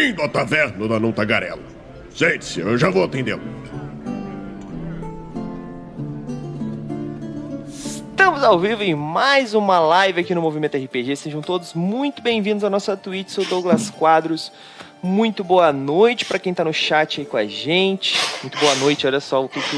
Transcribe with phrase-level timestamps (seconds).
[0.00, 1.60] Bem-vindo à taverna da Não Tagarela.
[2.08, 3.42] Sente-se, eu já vou atendê-lo.
[7.68, 11.16] Estamos ao vivo em mais uma live aqui no Movimento RPG.
[11.16, 13.28] Sejam todos muito bem-vindos à nossa Twitch.
[13.28, 14.50] Sou Douglas Quadros.
[15.02, 18.18] Muito boa noite para quem tá no chat aí com a gente.
[18.42, 19.06] Muito boa noite.
[19.06, 19.76] Olha só o que que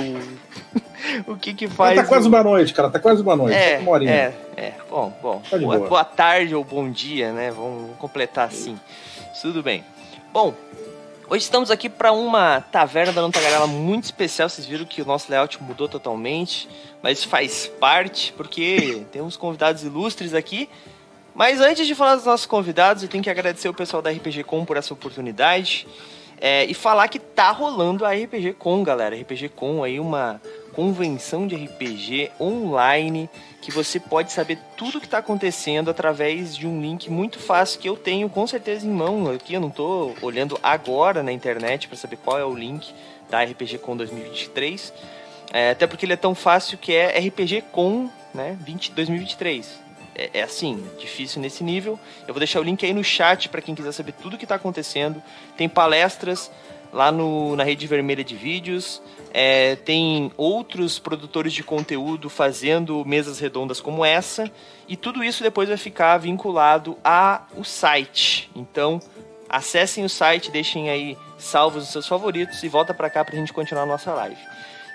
[1.26, 1.96] o o que que faz.
[1.96, 2.28] Tá quase o...
[2.28, 2.88] uma noite, cara.
[2.88, 3.56] Tá quase uma noite.
[3.56, 4.12] É, Uma horinha.
[4.12, 4.72] é, é.
[4.88, 5.42] Bom, bom.
[5.50, 5.80] Tá boa.
[5.80, 7.50] boa tarde ou bom dia, né?
[7.50, 8.78] Vamos completar assim.
[9.42, 9.82] Tudo bem.
[10.32, 10.54] Bom,
[11.28, 14.48] hoje estamos aqui para uma taverna da Nantagarela muito especial.
[14.48, 16.66] Vocês viram que o nosso layout mudou totalmente,
[17.02, 20.70] mas faz parte porque temos convidados ilustres aqui.
[21.34, 24.44] Mas antes de falar dos nossos convidados, eu tenho que agradecer o pessoal da RPG
[24.44, 25.86] Com por essa oportunidade.
[26.40, 29.14] É, e falar que tá rolando a RPG Com, galera.
[29.14, 30.40] RPG Com aí, uma
[30.72, 33.28] convenção de RPG online
[33.62, 37.80] que você pode saber tudo o que está acontecendo através de um link muito fácil
[37.80, 39.54] que eu tenho com certeza em mão aqui.
[39.54, 42.92] Eu não tô olhando agora na internet para saber qual é o link
[43.30, 44.92] da RPG Com 2023.
[45.52, 49.82] É, até porque ele é tão fácil que é RPG Com né, 20, 2023
[50.14, 51.98] é, é assim, difícil nesse nível.
[52.26, 54.44] Eu vou deixar o link aí no chat para quem quiser saber tudo o que
[54.44, 55.22] está acontecendo.
[55.56, 56.50] Tem palestras
[56.92, 59.00] lá no, na rede vermelha de vídeos.
[59.34, 64.50] É, tem outros produtores de conteúdo fazendo mesas redondas como essa.
[64.86, 68.50] E tudo isso depois vai ficar vinculado ao site.
[68.54, 69.00] Então,
[69.48, 73.38] acessem o site, deixem aí salvos os seus favoritos e volta para cá para a
[73.38, 74.40] gente continuar a nossa live.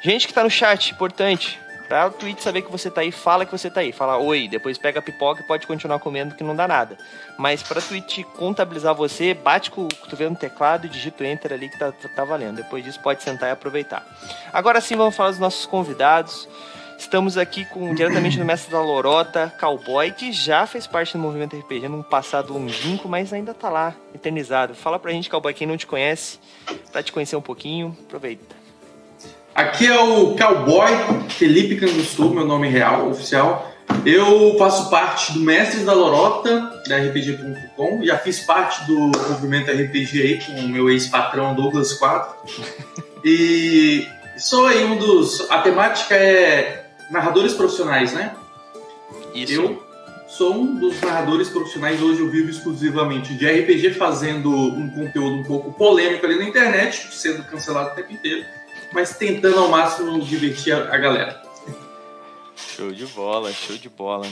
[0.03, 3.45] Gente que está no chat, importante, Pra o Twitch saber que você tá aí, fala
[3.45, 3.91] que você tá aí.
[3.91, 6.97] Fala oi, depois pega a pipoca e pode continuar comendo que não dá nada.
[7.37, 11.53] Mas pra Twitch contabilizar você, bate com o cotovelo no teclado e digita o enter
[11.53, 12.57] ali que tá, tá valendo.
[12.57, 14.05] Depois disso pode sentar e aproveitar.
[14.51, 16.47] Agora sim vamos falar dos nossos convidados.
[16.97, 21.55] Estamos aqui com diretamente do mestre da Lorota, Cowboy, que já fez parte do movimento
[21.55, 24.73] RPG num passado longínquo, mas ainda tá lá, eternizado.
[24.73, 26.39] Fala pra gente, Cowboy, quem não te conhece,
[26.91, 28.56] pra te conhecer um pouquinho, aproveita.
[29.57, 30.91] Aqui é o Cowboy
[31.29, 33.73] Felipe Cangustu, meu nome real, oficial.
[34.05, 38.05] Eu faço parte do Mestres da Lorota, da RPG.com.
[38.05, 42.35] Já fiz parte do movimento RPG aí com o meu ex-patrão Douglas 4.
[43.25, 44.07] E
[44.37, 45.49] sou aí um dos.
[45.49, 48.35] A temática é narradores profissionais, né?
[49.33, 49.53] Isso.
[49.53, 49.83] Eu
[50.27, 51.99] sou um dos narradores profissionais.
[51.99, 57.07] Hoje eu vivo exclusivamente de RPG, fazendo um conteúdo um pouco polêmico ali na internet,
[57.11, 58.45] sendo cancelado o tempo inteiro,
[58.93, 61.41] mas tentando ao máximo divertir a, a galera.
[62.55, 64.27] Show de bola, show de bola.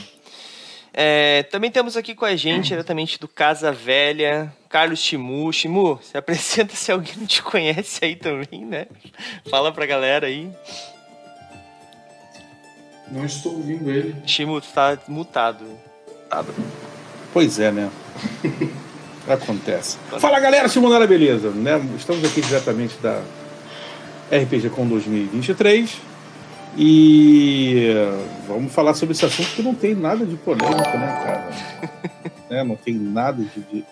[0.98, 5.52] É, também temos aqui com a gente, diretamente do Casa Velha, Carlos Chimu.
[5.52, 8.86] Chimu, se apresenta se alguém não te conhece aí também, né?
[9.50, 10.50] Fala pra galera aí.
[13.10, 14.16] Não estou ouvindo ele.
[14.26, 15.64] Chimu, tu tá mutado.
[17.32, 17.90] Pois é, né?
[19.28, 19.98] Acontece.
[20.18, 21.78] Fala galera, Simonera Beleza, né?
[21.96, 23.22] Estamos aqui diretamente da
[24.30, 26.00] RPG Com 2023
[26.78, 27.94] e
[28.46, 31.96] vamos falar sobre esse assunto que não tem nada de polêmico, né, cara?
[32.48, 33.84] Né, Não tem nada de, de-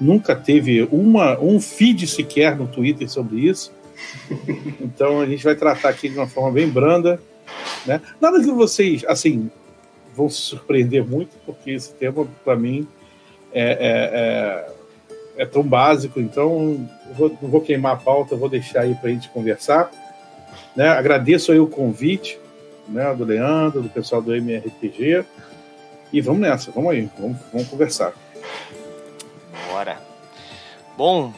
[0.00, 3.72] Nunca teve uma, um feed sequer no Twitter sobre isso.
[4.80, 7.20] Então a gente vai tratar aqui de uma forma bem branda.
[7.86, 8.00] Né?
[8.20, 9.48] Nada que vocês, assim,
[10.12, 12.88] vão se surpreender muito, porque esse tema, para mim,
[13.52, 14.72] é, é, é,
[15.40, 16.86] é tão básico, então
[17.16, 19.90] vou- não vou queimar a pauta, vou deixar aí para a gente conversar.
[20.76, 20.86] Né?
[20.86, 22.38] Agradeço aí o convite
[22.86, 25.24] né, do Leandro, do pessoal do MRPG.
[26.12, 28.12] E vamos nessa, vamos aí, vamos, vamos conversar.
[29.70, 29.96] Bora.
[30.94, 31.32] Bom,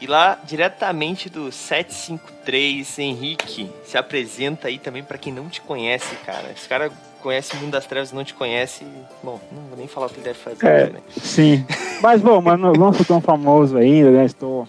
[0.00, 6.16] e lá diretamente do 753, Henrique, se apresenta aí também pra quem não te conhece,
[6.26, 6.50] cara.
[6.50, 6.90] Esse cara
[7.22, 8.84] conhece o mundo das trevas e não te conhece.
[9.22, 10.90] Bom, não vou nem falar o que ele deve fazer, É.
[10.90, 11.00] né?
[11.16, 11.64] Sim.
[12.02, 14.24] Mas, bom, mas não, não sou tão famoso ainda, né?
[14.24, 14.66] Estou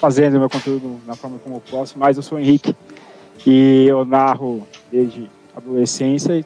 [0.00, 2.76] fazendo meu conteúdo na forma como eu posso, mas eu sou o Henrique
[3.46, 6.44] e eu narro desde a adolescência e,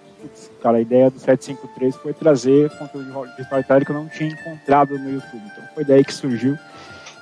[0.62, 4.98] cara, a ideia do 753 foi trazer conteúdo de storytelling que eu não tinha encontrado
[4.98, 5.42] no YouTube.
[5.52, 6.56] Então foi daí que surgiu.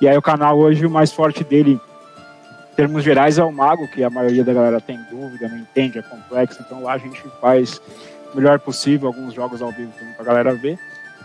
[0.00, 1.80] E aí o canal hoje, o mais forte dele,
[2.72, 5.98] em termos gerais, é o Mago, que a maioria da galera tem dúvida, não entende,
[5.98, 6.60] é complexo.
[6.66, 7.80] Então lá a gente faz
[8.36, 10.78] melhor possível, alguns jogos ao vivo também pra galera ver.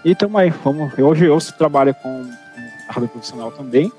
[0.04, 0.98] E tamo aí, vamos.
[0.98, 2.28] Hoje eu trabalho com
[2.88, 3.92] narrador profissional também.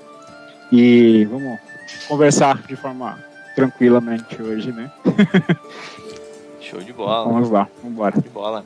[0.71, 1.59] E vamos
[2.07, 3.17] conversar de forma
[3.55, 4.91] tranquilamente hoje, né?
[6.59, 7.31] Show de bola.
[7.31, 8.19] Vamos lá, vamos embora.
[8.19, 8.65] de bola.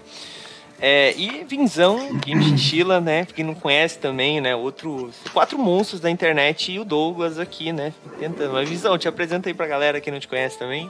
[0.80, 3.26] É, e Vinzão, Game Chinchilla, né?
[3.26, 4.56] Quem não conhece também, né?
[4.56, 5.10] Outro.
[5.34, 7.94] Quatro monstros da internet e o Douglas aqui, né?
[8.20, 8.54] Tentando.
[8.54, 10.90] Mas Vinzão, te apresenta aí pra galera que não te conhece também.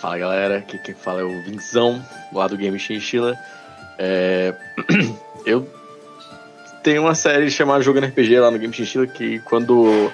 [0.00, 2.02] Fala galera, aqui quem fala é o Vinzão,
[2.32, 3.38] lá do Game Chinchilla.
[3.98, 4.54] É,
[5.44, 5.68] Eu
[6.82, 10.10] tem uma série chamada Jogando RPG lá no Game Chinchilla que quando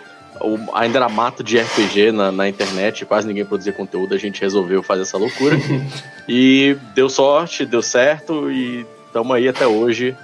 [0.75, 4.83] ainda era mato de RPG na, na internet, quase ninguém produzia conteúdo, a gente resolveu
[4.83, 5.57] fazer essa loucura.
[6.29, 10.17] e deu sorte, deu certo e estamos aí até hoje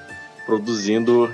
[0.45, 1.33] produzindo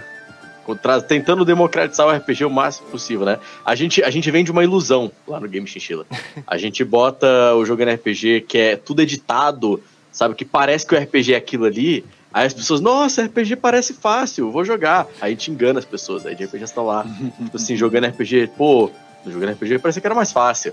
[1.06, 3.38] tentando democratizar o RPG o máximo possível, né?
[3.64, 6.06] A gente, a gente vende uma ilusão lá no Game Chinchilla.
[6.46, 9.82] A gente bota o jogo RPG que é tudo editado,
[10.12, 10.34] sabe?
[10.34, 12.04] Que parece que o RPG é aquilo ali.
[12.32, 15.06] Aí as pessoas, nossa, RPG parece fácil, vou jogar.
[15.20, 18.50] Aí a gente engana as pessoas, aí de RPG estão lá, tipo assim, jogando RPG,
[18.56, 18.90] pô,
[19.26, 20.72] jogando RPG parecia que era mais fácil.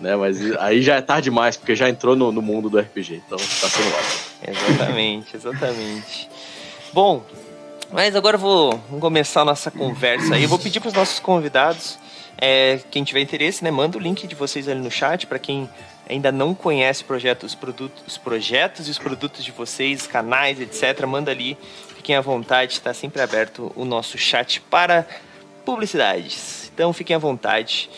[0.00, 3.22] Né, mas aí já é tarde demais, porque já entrou no, no mundo do RPG,
[3.26, 4.20] então tá sendo ótimo.
[4.48, 6.28] Exatamente, exatamente.
[6.92, 7.24] Bom,
[7.94, 10.42] mas agora vou vamos começar a nossa conversa aí.
[10.42, 11.96] Eu vou pedir para os nossos convidados,
[12.36, 15.70] é, quem tiver interesse, né, manda o link de vocês ali no chat para quem
[16.10, 21.06] ainda não conhece projeto, os, produtos, os projetos e os produtos de vocês, canais, etc.
[21.06, 21.56] Manda ali,
[21.96, 25.06] fiquem à vontade, está sempre aberto o nosso chat para
[25.64, 26.72] publicidades.
[26.74, 27.88] Então fiquem à vontade.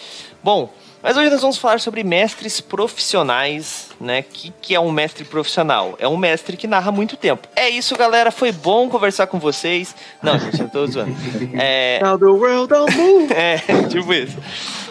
[0.45, 0.71] Bom,
[1.03, 4.21] mas hoje nós vamos falar sobre mestres profissionais, né?
[4.21, 5.95] O que, que é um mestre profissional?
[5.99, 7.47] É um mestre que narra muito tempo.
[7.55, 8.31] É isso, galera.
[8.31, 9.95] Foi bom conversar com vocês.
[10.23, 11.15] Não, gente, eu tô zoando.
[11.59, 12.01] É...
[12.03, 13.33] Now the world don't move.
[13.35, 13.59] é,
[13.89, 14.37] tipo isso.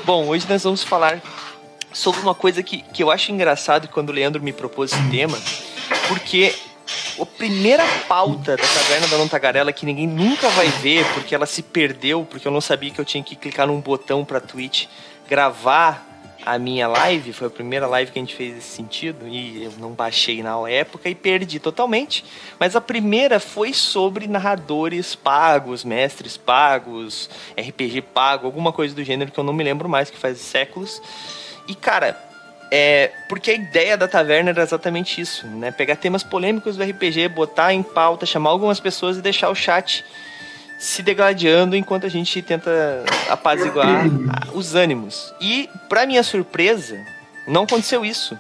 [0.05, 1.21] Bom, hoje nós vamos falar
[1.91, 5.37] sobre uma coisa que, que eu acho engraçado quando o Leandro me propôs esse tema,
[6.07, 6.53] porque
[7.19, 11.45] a primeira pauta da Taverna da Não Tagarela que ninguém nunca vai ver, porque ela
[11.45, 14.85] se perdeu, porque eu não sabia que eu tinha que clicar num botão pra Twitch
[15.27, 16.06] gravar
[16.45, 19.74] a minha live, foi a primeira live que a gente fez nesse sentido, e eu
[19.80, 22.24] não baixei na época e perdi totalmente.
[22.60, 29.31] Mas a primeira foi sobre narradores pagos, mestres pagos, RPG pago, alguma coisa do gênero
[29.31, 31.01] que eu não me lembro mais, que faz séculos.
[31.68, 32.16] E cara,
[32.72, 35.72] é, porque a ideia da taverna era exatamente isso, né?
[35.72, 40.06] Pegar temas polêmicos do RPG, botar em pauta, chamar algumas pessoas e deixar o chat
[40.77, 44.06] se degladiando enquanto a gente tenta apaziguar
[44.54, 45.33] os ânimos.
[45.39, 47.00] E, para minha surpresa,
[47.48, 48.38] não aconteceu isso.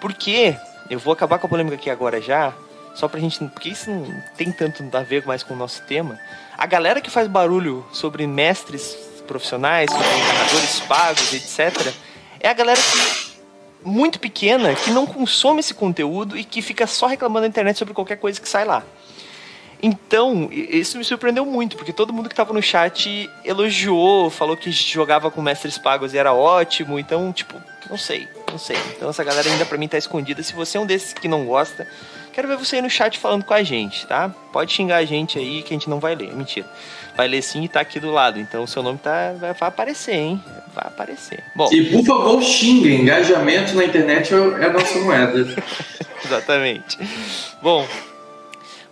[0.00, 0.56] Porque,
[0.88, 2.52] eu vou acabar com a polêmica aqui agora já,
[2.94, 3.38] só pra gente.
[3.38, 6.18] Porque isso não tem tanto a ver mais com o nosso tema.
[6.56, 8.96] A galera que faz barulho sobre mestres
[9.26, 11.92] profissionais, sobre narradores pagos, etc.,
[12.40, 13.36] é a galera que
[13.84, 17.94] muito pequena que não consome esse conteúdo e que fica só reclamando na internet sobre
[17.94, 18.82] qualquer coisa que sai lá.
[19.82, 24.72] Então, isso me surpreendeu muito, porque todo mundo que estava no chat elogiou, falou que
[24.72, 26.98] jogava com mestres pagos e era ótimo.
[26.98, 27.54] Então, tipo,
[27.90, 28.76] não sei, não sei.
[28.96, 30.42] Então, essa galera ainda pra mim tá escondida.
[30.42, 31.86] Se você é um desses que não gosta,
[32.32, 34.30] quero ver você aí no chat falando com a gente, tá?
[34.52, 36.32] Pode xingar a gente aí que a gente não vai ler.
[36.34, 36.66] Mentira.
[37.14, 38.40] Vai ler sim e tá aqui do lado.
[38.40, 40.42] Então, o seu nome tá, vai, vai aparecer, hein?
[40.74, 41.42] Vai aparecer.
[41.54, 41.68] Bom.
[41.72, 42.88] E por favor, xinga.
[42.88, 45.46] Engajamento na internet é, é a nossa moeda.
[46.24, 46.98] Exatamente.
[47.62, 47.86] Bom,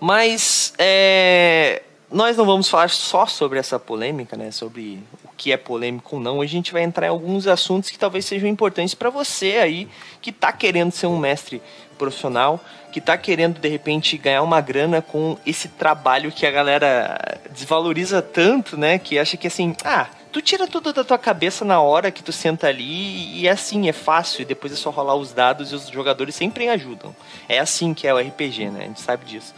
[0.05, 1.81] mas é,
[2.13, 4.51] nós não vamos falar só sobre essa polêmica, né?
[4.51, 6.41] Sobre o que é polêmico ou não.
[6.41, 9.89] Hoje a gente vai entrar em alguns assuntos que talvez sejam importantes para você aí
[10.21, 11.63] que está querendo ser um mestre
[11.97, 12.63] profissional,
[12.93, 18.21] que está querendo de repente ganhar uma grana com esse trabalho que a galera desvaloriza
[18.21, 18.99] tanto, né?
[18.99, 22.33] Que acha que assim, ah, tu tira tudo da tua cabeça na hora que tu
[22.33, 25.87] senta ali e é assim, é fácil, depois é só rolar os dados e os
[25.87, 27.15] jogadores sempre ajudam.
[27.49, 28.81] É assim que é o RPG, né?
[28.81, 29.55] A gente sabe disso.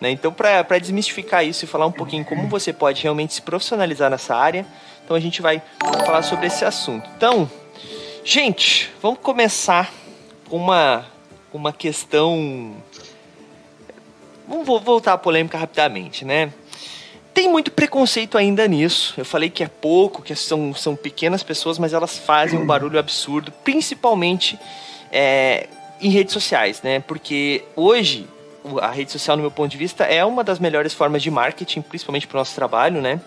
[0.00, 0.12] Né?
[0.12, 4.36] Então, para desmistificar isso e falar um pouquinho como você pode realmente se profissionalizar nessa
[4.36, 4.64] área,
[5.04, 5.60] então a gente vai
[6.06, 7.10] falar sobre esse assunto.
[7.16, 7.50] Então,
[8.24, 9.92] gente, vamos começar
[10.48, 11.06] com uma,
[11.52, 12.76] uma questão.
[14.46, 16.52] Vamos voltar à polêmica rapidamente, né?
[17.34, 19.12] Tem muito preconceito ainda nisso.
[19.18, 22.96] Eu falei que é pouco, que são, são pequenas pessoas, mas elas fazem um barulho
[22.96, 24.56] absurdo, principalmente
[25.10, 25.66] é,
[26.00, 27.00] em redes sociais, né?
[27.00, 28.28] Porque hoje
[28.80, 31.82] a rede social, no meu ponto de vista, é uma das melhores formas de marketing,
[31.82, 33.20] principalmente para o nosso trabalho, né?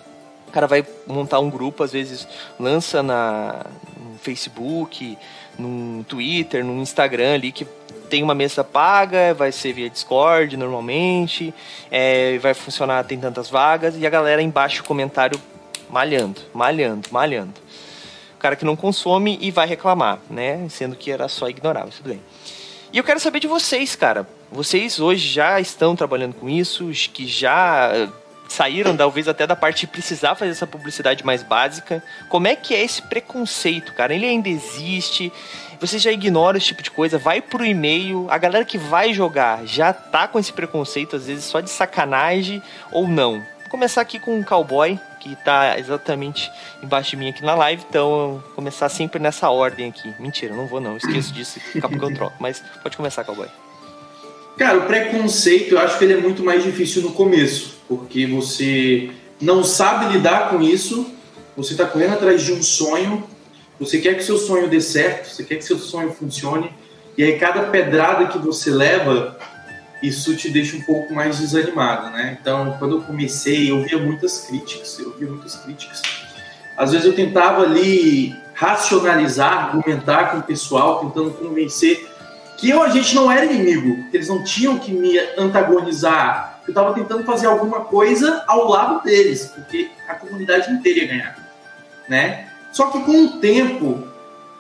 [0.48, 3.66] O cara vai montar um grupo, às vezes lança na,
[4.00, 5.18] no Facebook,
[5.60, 7.68] no Twitter, no Instagram ali, que
[8.10, 11.54] tem uma mesa paga, vai ser via Discord normalmente,
[11.92, 15.40] é, vai funcionar, tem tantas vagas, e a galera embaixo comentário
[15.90, 17.54] malhando, malhando, malhando.
[18.36, 20.68] O cara que não consome e vai reclamar, né?
[20.70, 22.22] Sendo que era só ignorar, mas tudo bem.
[22.94, 24.28] E eu quero saber de vocês, cara.
[24.52, 28.08] Vocês hoje já estão trabalhando com isso, que já eh,
[28.48, 32.04] saíram talvez até da parte de precisar fazer essa publicidade mais básica.
[32.30, 34.14] Como é que é esse preconceito, cara?
[34.14, 35.32] Ele ainda existe?
[35.80, 37.18] Você já ignora esse tipo de coisa?
[37.18, 38.26] Vai pro e-mail.
[38.30, 42.62] A galera que vai jogar já tá com esse preconceito, às vezes só de sacanagem
[42.92, 43.34] ou não?
[43.62, 46.50] Vou começar aqui com um cowboy que tá exatamente
[46.82, 50.14] embaixo de mim aqui na live, então começar sempre nessa ordem aqui.
[50.20, 53.48] Mentira, não vou não, esqueço disso, daqui a pouco eu troco, mas pode começar, cowboy.
[54.58, 59.12] Cara, o preconceito eu acho que ele é muito mais difícil no começo, porque você
[59.40, 61.12] não sabe lidar com isso,
[61.56, 63.24] você está correndo atrás de um sonho,
[63.80, 66.72] você quer que seu sonho dê certo, você quer que seu sonho funcione,
[67.18, 69.38] e aí cada pedrada que você leva,
[70.02, 72.38] isso te deixa um pouco mais desanimado, né?
[72.40, 76.02] Então, quando eu comecei, eu via muitas críticas, eu via muitas críticas.
[76.76, 82.08] Às vezes eu tentava ali racionalizar, argumentar com o pessoal, tentando convencer
[82.58, 86.62] que eu, a gente não era inimigo, que eles não tinham que me antagonizar.
[86.68, 91.38] Eu estava tentando fazer alguma coisa ao lado deles, porque a comunidade inteira ia ganhar,
[92.10, 92.47] né?
[92.72, 94.08] Só que com o tempo,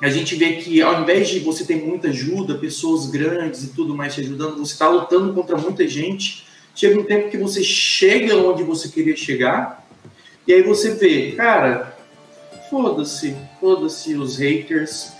[0.01, 3.95] a gente vê que ao invés de você ter muita ajuda, pessoas grandes e tudo
[3.95, 6.45] mais te ajudando, você está lutando contra muita gente.
[6.75, 9.83] Chega um tempo que você chega onde você queria chegar,
[10.47, 11.97] e aí você vê, cara,
[12.69, 15.11] foda-se, foda-se os haters,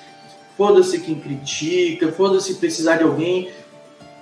[0.56, 3.50] foda-se quem critica, foda-se precisar de alguém.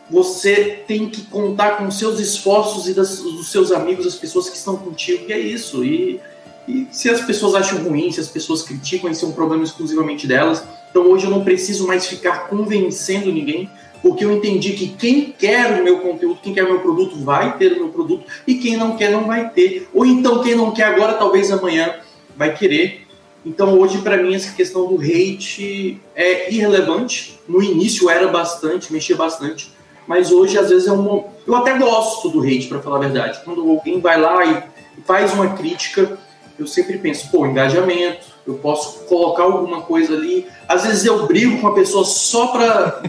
[0.09, 4.55] Você tem que contar com seus esforços e das, dos seus amigos, as pessoas que
[4.55, 5.83] estão contigo, e é isso.
[5.83, 6.21] E
[6.67, 10.25] e se as pessoas acham ruim, se as pessoas criticam, isso é um problema exclusivamente
[10.25, 10.63] delas.
[10.89, 13.69] Então hoje eu não preciso mais ficar convencendo ninguém,
[14.01, 17.57] porque eu entendi que quem quer o meu conteúdo, quem quer o meu produto, vai
[17.57, 19.89] ter o meu produto, e quem não quer, não vai ter.
[19.93, 21.95] Ou então quem não quer agora, talvez amanhã
[22.37, 23.05] vai querer.
[23.45, 27.39] Então hoje, para mim, essa questão do hate é irrelevante.
[27.47, 29.71] No início era bastante, mexia bastante.
[30.07, 31.25] Mas hoje, às vezes, é um.
[31.45, 33.41] Eu até gosto do hate, para falar a verdade.
[33.43, 34.63] Quando alguém vai lá e
[35.03, 36.17] faz uma crítica,
[36.57, 40.47] eu sempre penso, pô, engajamento, eu posso colocar alguma coisa ali.
[40.67, 43.03] Às vezes eu brigo com a pessoa só para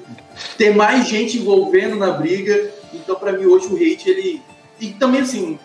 [0.58, 2.70] ter mais gente envolvendo na briga.
[2.92, 4.42] Então, para mim, hoje o hate, ele.
[4.80, 5.58] E também, assim,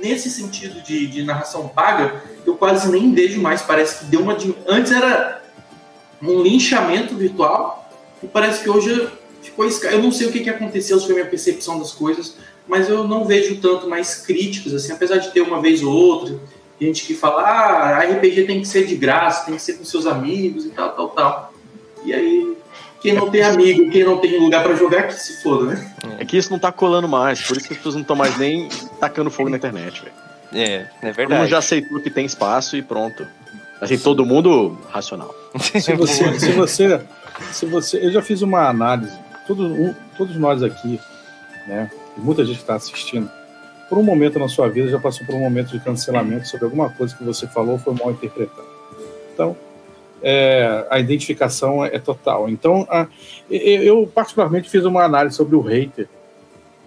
[0.00, 3.62] nesse sentido de, de narração paga, eu quase nem vejo mais.
[3.62, 4.36] Parece que deu uma.
[4.66, 5.42] Antes era
[6.22, 7.90] um linchamento virtual,
[8.22, 9.08] e parece que hoje
[9.42, 9.66] ficou.
[9.66, 12.88] Eu não sei o que, que aconteceu, se foi a minha percepção das coisas, mas
[12.88, 16.38] eu não vejo tanto mais críticas, assim, apesar de ter uma vez ou outra,
[16.80, 20.06] gente que fala, ah, RPG tem que ser de graça, tem que ser com seus
[20.06, 21.54] amigos e tal, tal, tal.
[22.04, 22.56] E aí,
[23.00, 25.94] quem não tem amigo, quem não tem lugar para jogar, que se foda, né?
[26.18, 28.36] É que isso não tá colando mais, por isso que as pessoas não estão mais
[28.38, 28.68] nem
[28.98, 30.14] tacando fogo na internet, velho.
[30.52, 31.28] É, é verdade.
[31.28, 33.26] Todo mundo já aceitou que tem espaço e pronto.
[33.80, 35.34] Assim, todo mundo racional.
[35.58, 37.00] Se você, se você,
[37.52, 40.98] se você, eu já fiz uma análise, todos, todos nós aqui,
[41.66, 43.30] né, muita gente está assistindo,
[43.88, 46.90] por um momento na sua vida já passou por um momento de cancelamento sobre alguma
[46.90, 48.66] coisa que você falou foi mal interpretado.
[49.32, 49.56] Então,
[50.22, 52.48] é, a identificação é total.
[52.48, 53.06] Então, a,
[53.50, 56.08] eu particularmente fiz uma análise sobre o hater,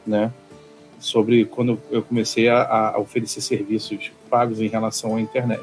[0.06, 0.32] né?
[1.00, 5.62] Sobre quando eu comecei a, a oferecer serviços pagos em relação à internet.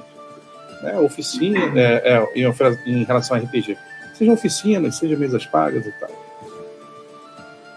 [0.83, 0.97] Né?
[1.01, 2.45] Oficina, é, é, em,
[2.87, 3.77] em relação a RPG.
[4.15, 6.24] Seja oficinas, seja mesas pagas e tal.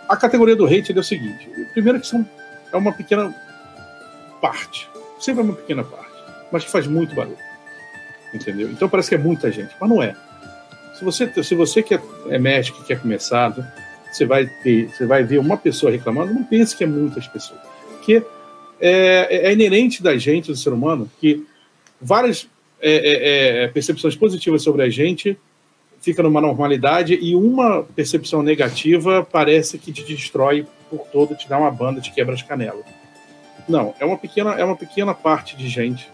[0.08, 2.28] A categoria do hater é o seguinte: primeiro que são,
[2.72, 3.34] é uma pequena
[4.42, 4.90] parte.
[5.20, 6.16] Sempre é uma pequena parte.
[6.52, 7.38] Mas que faz muito barulho.
[8.34, 8.70] Entendeu?
[8.70, 10.16] Então parece que é muita gente, mas não é.
[10.98, 13.54] Se você, se você que é, é médico, que quer começar,
[14.12, 17.60] você vai, ter, você vai ver uma pessoa reclamando, não pense que é muitas pessoas.
[17.90, 18.24] Porque
[18.80, 21.46] é, é inerente da gente, do ser humano, que
[22.02, 22.48] várias
[22.82, 25.38] é, é, é percepções positivas sobre a gente
[26.08, 31.58] fica numa normalidade e uma percepção negativa parece que te destrói por todo, te dá
[31.58, 32.86] uma banda, te quebra as canelas.
[33.68, 36.10] Não, é uma pequena, é uma pequena parte de gente,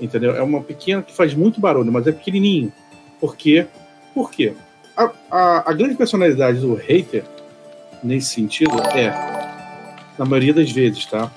[0.00, 0.34] entendeu?
[0.34, 2.72] É uma pequena que faz muito barulho, mas é pequenininho.
[3.20, 3.66] Por quê?
[4.14, 4.54] Por quê?
[4.96, 7.24] A, a, a grande personalidade do hater,
[8.02, 9.10] nesse sentido, é,
[10.18, 11.30] na maioria das vezes, tá?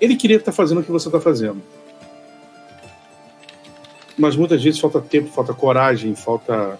[0.00, 1.60] Ele queria estar fazendo o que você está fazendo.
[4.18, 6.78] Mas muitas vezes falta tempo, falta coragem, falta,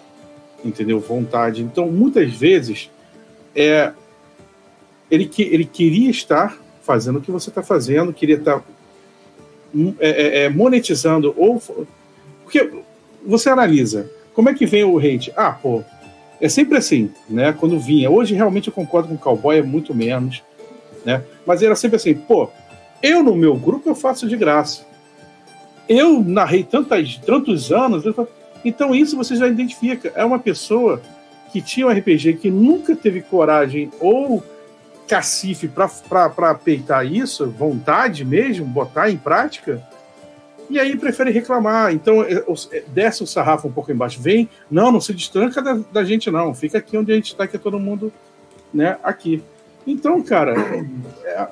[0.63, 1.61] entendeu, vontade.
[1.61, 2.89] Então, muitas vezes,
[3.55, 3.91] é,
[5.09, 8.65] ele, que, ele queria estar fazendo o que você está fazendo, queria estar tá,
[9.75, 11.61] hum, é, é, é, monetizando, ou.
[12.43, 12.71] Porque
[13.25, 15.33] você analisa, como é que vem o hate?
[15.35, 15.83] Ah, pô,
[16.39, 17.53] é sempre assim, né?
[17.53, 18.09] Quando vinha.
[18.09, 20.43] Hoje realmente eu concordo com o cowboy, é muito menos,
[21.03, 21.23] né?
[21.45, 22.49] Mas era sempre assim, pô,
[23.01, 24.86] eu no meu grupo eu faço de graça.
[25.87, 28.03] Eu narrei tantas, tantos anos,
[28.63, 30.11] então isso você já identifica.
[30.15, 31.01] É uma pessoa
[31.51, 34.43] que tinha um RPG que nunca teve coragem ou
[35.07, 39.81] cacife para peitar isso, vontade mesmo, botar em prática,
[40.69, 41.93] e aí prefere reclamar.
[41.93, 45.79] Então, é, é, desce o sarrafo um pouco embaixo, vem, não, não se destranca da,
[45.91, 48.11] da gente, não, fica aqui onde a gente está, que é todo mundo
[48.73, 49.41] né, aqui.
[49.85, 50.53] Então, cara,
[51.23, 51.47] é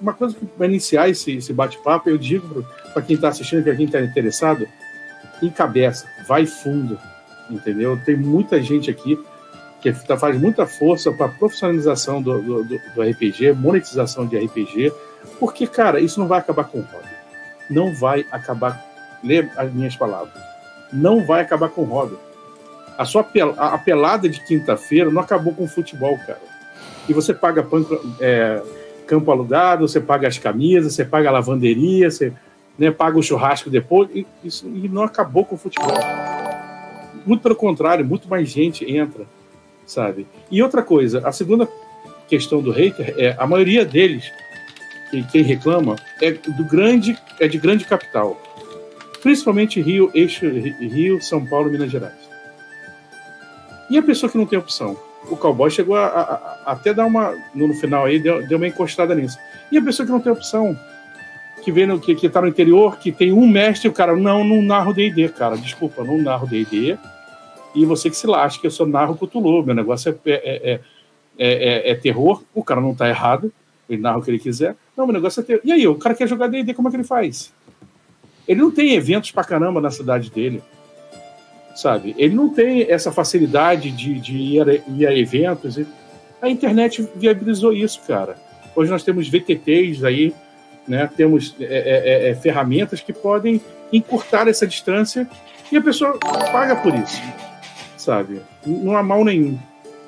[0.00, 3.74] uma coisa que vai iniciar esse, esse bate-papo, eu digo para quem está assistindo, para
[3.74, 4.68] quem está interessado,
[5.42, 6.98] encabeça, vai fundo,
[7.50, 7.98] entendeu?
[8.04, 9.18] Tem muita gente aqui
[9.82, 14.92] que tá, faz muita força para a profissionalização do, do, do, RPG, monetização de RPG,
[15.40, 17.08] Porque, cara, isso não vai acabar com o hobby.
[17.68, 18.80] Não vai acabar.
[19.24, 20.34] Lê as minhas palavras.
[20.92, 22.16] Não vai acabar com o hobby.
[22.96, 26.40] A sua pel a pelada de quinta-feira não acabou com o futebol, cara.
[27.08, 28.62] E você paga panco, é,
[29.06, 32.32] campo alugado, você paga as camisas, você paga a lavanderia, você
[32.78, 34.08] né, paga o churrasco depois.
[34.14, 35.92] E, isso, e não acabou com o futebol.
[37.24, 39.24] Muito pelo contrário, muito mais gente entra,
[39.86, 40.26] sabe?
[40.50, 41.68] E outra coisa, a segunda
[42.28, 44.32] questão do hater é a maioria deles,
[45.10, 48.40] que, quem reclama, é do grande, é de grande capital,
[49.22, 52.22] principalmente Rio, eixo Rio, São Paulo, Minas Gerais.
[53.88, 54.96] E a pessoa que não tem opção?
[55.30, 56.22] O cowboy chegou a, a,
[56.64, 57.34] a até dar uma.
[57.54, 59.38] No final aí, deu, deu uma encostada nisso.
[59.70, 60.76] E a pessoa que não tem opção?
[61.62, 64.42] Que vem no, que, que tá no interior, que tem um mestre, o cara, não,
[64.42, 65.56] não narro DD, cara.
[65.56, 66.98] Desculpa, não narro DD.
[67.74, 69.64] E você que se lasca, eu só narro Cthulhu.
[69.64, 70.80] Meu negócio é, é,
[71.38, 72.42] é, é, terror.
[72.54, 73.52] O cara não tá errado.
[73.88, 74.76] Ele narra o que ele quiser.
[74.96, 75.60] Não, meu negócio é.
[75.64, 77.52] E aí, o cara quer jogar DD, como é que ele faz?
[78.46, 80.62] Ele não tem eventos pra caramba na cidade dele
[81.74, 82.14] sabe?
[82.18, 85.78] Ele não tem essa facilidade de, de ir, a, ir a eventos.
[86.40, 88.36] A internet viabilizou isso, cara.
[88.74, 90.34] Hoje nós temos VTTs aí,
[90.86, 91.08] né?
[91.16, 93.60] temos é, é, é, é, ferramentas que podem
[93.92, 95.28] encurtar essa distância
[95.70, 97.20] e a pessoa paga por isso,
[97.96, 98.40] sabe?
[98.66, 99.58] Não há mal nenhum,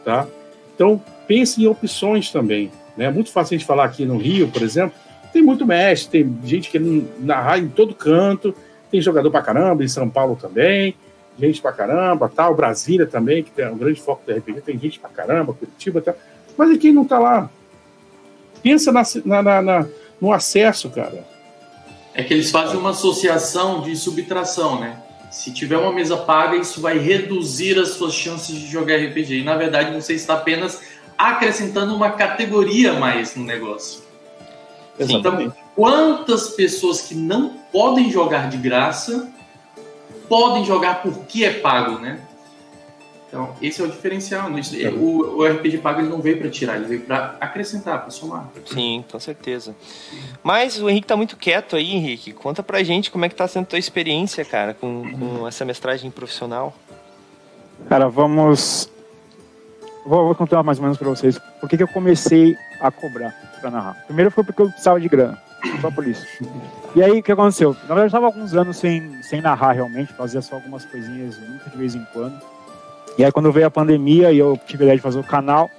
[0.04, 0.26] tá?
[0.74, 2.70] Então, pense em opções também.
[2.96, 3.06] Né?
[3.06, 4.94] É muito fácil a gente falar aqui no Rio, por exemplo,
[5.32, 6.78] tem muito mestre, tem gente que
[7.18, 8.54] narrar em todo canto,
[8.90, 10.94] tem jogador pra caramba, em São Paulo também,
[11.38, 15.00] gente pra caramba, tal, Brasília também, que tem um grande foco do RPG, tem gente
[15.00, 16.14] pra caramba, Curitiba, tal.
[16.56, 17.50] Mas e quem não tá lá?
[18.62, 19.86] Pensa na, na, na,
[20.24, 21.22] no acesso, cara.
[22.14, 24.98] É que eles fazem uma associação de subtração, né?
[25.30, 29.40] Se tiver uma mesa paga, isso vai reduzir as suas chances de jogar RPG.
[29.40, 30.80] E na verdade você está apenas
[31.18, 34.02] acrescentando uma categoria mais no negócio.
[34.98, 35.48] Exatamente.
[35.48, 39.28] Então, quantas pessoas que não podem jogar de graça
[40.28, 42.20] podem jogar porque é pago, né?
[43.34, 44.48] Então, esse é o diferencial.
[44.48, 44.60] Né?
[44.80, 44.88] É.
[44.90, 48.48] O, o RPG pago ele não veio para tirar, ele veio para acrescentar, para somar.
[48.64, 49.74] Sim, com certeza.
[50.40, 52.32] Mas o Henrique tá muito quieto aí, Henrique.
[52.32, 55.64] Conta pra gente como é que tá sendo a tua experiência, cara, com, com essa
[55.64, 56.72] mestragem profissional.
[57.88, 58.88] Cara, vamos.
[60.06, 63.34] Vou, vou contar mais ou menos pra vocês por que, que eu comecei a cobrar
[63.60, 64.04] pra narrar.
[64.06, 65.42] Primeiro foi porque eu precisava de grana.
[65.80, 66.24] Só por isso.
[66.94, 67.72] E aí, o que aconteceu?
[67.72, 71.68] Na verdade, eu estava alguns anos sem, sem narrar realmente, fazia só algumas coisinhas muito
[71.70, 72.38] de vez em quando.
[73.16, 75.70] E aí, quando veio a pandemia e eu tive a ideia de fazer o canal,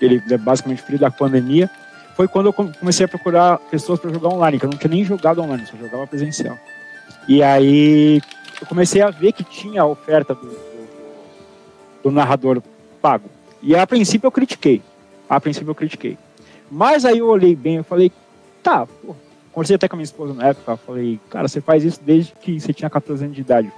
[0.00, 1.70] ele é basicamente filho da pandemia,
[2.16, 5.04] foi quando eu comecei a procurar pessoas para jogar online, que eu não tinha nem
[5.04, 6.56] jogado online, só jogava presencial.
[7.28, 8.20] E aí,
[8.60, 10.88] eu comecei a ver que tinha a oferta do, do,
[12.04, 12.62] do narrador
[13.00, 13.28] pago.
[13.62, 14.82] E a princípio eu critiquei.
[15.28, 16.18] A princípio eu critiquei.
[16.70, 18.12] Mas aí eu olhei bem, eu falei,
[18.62, 19.14] tá, pô,
[19.52, 22.60] conversei até com a minha esposa na época, falei, cara, você faz isso desde que
[22.60, 23.72] você tinha 14 anos de idade.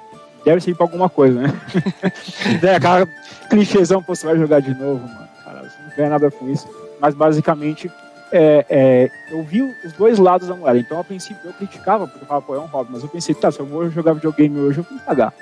[0.44, 1.48] Deve ser pra alguma coisa, né?
[2.62, 3.07] é, aquela
[3.48, 5.28] clichêzão, pô, você vai jogar de novo, mano.
[5.44, 6.68] Cara, você não ganha nada com isso.
[7.00, 7.90] Mas basicamente,
[8.33, 10.78] é, é, eu vi os dois lados da moeda.
[10.78, 12.90] Então, a princípio, eu criticava, porque eu falava, pô, é um hobby.
[12.92, 15.33] Mas eu pensei, tá, se eu vou jogar videogame hoje, eu vou pagar.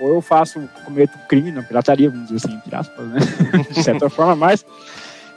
[0.00, 3.20] Ou eu faço, cometo crime, não, pirataria, vamos dizer assim, entre aspas, né?
[3.70, 4.64] de certa forma, mas,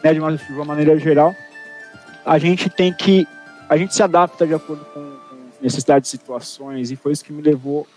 [0.03, 1.35] né, de uma, de uma maneira geral,
[2.25, 3.27] a gente tem que
[3.67, 7.41] a gente se adapta de acordo com, com necessidades situações, e foi isso que me
[7.41, 7.87] levou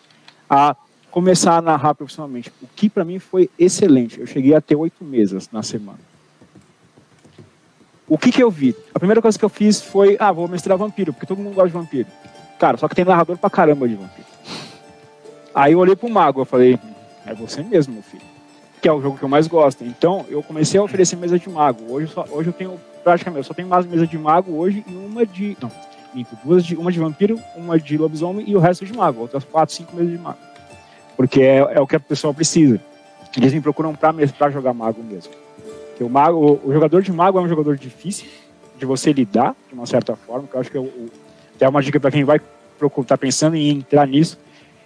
[0.49, 0.75] a
[1.19, 4.21] começar a narrar profissionalmente, o que para mim foi excelente.
[4.21, 5.99] Eu cheguei a ter oito mesas na semana.
[8.07, 8.73] O que, que eu vi?
[8.95, 11.71] A primeira coisa que eu fiz foi, ah, vou mestrar vampiro, porque todo mundo gosta
[11.71, 12.07] de vampiro.
[12.57, 14.29] Cara, só que tem narrador pra caramba de vampiro.
[15.53, 16.79] Aí eu olhei pro mago, eu falei,
[17.27, 18.23] é você mesmo, meu filho.
[18.81, 19.83] Que é o jogo que eu mais gosto.
[19.83, 21.93] Então, eu comecei a oferecer mesa de mago.
[21.93, 24.95] Hoje, só, hoje eu tenho praticamente, eu só tenho mais mesa de mago hoje e
[24.95, 25.57] uma de.
[25.61, 25.73] Não,
[26.45, 26.77] duas de.
[26.77, 29.21] Uma de vampiro, uma de lobisomem e o resto de mago.
[29.23, 30.48] Outras quatro, cinco mesas de mago.
[31.19, 32.81] Porque é, é o que a pessoa precisa.
[33.37, 35.33] Eles me procuram pra jogar mago mesmo.
[35.89, 38.29] Porque o, mago, o, jogador de mago é um jogador difícil
[38.79, 41.11] de você lidar, de uma certa forma, que eu acho que é, o,
[41.59, 42.41] é uma dica para quem vai
[43.05, 44.39] tá pensando em entrar nisso.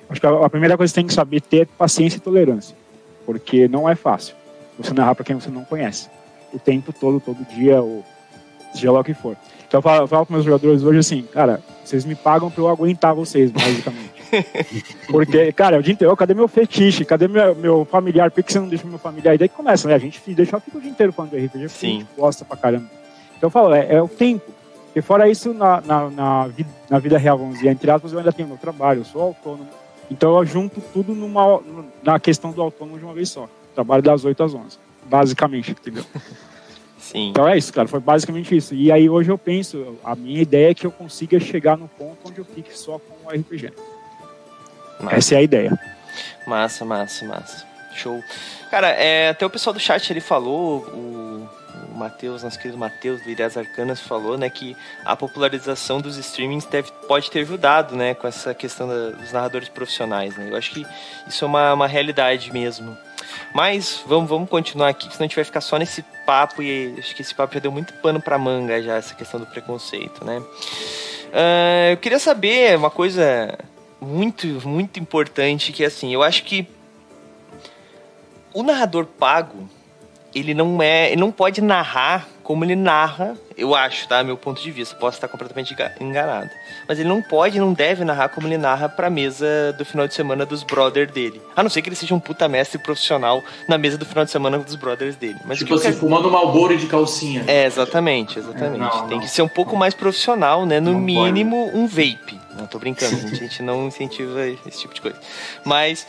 [0.08, 2.20] Acho que a, a primeira coisa que você tem que saber é ter paciência e
[2.20, 2.74] tolerância.
[3.26, 4.34] Porque não é fácil
[4.78, 6.08] você narrar para quem você não conhece.
[6.50, 8.02] O tempo todo, todo dia, ou
[8.72, 9.36] seja lá o que for.
[9.68, 12.62] Então eu falo, eu falo com meus jogadores hoje assim, cara, vocês me pagam pra
[12.62, 14.21] eu aguentar vocês, basicamente.
[15.08, 17.04] Porque, cara, o dia inteiro, cadê meu fetiche?
[17.04, 18.30] Cadê meu, meu familiar?
[18.30, 19.34] Por que você não deixa meu familiar?
[19.34, 19.94] E daí começa, né?
[19.94, 21.86] A gente deixa, fica o dia inteiro falando de RPG, Sim.
[21.86, 22.86] a gente gosta pra caramba.
[23.36, 24.52] Então eu falo, é, é o tempo.
[24.86, 28.18] Porque fora isso, na, na, na, vida, na vida real, vamos dizer, entre aspas, eu
[28.18, 29.68] ainda tenho meu trabalho, eu sou autônomo.
[30.10, 31.60] Então eu junto tudo numa,
[32.02, 33.48] na questão do autônomo de uma vez só.
[33.74, 36.04] Trabalho das 8 às 11, basicamente, entendeu?
[36.98, 37.30] Sim.
[37.30, 37.88] Então é isso, cara.
[37.88, 38.74] Foi basicamente isso.
[38.74, 42.18] E aí hoje eu penso, a minha ideia é que eu consiga chegar no ponto
[42.26, 43.72] onde eu fique só com o RPG.
[45.02, 45.16] Massa.
[45.16, 45.78] Essa é a ideia.
[46.46, 47.66] Massa, massa, massa.
[47.94, 48.22] Show.
[48.70, 51.48] Cara, é, até o pessoal do chat ele falou, o,
[51.92, 56.64] o Matheus, nosso querido Matheus do Ideias Arcanas falou, né, que a popularização dos streamings
[56.64, 60.48] deve, pode ter ajudado, né, com essa questão da, dos narradores profissionais, né.
[60.50, 60.86] Eu acho que
[61.26, 62.96] isso é uma, uma realidade mesmo.
[63.54, 67.14] Mas vamos, vamos continuar aqui, senão a gente vai ficar só nesse papo e acho
[67.14, 70.42] que esse papo já deu muito pano pra manga já, essa questão do preconceito, né.
[71.32, 73.58] Ah, eu queria saber uma coisa
[74.02, 76.66] muito, muito importante, que assim, eu acho que
[78.52, 79.68] o narrador pago,
[80.34, 84.22] ele não é, ele não pode narrar como ele narra, eu acho, tá?
[84.24, 86.50] Meu ponto de vista, posso estar completamente enga- enganado.
[86.88, 90.14] Mas ele não pode, não deve narrar como ele narra pra mesa do final de
[90.14, 91.40] semana dos brothers dele.
[91.54, 94.30] A não ser que ele seja um puta mestre profissional na mesa do final de
[94.32, 95.38] semana dos brothers dele.
[95.44, 97.44] Mas Tipo assim, quero- fumando Malboro de calcinha.
[97.46, 98.74] é, exatamente, exatamente.
[98.82, 99.24] É, não, Tem não.
[99.24, 100.80] que ser um pouco mais profissional, né?
[100.80, 102.40] No Não mínimo, um vape.
[102.56, 103.16] Não, tô brincando.
[103.26, 105.20] A gente não incentiva esse tipo de coisa.
[105.64, 106.06] Mas.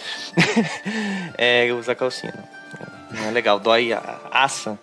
[1.37, 3.19] é, usar calcinha, não.
[3.19, 4.77] Não é legal, dói a aça.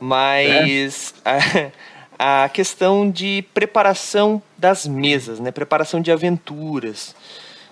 [0.00, 1.14] Mas.
[1.24, 5.50] A, a questão de preparação das mesas, né?
[5.50, 7.14] Preparação de aventuras.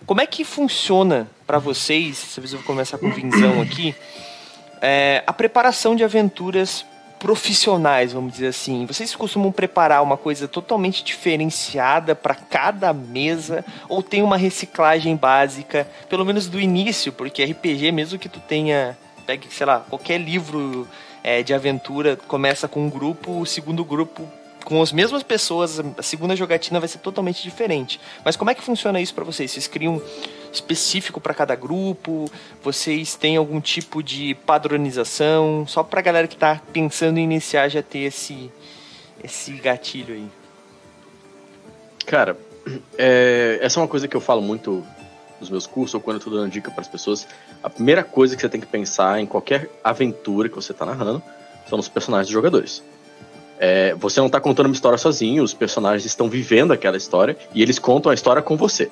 [0.06, 2.32] Como é que funciona pra vocês?
[2.34, 3.94] Talvez eu vou começar com o Vinzão aqui.
[4.82, 6.84] É, a preparação de aventuras
[7.20, 8.86] profissionais, vamos dizer assim.
[8.86, 15.86] Vocês costumam preparar uma coisa totalmente diferenciada para cada mesa ou tem uma reciclagem básica,
[16.08, 20.88] pelo menos do início, porque RPG, mesmo que tu tenha, pegue, sei lá, qualquer livro
[21.22, 24.26] é, de aventura, começa com um grupo, o segundo grupo
[24.64, 28.00] com as mesmas pessoas, a segunda jogatina vai ser totalmente diferente.
[28.24, 29.50] Mas como é que funciona isso para vocês?
[29.50, 30.00] Vocês criam
[30.52, 32.30] específico para cada grupo?
[32.62, 35.66] Vocês têm algum tipo de padronização?
[35.66, 38.50] Só pra galera que tá pensando em iniciar já ter esse
[39.22, 40.26] esse gatilho aí.
[42.06, 42.36] Cara,
[42.96, 44.84] é, essa é uma coisa que eu falo muito
[45.40, 47.26] nos meus cursos ou quando eu tô dando dica para as pessoas.
[47.62, 51.22] A primeira coisa que você tem que pensar em qualquer aventura que você tá narrando
[51.68, 52.82] são os personagens dos jogadores.
[53.58, 57.62] É, você não tá contando uma história sozinho, os personagens estão vivendo aquela história e
[57.62, 58.90] eles contam a história com você.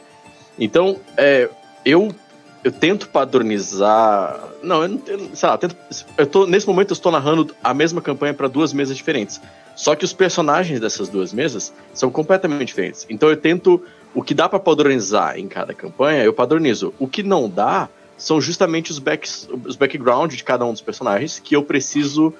[0.59, 1.49] Então, é,
[1.85, 2.15] eu
[2.63, 4.49] eu tento padronizar.
[4.63, 5.77] Não, eu não eu, sei lá, eu tento,
[6.17, 9.41] eu tô, nesse momento eu estou narrando a mesma campanha para duas mesas diferentes.
[9.77, 13.07] Só que os personagens dessas duas mesas são completamente diferentes.
[13.09, 13.83] Então eu tento.
[14.15, 16.95] O que dá para padronizar em cada campanha, eu padronizo.
[16.99, 21.39] O que não dá são justamente os, backs, os background de cada um dos personagens
[21.39, 22.35] que eu preciso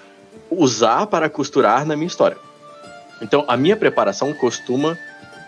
[0.51, 2.39] usar para costurar na minha história.
[3.21, 4.99] Então a minha preparação costuma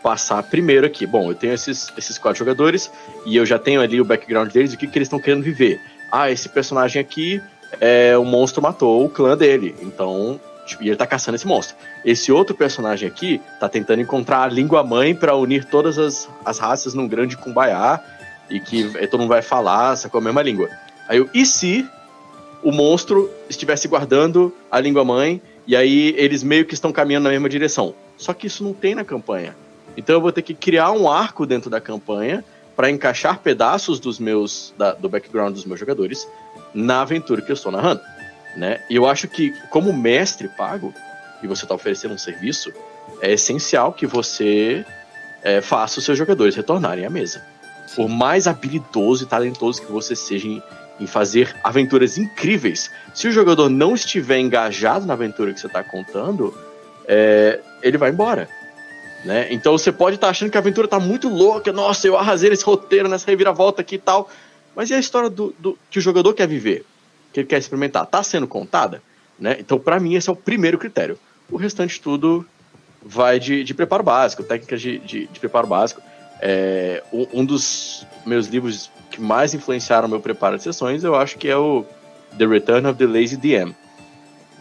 [0.03, 1.07] passar primeiro aqui.
[1.07, 2.91] Bom, eu tenho esses, esses quatro jogadores
[3.27, 5.81] e eu já tenho ali o background deles, o que, que eles estão querendo viver.
[6.11, 7.41] Ah, esse personagem aqui,
[7.81, 11.77] é, o monstro matou o clã dele, então tipo, e ele tá caçando esse monstro.
[12.05, 16.59] Esse outro personagem aqui tá tentando encontrar a língua mãe para unir todas as, as
[16.59, 18.01] raças num grande kumbaya
[18.49, 20.69] e que eh, todo mundo vai falar com a mesma língua.
[21.09, 21.87] Aí eu, e se
[22.63, 27.31] o monstro estivesse guardando a língua mãe e aí eles meio que estão caminhando na
[27.31, 27.95] mesma direção?
[28.17, 29.57] Só que isso não tem na campanha.
[29.97, 32.45] Então eu vou ter que criar um arco dentro da campanha
[32.77, 36.27] para encaixar pedaços dos meus da, do background dos meus jogadores
[36.73, 38.01] na aventura que eu estou narrando,
[38.57, 38.81] né?
[38.89, 40.95] E eu acho que como mestre pago
[41.43, 42.73] e você está oferecendo um serviço,
[43.21, 44.85] é essencial que você
[45.43, 47.43] é, faça os seus jogadores retornarem à mesa.
[47.97, 50.63] Por mais habilidoso e talentoso que você seja em,
[51.01, 55.83] em fazer aventuras incríveis, se o jogador não estiver engajado na aventura que você está
[55.83, 56.57] contando,
[57.07, 58.49] é, ele vai embora.
[59.25, 59.49] Né?
[59.51, 62.65] Então você pode estar achando que a aventura está muito louca, nossa, eu arrasei nesse
[62.65, 64.31] roteiro, nessa reviravolta aqui e tal.
[64.75, 66.85] Mas e a história do, do, que o jogador quer viver?
[67.33, 68.05] Que ele quer experimentar?
[68.05, 69.03] Está sendo contada?
[69.39, 69.57] Né?
[69.59, 71.19] Então, para mim, esse é o primeiro critério.
[71.51, 72.47] O restante tudo
[73.03, 76.01] vai de, de preparo básico, técnicas de, de, de preparo básico.
[76.41, 81.49] É, um dos meus livros que mais influenciaram meu preparo de sessões, eu acho que
[81.49, 81.85] é o
[82.39, 83.75] The Return of the Lazy DM.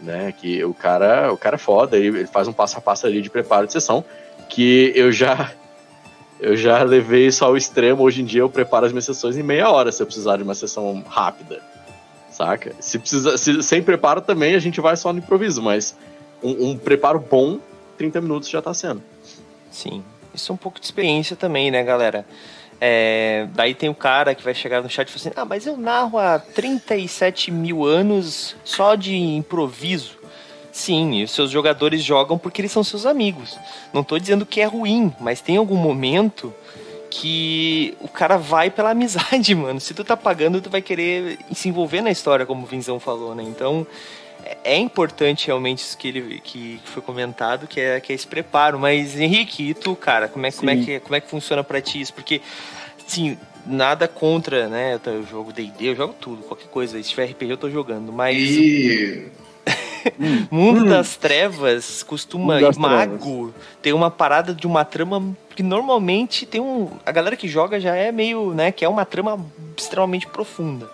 [0.02, 0.32] Né?
[0.32, 3.22] Que o cara, o cara é foda, ele, ele faz um passo a passo ali
[3.22, 4.04] de preparo de sessão
[4.50, 5.52] que eu já
[6.40, 8.02] eu já levei isso ao extremo.
[8.02, 10.42] Hoje em dia eu preparo as minhas sessões em meia hora se eu precisar de
[10.42, 11.62] uma sessão rápida,
[12.30, 12.74] saca?
[12.80, 15.96] Se precisa, se, sem preparo também a gente vai só no improviso, mas
[16.42, 17.58] um, um preparo bom,
[17.96, 19.02] 30 minutos já tá sendo.
[19.70, 20.02] Sim,
[20.34, 22.26] isso é um pouco de experiência também, né, galera?
[22.80, 25.66] É, daí tem o cara que vai chegar no chat e falar assim: Ah, mas
[25.66, 30.19] eu narro há 37 mil anos só de improviso.
[30.72, 33.58] Sim, e os seus jogadores jogam porque eles são seus amigos.
[33.92, 36.54] Não tô dizendo que é ruim, mas tem algum momento
[37.10, 39.80] que o cara vai pela amizade, mano.
[39.80, 43.34] Se tu tá pagando, tu vai querer se envolver na história, como o Vinzão falou,
[43.34, 43.42] né?
[43.42, 43.86] Então,
[44.44, 48.26] é, é importante realmente isso que, ele, que foi comentado, que é, que é esse
[48.26, 48.78] preparo.
[48.78, 51.80] Mas, Henrique, e tu, cara, como é, como é, que, como é que funciona pra
[51.80, 52.14] ti isso?
[52.14, 52.40] Porque,
[53.06, 54.98] sim, nada contra, né?
[55.04, 57.02] Eu jogo D&D, eu jogo tudo, qualquer coisa.
[57.02, 58.38] Se tiver RPG eu tô jogando, mas...
[58.38, 59.26] E...
[60.50, 60.88] Mundo hum.
[60.88, 66.90] das Trevas costuma das mago tem uma parada de uma trama que normalmente tem um
[67.04, 69.38] a galera que joga já é meio, né, que é uma trama
[69.76, 70.90] extremamente profunda.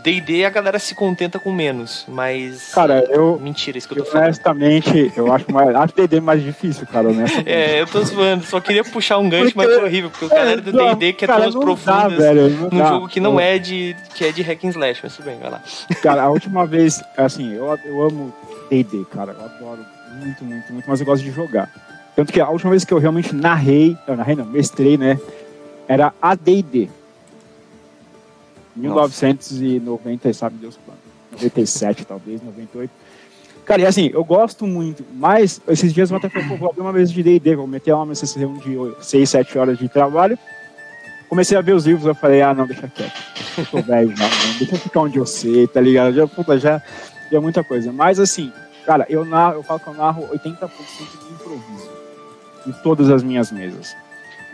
[0.00, 2.72] D&D a galera se contenta com menos, mas...
[2.72, 3.38] Cara, eu...
[3.40, 4.24] Mentira, isso que eu, tô falando.
[4.24, 5.74] Honestamente, eu acho mais...
[5.74, 7.48] acho D&D é mais difícil, cara, honestamente.
[7.48, 8.44] É, eu tô zoando.
[8.44, 9.68] Só queria puxar um gancho, porque...
[9.68, 12.50] mas foi horrível, porque o é, galera do D&D quer é todas profundas dá, velho,
[12.50, 12.88] num dá.
[12.88, 13.94] jogo que não é de...
[14.14, 15.62] que é de hack and slash, mas tudo bem, vai lá.
[16.02, 18.34] Cara, a última vez, assim, eu, eu amo
[18.68, 19.32] D&D, cara.
[19.32, 19.86] Eu adoro
[20.20, 21.70] muito, muito, muito, mas eu gosto de jogar.
[22.16, 23.96] Tanto que a última vez que eu realmente narrei...
[24.06, 25.18] não narrei não, mestrei, né?
[25.86, 26.88] Era a DD
[28.76, 30.38] 1990, Nossa.
[30.38, 30.98] sabe Deus quando.
[31.32, 32.90] 97, talvez, 98.
[33.64, 36.82] Cara, e assim, eu gosto muito, mas esses dias eu até falei, pô, vou abrir
[36.82, 40.38] uma mesa de D&D, vou meter uma mesa de 6, 7 horas de trabalho.
[41.30, 43.22] Comecei a ver os livros, eu falei, ah, não, deixa quieto.
[43.56, 46.14] Eu tô velho já, não, deixa eu ficar onde eu sei, tá ligado?
[46.14, 46.82] Já, puta, já
[47.30, 47.90] deu é muita coisa.
[47.90, 48.52] Mas assim,
[48.84, 51.90] cara, eu, narro, eu falo que eu narro 80% de improviso
[52.66, 53.96] em todas as minhas mesas.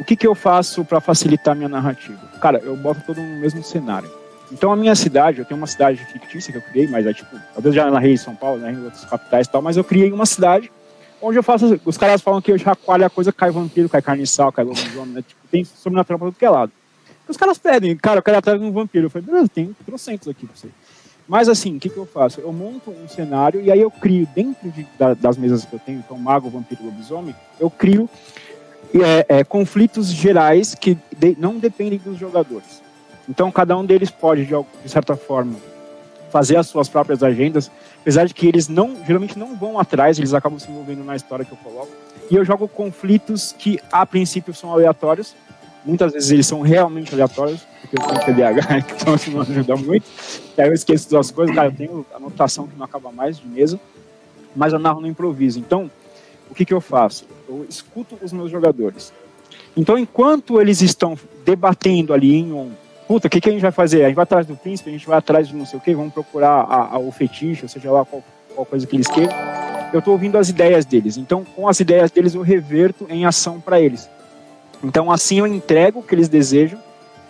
[0.00, 2.18] O que, que eu faço para facilitar minha narrativa?
[2.40, 4.10] Cara, eu boto todo no mesmo cenário.
[4.50, 7.38] Então a minha cidade, eu tenho uma cidade fictícia que eu criei, mas é tipo,
[7.52, 10.10] talvez já narrei em São Paulo, né, em outras capitais e tal, mas eu criei
[10.10, 10.72] uma cidade
[11.20, 14.50] onde eu faço, os caras falam que eu chacoalho a coisa, cai vampiro, cai carniçal,
[14.50, 16.72] cai lobisomem, né, tipo, tem sobrenatural pra todo que é lado.
[17.28, 19.06] Os caras pedem, cara, eu quero atrás de um vampiro.
[19.06, 20.68] Eu falei, beleza, tem trocentos aqui pra você.
[21.28, 22.40] Mas assim, o que, que eu faço?
[22.40, 25.78] Eu monto um cenário e aí eu crio, dentro de, da, das mesas que eu
[25.78, 28.10] tenho, então mago, vampiro, lobisomem, eu crio
[28.94, 32.82] é, é, conflitos gerais que de, não dependem dos jogadores.
[33.28, 35.56] Então, cada um deles pode, de, de, certa forma,
[36.30, 40.34] fazer as suas próprias agendas, apesar de que eles não, geralmente não vão atrás, eles
[40.34, 41.92] acabam se envolvendo na história que eu coloco.
[42.30, 45.34] E eu jogo conflitos que, a princípio, são aleatórios.
[45.84, 50.06] Muitas vezes eles são realmente aleatórios, porque eu tenho TDAH, então isso não ajuda muito.
[50.56, 53.46] E aí eu esqueço das coisas, cara, eu tenho anotação que não acaba mais de
[53.46, 53.80] mesa,
[54.54, 55.58] mas eu narro no improviso.
[55.58, 55.90] Então,
[56.50, 57.24] o que, que eu faço?
[57.50, 59.12] Eu escuto os meus jogadores.
[59.76, 62.70] Então, enquanto eles estão debatendo ali em um,
[63.08, 64.04] puta, o que, que a gente vai fazer?
[64.04, 65.92] A gente vai atrás do príncipe, a gente vai atrás de não sei o que,
[65.94, 68.22] vamos procurar a, a, o fetiche, ou seja lá qual,
[68.54, 69.34] qual coisa que eles queiram.
[69.92, 71.16] Eu estou ouvindo as ideias deles.
[71.16, 74.08] Então, com as ideias deles, eu reverto em ação para eles.
[74.82, 76.78] Então, assim eu entrego o que eles desejam,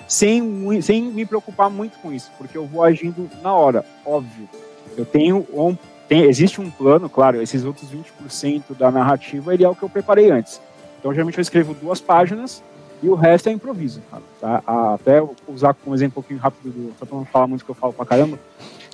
[0.07, 4.49] sem, sem me preocupar muito com isso, porque eu vou agindo na hora, óbvio.
[4.97, 5.77] Eu tenho um
[6.11, 9.89] tem, existe um plano, claro, esses outros 20% da narrativa, ele é o que eu
[9.89, 10.61] preparei antes.
[10.99, 12.65] Então, geralmente eu escrevo duas páginas
[13.01, 14.03] e o resto é improviso.
[14.41, 14.61] Tá?
[14.67, 17.77] Até usar como exemplo um pouquinho rápido, do, só para não falar muito que eu
[17.77, 18.41] falo pra caramba,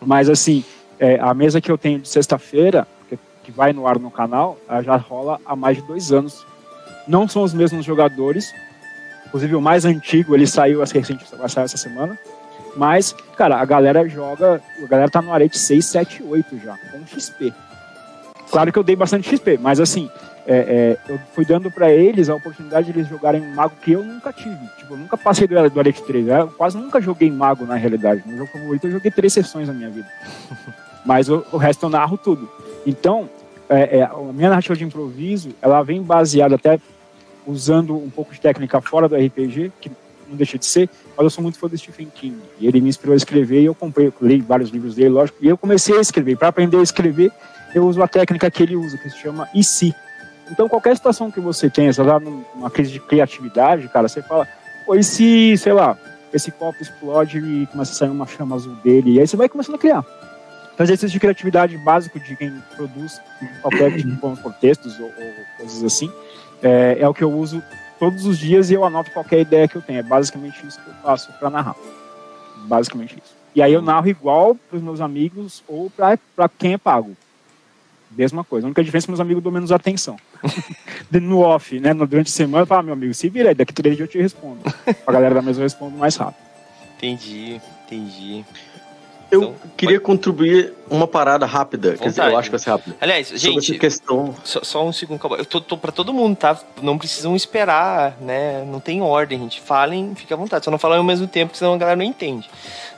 [0.04, 0.62] mas assim,
[0.98, 4.58] é, a mesa que eu tenho de sexta-feira, que, que, vai no ar no canal,
[4.84, 6.46] já rola há mais de dois anos.
[7.08, 8.52] Não são os mesmos jogadores,
[9.26, 12.18] inclusive o mais antigo, ele saiu, recente, vai sair essa semana,
[12.76, 14.60] mas, cara, a galera joga.
[14.82, 17.52] A galera tá no arete 6, 7, 8 já, com XP.
[18.50, 20.08] Claro que eu dei bastante XP, mas assim,
[20.46, 23.92] é, é, eu fui dando para eles a oportunidade de eles jogarem um mago que
[23.92, 24.64] eu nunca tive.
[24.78, 26.28] Tipo, eu nunca passei do, do Arete 3.
[26.28, 28.22] Eu quase nunca joguei mago na realidade.
[28.24, 30.06] No jogo favorito eu joguei três sessões na minha vida.
[31.04, 32.48] Mas o, o resto eu narro tudo.
[32.86, 33.28] Então,
[33.68, 36.78] é, é, a minha narrativa de improviso, ela vem baseada até
[37.44, 39.90] usando um pouco de técnica fora do RPG, que
[40.28, 42.36] não deixa de ser, mas eu sou muito fã do Stephen King.
[42.58, 45.38] E ele me inspirou a escrever e eu comprei, eu li vários livros dele, lógico,
[45.40, 46.36] e eu comecei a escrever.
[46.36, 47.30] Para aprender a escrever,
[47.74, 49.94] eu uso a técnica que ele usa, que se chama e se.
[50.50, 54.46] Então, qualquer situação que você tenha, você tá numa crise de criatividade, cara, você fala,
[54.84, 55.98] pô, e se, sei lá,
[56.32, 59.48] esse copo explode e começa a sair uma chama azul dele, e aí você vai
[59.48, 60.04] começando a criar.
[60.72, 63.20] Então, exercício de criatividade básico de quem produz
[63.62, 66.12] qualquer tipo de textos ou, ou coisas assim,
[66.62, 67.62] é, é o que eu uso
[67.98, 70.00] todos os dias e eu anoto qualquer ideia que eu tenho.
[70.00, 71.76] É basicamente isso que eu faço para narrar.
[72.66, 73.34] Basicamente isso.
[73.54, 77.16] E aí eu narro igual para os meus amigos ou para quem é pago.
[78.10, 78.66] Mesma coisa.
[78.66, 80.16] A única diferença é que meus amigos dão menos atenção.
[81.10, 81.92] no off, né?
[81.94, 84.12] Durante a semana, eu falo, ah, meu amigo, se vira aí, daqui três dias eu
[84.12, 84.60] te respondo.
[85.06, 86.44] A galera da mesa eu respondo mais rápido.
[86.96, 88.44] Entendi, entendi.
[89.30, 90.06] Eu então, queria pode...
[90.06, 91.90] contribuir uma parada rápida.
[91.92, 92.02] Vontade.
[92.02, 92.96] Quer dizer, eu acho que vai ser rápido.
[93.00, 93.78] Aliás, Sobre gente.
[93.78, 94.34] questão...
[94.44, 96.58] Só, só, um segundo, Eu tô, tô pra todo mundo, tá?
[96.80, 98.64] Não precisam esperar, né?
[98.64, 99.60] Não tem ordem, gente.
[99.60, 100.64] Falem, fique à vontade.
[100.64, 102.48] Só não falam ao mesmo tempo, senão a galera não entende.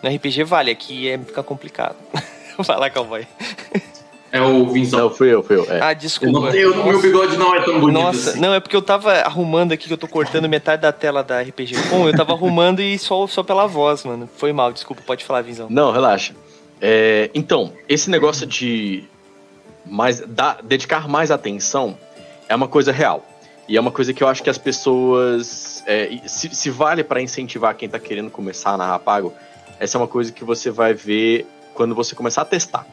[0.02, 1.96] No RPG vale, aqui é, fica complicado.
[2.58, 3.26] Vai lá, cowboy.
[4.30, 5.00] É o Vinzão.
[5.00, 5.66] Não, fui eu, fui eu.
[5.70, 5.80] É.
[5.80, 6.54] Ah, desculpa.
[6.54, 8.40] Eu não, meu bigode não é tão bonito Nossa, assim.
[8.40, 11.40] não, é porque eu tava arrumando aqui, que eu tô cortando metade da tela da
[11.40, 14.28] RPG Com, eu tava arrumando e só, só pela voz, mano.
[14.36, 15.68] Foi mal, desculpa, pode falar, Vinzão.
[15.70, 16.34] Não, relaxa.
[16.80, 19.04] É, então, esse negócio de
[19.84, 21.96] mais, da, dedicar mais atenção
[22.48, 23.24] é uma coisa real.
[23.66, 25.82] E é uma coisa que eu acho que as pessoas.
[25.86, 29.32] É, se, se, vale para incentivar quem está querendo começar a narrar pago,
[29.78, 32.86] essa é uma coisa que você vai ver quando você começar a testar.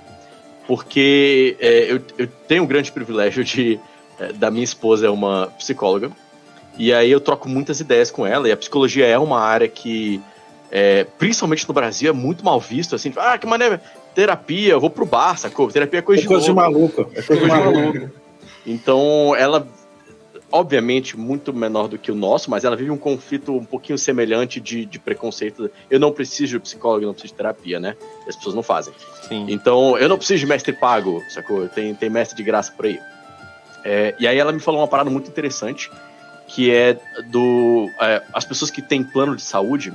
[0.67, 3.79] Porque é, eu, eu, tenho o grande privilégio de.
[4.19, 6.11] É, da minha esposa é uma psicóloga.
[6.77, 8.47] E aí eu troco muitas ideias com ela.
[8.47, 10.21] E a psicologia é uma área que,
[10.71, 12.95] é, principalmente no Brasil, é muito mal visto.
[12.95, 13.81] Assim, ah, que maneira,
[14.13, 15.69] terapia, eu vou pro bar, sacou?
[15.69, 17.09] Terapia é coisa, é de, coisa de maluco.
[17.13, 18.09] É coisa de maluco.
[18.65, 19.67] Então, ela
[20.51, 24.61] obviamente muito menor do que o nosso, mas ela vive um conflito um pouquinho semelhante
[24.61, 25.69] de, de preconceito.
[25.89, 27.97] Eu não preciso de psicólogo, eu não preciso de terapia, né?
[28.27, 28.93] As pessoas não fazem.
[29.27, 29.45] Sim.
[29.49, 31.67] Então, eu não preciso de mestre pago, sacou?
[31.67, 32.99] Tem, tem mestre de graça por aí.
[33.83, 35.91] É, e aí ela me falou uma parada muito interessante,
[36.47, 37.89] que é do...
[38.01, 39.93] É, as pessoas que têm plano de saúde,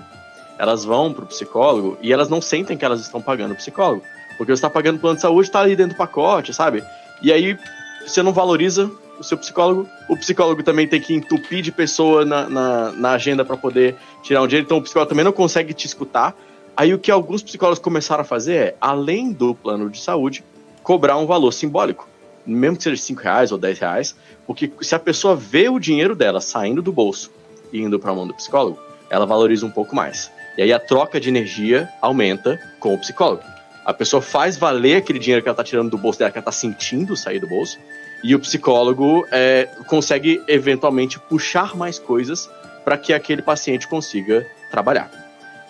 [0.58, 4.02] elas vão pro psicólogo e elas não sentem que elas estão pagando o psicólogo.
[4.36, 6.84] Porque você está pagando plano de saúde, está ali dentro do pacote, sabe?
[7.20, 7.58] E aí
[8.06, 9.88] você não valoriza o seu psicólogo.
[10.08, 14.42] O psicólogo também tem que entupir de pessoa na, na, na agenda para poder tirar
[14.42, 14.64] um dinheiro.
[14.64, 16.34] Então o psicólogo também não consegue te escutar.
[16.80, 20.42] Aí o que alguns psicólogos começaram a fazer é, além do plano de saúde,
[20.82, 22.08] cobrar um valor simbólico.
[22.46, 24.16] Mesmo que seja 5 reais ou 10 reais,
[24.46, 27.30] porque se a pessoa vê o dinheiro dela saindo do bolso
[27.70, 30.32] e indo para a mão do psicólogo, ela valoriza um pouco mais.
[30.56, 33.42] E aí a troca de energia aumenta com o psicólogo.
[33.84, 36.48] A pessoa faz valer aquele dinheiro que ela está tirando do bolso dela, que ela
[36.48, 37.78] está sentindo sair do bolso,
[38.24, 42.48] e o psicólogo é, consegue eventualmente puxar mais coisas
[42.86, 45.19] para que aquele paciente consiga trabalhar.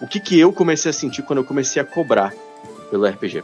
[0.00, 2.32] O que, que eu comecei a sentir quando eu comecei a cobrar
[2.90, 3.42] pelo RPG?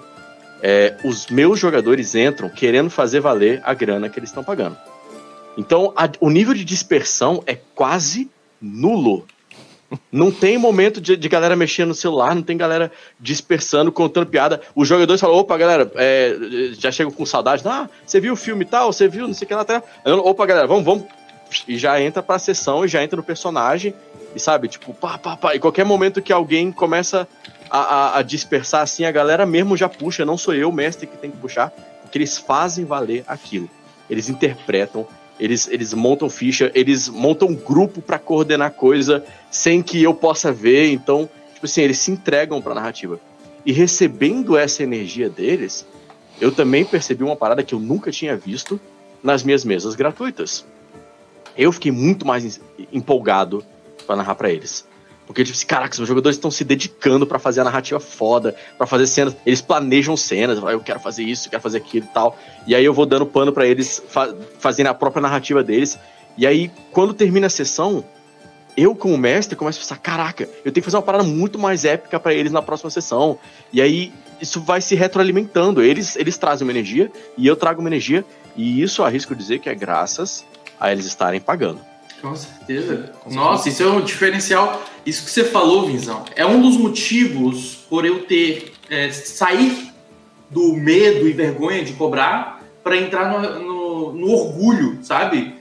[0.62, 4.76] É, os meus jogadores entram querendo fazer valer a grana que eles estão pagando.
[5.56, 9.26] Então, a, o nível de dispersão é quase nulo
[10.10, 12.90] não tem momento de, de, galera mexendo no celular, não tem galera
[13.20, 14.60] dispersando, contando piada.
[14.74, 16.36] Os jogadores falam: opa, galera, é,
[16.72, 17.62] já chegam com saudade.
[17.66, 18.92] Ah, você viu o filme tal?
[18.92, 19.26] Você viu?
[19.26, 19.64] Não sei o que lá.
[19.64, 19.82] Tá.
[20.04, 21.04] Opa, galera, vamos, vamos.
[21.68, 23.94] E já entra pra sessão e já entra no personagem.
[24.36, 25.54] E sabe, tipo, pá, pá, pá.
[25.54, 27.26] E qualquer momento que alguém começa
[27.70, 30.26] a, a, a dispersar assim, a galera mesmo já puxa.
[30.26, 31.70] Não sou eu, mestre, que tem que puxar.
[32.02, 33.66] Porque eles fazem valer aquilo.
[34.10, 35.06] Eles interpretam,
[35.40, 40.92] eles, eles montam ficha, eles montam grupo para coordenar coisa sem que eu possa ver.
[40.92, 43.18] Então, tipo assim, eles se entregam para a narrativa.
[43.64, 45.86] E recebendo essa energia deles,
[46.38, 48.78] eu também percebi uma parada que eu nunca tinha visto
[49.22, 50.66] nas minhas mesas gratuitas.
[51.56, 52.60] Eu fiquei muito mais
[52.92, 53.64] empolgado
[54.06, 54.86] para narrar para eles.
[55.26, 58.86] Porque, tipo assim, caraca, os jogadores estão se dedicando para fazer a narrativa foda, para
[58.86, 59.36] fazer cenas.
[59.44, 62.38] Eles planejam cenas, eu quero fazer isso, eu quero fazer aquilo e tal.
[62.66, 65.98] E aí eu vou dando pano para eles fa fazendo a própria narrativa deles.
[66.38, 68.04] E aí, quando termina a sessão,
[68.76, 71.84] eu, como mestre, começo a pensar: caraca, eu tenho que fazer uma parada muito mais
[71.84, 73.36] épica para eles na próxima sessão.
[73.72, 75.82] E aí, isso vai se retroalimentando.
[75.82, 78.24] Eles, eles trazem uma energia e eu trago uma energia.
[78.54, 80.44] E isso arrisco dizer que é graças
[80.78, 81.80] a eles estarem pagando.
[82.20, 83.12] Com certeza.
[83.30, 84.82] Nossa, isso é um diferencial.
[85.04, 89.92] Isso que você falou, Vinzão, é um dos motivos por eu ter é, sair
[90.50, 95.54] do medo e vergonha de cobrar para entrar no, no, no, orgulho, sabe?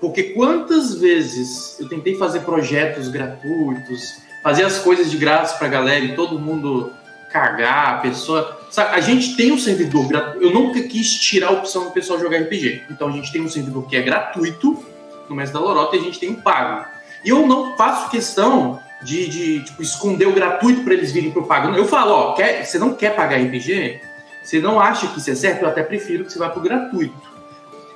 [0.00, 6.04] Porque quantas vezes eu tentei fazer projetos gratuitos, fazer as coisas de graça pra galera
[6.04, 6.92] e todo mundo
[7.32, 8.58] cagar, a pessoa.
[8.70, 10.44] Sabe, a gente tem um servidor gratuito.
[10.44, 12.84] Eu nunca quis tirar a opção do pessoal jogar RPG.
[12.90, 14.84] Então a gente tem um servidor que é gratuito
[15.30, 16.86] no Mestre da Lorota e a gente tem um pago.
[17.24, 21.76] E eu não faço questão de, de tipo, esconder o gratuito para eles virem propaganda.
[21.76, 24.00] Eu falo, ó, quer, você não quer pagar RPG?
[24.42, 25.62] Você não acha que isso é certo?
[25.62, 27.38] Eu até prefiro que você vá pro gratuito.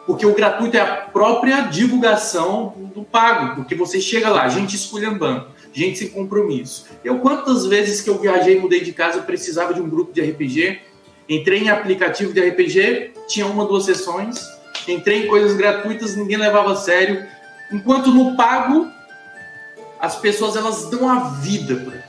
[0.06, 3.54] Porque o gratuito é a própria divulgação do pago.
[3.54, 6.86] Porque você chega lá, gente esculhambando, gente sem compromisso.
[7.04, 10.80] Eu, quantas vezes que eu viajei, mudei de casa, precisava de um grupo de RPG,
[11.28, 14.44] entrei em aplicativo de RPG, tinha uma, duas sessões,
[14.90, 17.26] entrei em coisas gratuitas, ninguém levava a sério.
[17.70, 18.90] Enquanto no pago,
[20.00, 22.02] as pessoas elas dão a vida por aqui.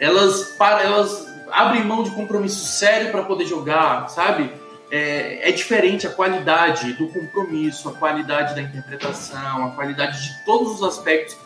[0.00, 4.50] Elas, para, elas abrem mão de compromisso sério para poder jogar, sabe?
[4.90, 10.74] É, é, diferente a qualidade do compromisso, a qualidade da interpretação, a qualidade de todos
[10.74, 11.36] os aspectos.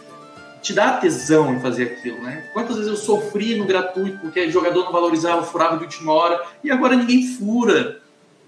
[0.61, 2.49] Te dá tesão em fazer aquilo, né?
[2.53, 6.43] Quantas vezes eu sofri no gratuito porque o jogador não valorizava, furava de última hora
[6.65, 8.01] e agora ninguém fura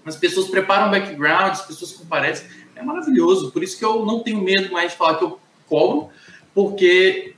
[0.05, 2.47] as pessoas preparam background, as pessoas comparecem.
[2.75, 3.51] É maravilhoso.
[3.51, 6.09] Por isso que eu não tenho medo mais de falar que eu cobro,
[6.53, 7.35] porque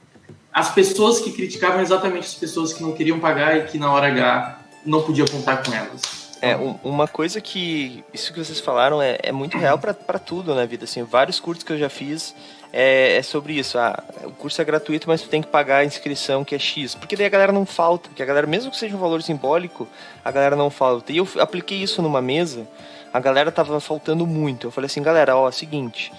[0.51, 4.07] as pessoas que criticavam exatamente as pessoas que não queriam pagar e que na hora
[4.07, 6.22] H não podia contar com elas.
[6.43, 8.03] É, um, uma coisa que.
[8.13, 10.83] Isso que vocês falaram é, é muito real para tudo na vida.
[10.83, 12.35] Assim, vários cursos que eu já fiz
[12.73, 13.79] é, é, sobre isso.
[13.79, 16.95] Ah, o curso é gratuito, mas tu tem que pagar a inscrição que é X.
[16.95, 18.09] Porque daí a galera não falta.
[18.09, 19.87] Porque a galera, mesmo que seja um valor simbólico,
[20.23, 21.13] a galera não falta.
[21.13, 22.67] E eu apliquei isso numa mesa,
[23.13, 24.67] a galera tava faltando muito.
[24.67, 26.11] Eu falei assim, galera, ó, seguinte.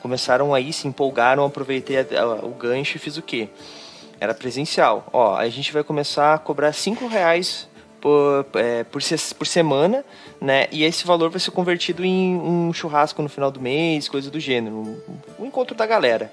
[0.00, 3.48] Começaram aí, se empolgaram, aproveitei a, a, o gancho e fiz o quê?
[4.20, 5.08] Era presencial.
[5.12, 7.66] Ó, a gente vai começar a cobrar 5 reais
[8.04, 9.00] por, é, por,
[9.38, 10.04] por, semana,
[10.38, 10.66] né?
[10.70, 14.38] E esse valor vai ser convertido em um churrasco no final do mês, coisa do
[14.38, 14.76] gênero.
[14.76, 15.00] Um,
[15.38, 16.30] um encontro da galera.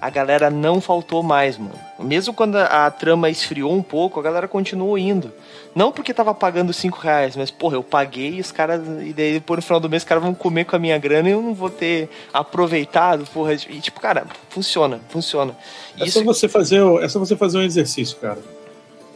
[0.00, 1.78] A galera não faltou mais, mano.
[2.00, 5.32] Mesmo quando a, a, trama esfriou um pouco, a galera continuou indo.
[5.76, 8.82] Não porque tava pagando 5 reais, mas, porra, eu paguei e os caras.
[9.00, 11.28] E daí, por no final do mês, os caras vão comer com a minha grana
[11.28, 13.52] e eu não vou ter aproveitado, porra.
[13.52, 15.56] E, tipo, cara, funciona, funciona.
[16.00, 16.18] É, Isso...
[16.18, 18.40] só você fazer, é só você fazer um exercício, cara.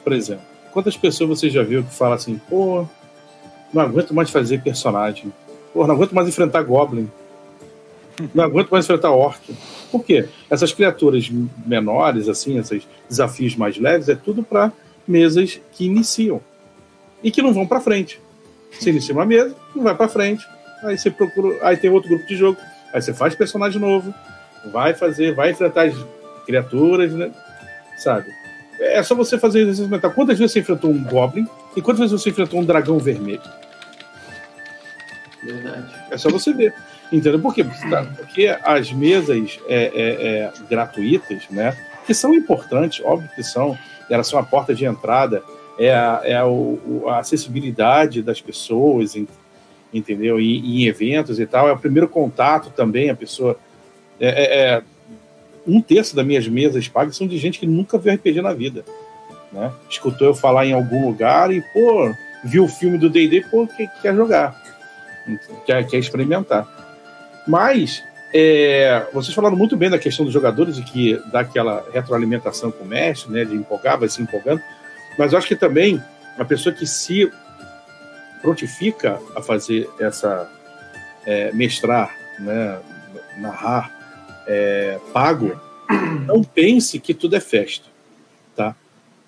[0.04, 2.86] Por exemplo Quantas pessoas você já viu que fala assim, pô,
[3.72, 5.32] não aguento mais fazer personagem.
[5.72, 7.10] Pô, não aguento mais enfrentar Goblin.
[8.34, 9.40] Não aguento mais enfrentar Orc.
[9.90, 10.28] Por quê?
[10.50, 11.30] Essas criaturas
[11.64, 14.70] menores, assim, esses desafios mais leves, é tudo para
[15.08, 16.42] mesas que iniciam
[17.22, 18.20] e que não vão para frente.
[18.70, 20.46] Você inicia uma mesa, não vai para frente.
[20.82, 22.58] Aí você procura, aí tem outro grupo de jogo,
[22.92, 24.12] aí você faz personagem novo,
[24.70, 25.94] vai fazer, vai enfrentar as
[26.44, 27.32] criaturas, né?
[27.96, 28.28] Sabe?
[28.78, 30.10] É só você fazer exercício mental.
[30.12, 31.46] Quantas vezes você enfrentou um Goblin
[31.76, 33.42] e quantas vezes você enfrentou um dragão vermelho?
[35.42, 35.94] Verdade.
[36.10, 36.74] É só você ver.
[37.10, 37.40] Entendeu?
[37.40, 37.64] Por quê?
[38.16, 41.76] Porque as mesas é, é, é, gratuitas, né?
[42.04, 43.78] Que são importantes, óbvio que são,
[44.10, 45.42] elas são a porta de entrada,
[45.78, 46.44] é a, é a,
[47.10, 49.14] a acessibilidade das pessoas,
[49.92, 50.40] entendeu?
[50.40, 53.56] E, em eventos e tal, é o primeiro contato também, a pessoa.
[54.18, 54.82] É, é, é
[55.66, 58.84] um terço das minhas mesas pagas são de gente que nunca viu RPG na vida.
[59.52, 59.72] Né?
[59.88, 62.12] Escutou eu falar em algum lugar e, pô,
[62.44, 64.60] viu o filme do D&D, pô, quer, quer jogar,
[65.64, 66.66] quer, quer experimentar.
[67.46, 68.02] Mas,
[68.32, 72.84] é, vocês falaram muito bem da questão dos jogadores e que dá aquela retroalimentação com
[72.84, 74.60] o mestre, né, de empolgar, vai se empolgando,
[75.18, 76.02] mas eu acho que também
[76.38, 77.30] a pessoa que se
[78.42, 80.50] prontifica a fazer essa,
[81.24, 82.78] é, mestrar, né,
[83.38, 83.95] narrar,
[84.46, 85.58] é, pago,
[86.26, 87.86] não pense que tudo é festa,
[88.54, 88.74] tá?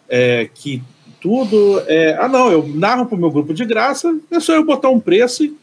[0.08, 0.82] É, que
[1.20, 2.16] tudo é.
[2.20, 5.00] Ah, não, eu narro para o meu grupo de graça, é só eu botar um
[5.00, 5.56] preço e,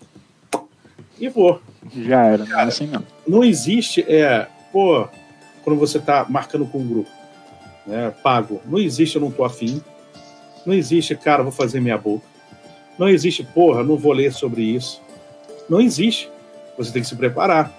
[1.19, 1.61] e vou.
[1.95, 3.03] Já era, não é assim não.
[3.27, 5.07] Não existe, é, pô,
[5.63, 7.09] quando você está marcando com um grupo,
[7.85, 9.81] né, pago, não existe eu não tô afim,
[10.65, 12.25] não existe, cara, vou fazer minha boca,
[12.97, 15.01] não existe, porra, não vou ler sobre isso,
[15.69, 16.29] não existe.
[16.77, 17.73] Você tem que se preparar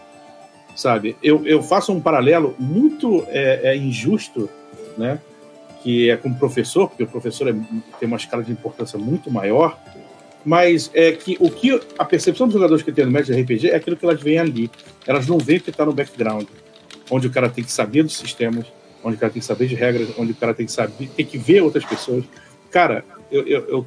[0.77, 1.17] sabe?
[1.23, 4.49] Eu, eu faço um paralelo muito é, é injusto,
[4.97, 5.19] né?
[5.83, 7.53] Que é com o professor, porque o professor é,
[7.99, 9.79] tem uma escala de importância muito maior,
[10.45, 13.71] mas é que o que a percepção dos jogadores que tem no médio de RPG
[13.71, 14.71] é aquilo que elas veem ali.
[15.07, 16.47] Elas não veem o que está no background,
[17.11, 18.67] onde o cara tem que saber dos sistemas,
[19.03, 21.25] onde o cara tem que saber de regras, onde o cara tem que saber, tem
[21.25, 22.25] que ver outras pessoas.
[22.71, 23.87] Cara, eu, eu, eu,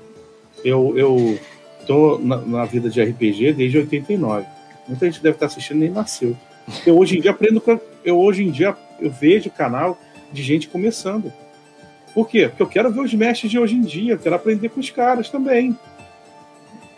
[0.66, 1.40] eu, eu
[1.86, 4.46] tô na, na vida de RPG desde 89.
[4.88, 6.36] Muita gente deve estar assistindo nem nasceu.
[6.86, 7.62] Eu hoje em dia aprendo,
[8.04, 9.98] eu hoje em dia eu vejo canal
[10.32, 11.32] de gente começando.
[12.14, 12.48] Por quê?
[12.48, 14.90] Porque eu quero ver os mestres de hoje em dia, eu quero aprender com os
[14.90, 15.78] caras também.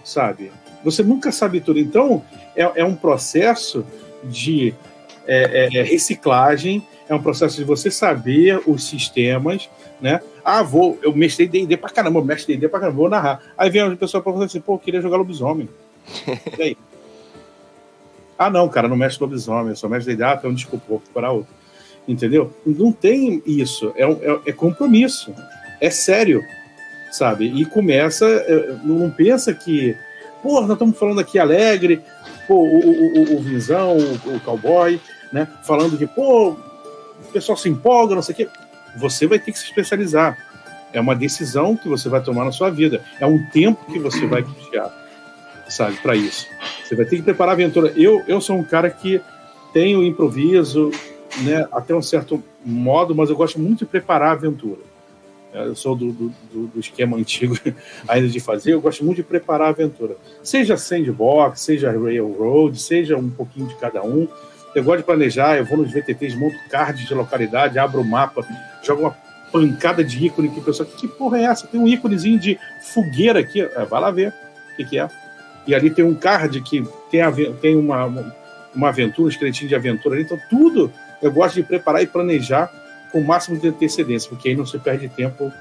[0.03, 0.51] Sabe?
[0.84, 1.80] Você nunca sabe tudo.
[1.80, 2.24] Então,
[2.55, 3.86] é, é um processo
[4.24, 4.74] de
[5.28, 9.69] é, é, é reciclagem, é um processo de você saber os sistemas,
[9.99, 10.22] né?
[10.43, 13.41] Ah, vou, eu mestrei D&D pra caramba, eu mestre D&D pra caramba, vou narrar.
[13.57, 15.69] Aí vem uma pessoa pra você assim, pô, eu queria jogar lobisomem.
[16.57, 16.78] e aí?
[18.42, 21.30] Ah, não, cara, não mexe lobisomem, eu só mexe de ah, então desculpa, vou procurar
[21.30, 21.54] outro.
[22.08, 22.52] Entendeu?
[22.66, 25.32] Não tem isso, é, é, é compromisso,
[25.80, 26.44] é sério,
[27.12, 27.46] sabe?
[27.46, 29.96] E começa, é, não pensa que,
[30.42, 32.02] pô, nós estamos falando aqui alegre,
[32.48, 35.00] pô, o, o, o, o Vinzão, o, o cowboy,
[35.32, 35.48] né?
[35.62, 38.50] Falando que, pô, o pessoal se empolga, não sei o quê.
[38.98, 40.36] Você vai ter que se especializar.
[40.92, 43.04] É uma decisão que você vai tomar na sua vida.
[43.20, 45.01] É um tempo que você vai criar
[45.72, 46.47] sabe, para isso.
[46.84, 47.93] Você vai ter que preparar a aventura.
[47.95, 49.22] Eu, eu sou um cara que
[49.74, 50.91] tenho improviso,
[51.43, 54.82] né, até um certo modo, mas eu gosto muito de preparar a aventura.
[55.53, 56.34] É, eu sou do, do,
[56.67, 57.57] do, esquema antigo
[58.07, 60.15] ainda de fazer, eu gosto muito de preparar a aventura.
[60.43, 64.28] Seja sandbox, seja railroad, seja um pouquinho de cada um.
[64.74, 68.45] Eu gosto de planejar, eu vou nos VTTs, monto cards de localidade, abro o mapa,
[68.82, 69.17] jogo uma
[69.51, 71.67] pancada de ícone que o pessoal, que porra é essa?
[71.67, 72.57] Tem um íconezinho de
[72.93, 74.34] fogueira aqui, é, vai lá ver
[74.74, 75.09] o que, que é
[75.68, 77.22] e ali tem um card que tem,
[77.62, 78.05] tem uma,
[78.74, 80.24] uma aventura, um esqueletinho de aventura ali.
[80.24, 80.91] Então, tudo
[81.22, 82.72] eu gosto de preparar e planejar
[83.12, 85.51] com o máximo de antecedência, porque aí não se perde tempo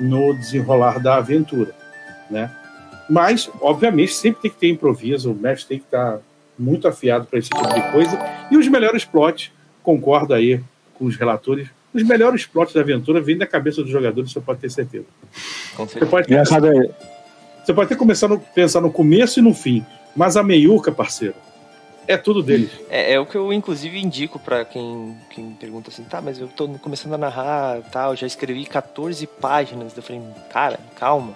[0.00, 1.72] no desenrolar da aventura,
[2.30, 2.50] né?
[3.10, 6.18] Mas, obviamente, sempre tem que ter improviso, o mestre tem que estar
[6.58, 8.18] muito afiado para esse tipo de coisa.
[8.50, 9.50] E os melhores plots,
[9.82, 10.62] concordo aí
[10.94, 14.60] com os relatores, os melhores plots da aventura vêm da cabeça dos jogadores, você pode
[14.60, 15.04] ter certeza.
[15.76, 16.10] Com Você certeza.
[16.10, 16.90] pode, Engraçado é,
[17.64, 19.84] você pode até começar no, pensar no começo e no fim,
[20.14, 21.34] mas a meiuca, parceiro,
[22.06, 22.70] é tudo deles.
[22.90, 26.48] É, é o que eu, inclusive, indico pra quem, quem pergunta assim, tá, mas eu
[26.48, 29.96] tô começando a narrar tal, já escrevi 14 páginas.
[29.96, 31.32] Eu falei, cara, calma.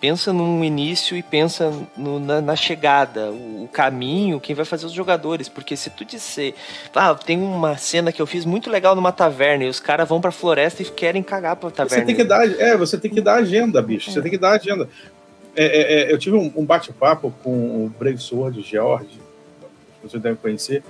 [0.00, 4.84] Pensa num início e pensa no- na, na chegada, o, o caminho, quem vai fazer
[4.86, 5.48] os jogadores.
[5.48, 6.54] Porque se tu disser,
[6.92, 10.20] ah, tem uma cena que eu fiz muito legal numa taverna e os caras vão
[10.20, 12.00] pra floresta e querem cagar pra taverna.
[12.00, 14.10] Você tem que dar, é, você tem que dar agenda, bicho.
[14.10, 14.88] Você tem que dar agenda.
[15.54, 19.20] É, é, é, eu tive um, um bate-papo com o Brave Sword, o George,
[20.02, 20.82] você deve conhecer,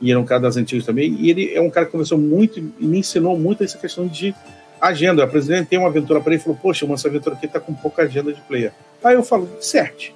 [0.00, 2.58] e era um cara das antigas também, e ele é um cara que conversou muito
[2.58, 4.34] e me ensinou muito essa questão de
[4.80, 5.22] agenda.
[5.22, 7.74] Eu apresentei uma aventura para ele e falou: Poxa, mas essa aventura aqui tá com
[7.74, 8.72] pouca agenda de player.
[9.02, 10.12] Aí eu falo: Certo.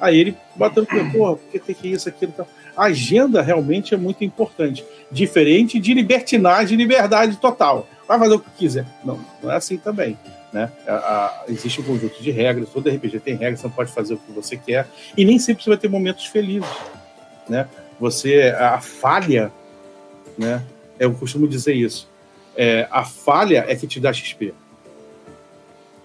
[0.00, 2.34] Aí ele batendo com porra, porque tem que isso, aquilo.
[2.76, 4.84] A agenda realmente é muito importante.
[5.10, 7.88] Diferente de libertinagem e liberdade total.
[8.06, 8.86] Vai fazer o que quiser.
[9.02, 10.18] Não, não é assim também.
[10.56, 10.72] Né?
[10.88, 14.14] A- a- existe um conjunto de regras, todo RPG tem regras, você não pode fazer
[14.14, 16.66] o que você quer, e nem sempre você vai ter momentos felizes.
[17.46, 17.68] Né?
[18.00, 19.52] Você, a falha,
[20.38, 20.62] né?
[20.98, 22.08] eu costumo dizer isso,
[22.56, 24.54] é, a falha é que te dá XP.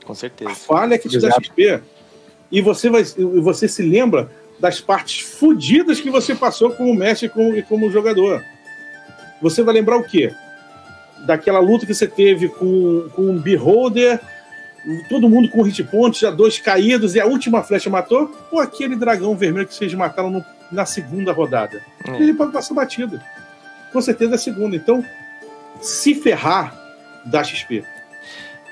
[0.03, 0.53] Com A certeza.
[0.53, 1.43] falha é que te dá Exato.
[1.45, 1.81] XP.
[2.51, 4.29] E você, vai, e você se lembra
[4.59, 8.43] das partes fodidas que você passou como mestre e como, e como jogador.
[9.41, 10.29] Você vai lembrar o quê?
[11.25, 14.19] Daquela luta que você teve com, com um Beholder,
[15.09, 18.35] todo mundo com hit points, já dois caídos, e a última flecha matou?
[18.51, 21.81] Ou aquele dragão vermelho que vocês mataram no- na segunda rodada?
[22.07, 22.15] Hum.
[22.15, 23.21] Ele pode passar batido.
[23.93, 24.75] Com certeza é a segunda.
[24.75, 25.05] Então,
[25.81, 26.73] se ferrar,
[27.25, 27.83] dá XP.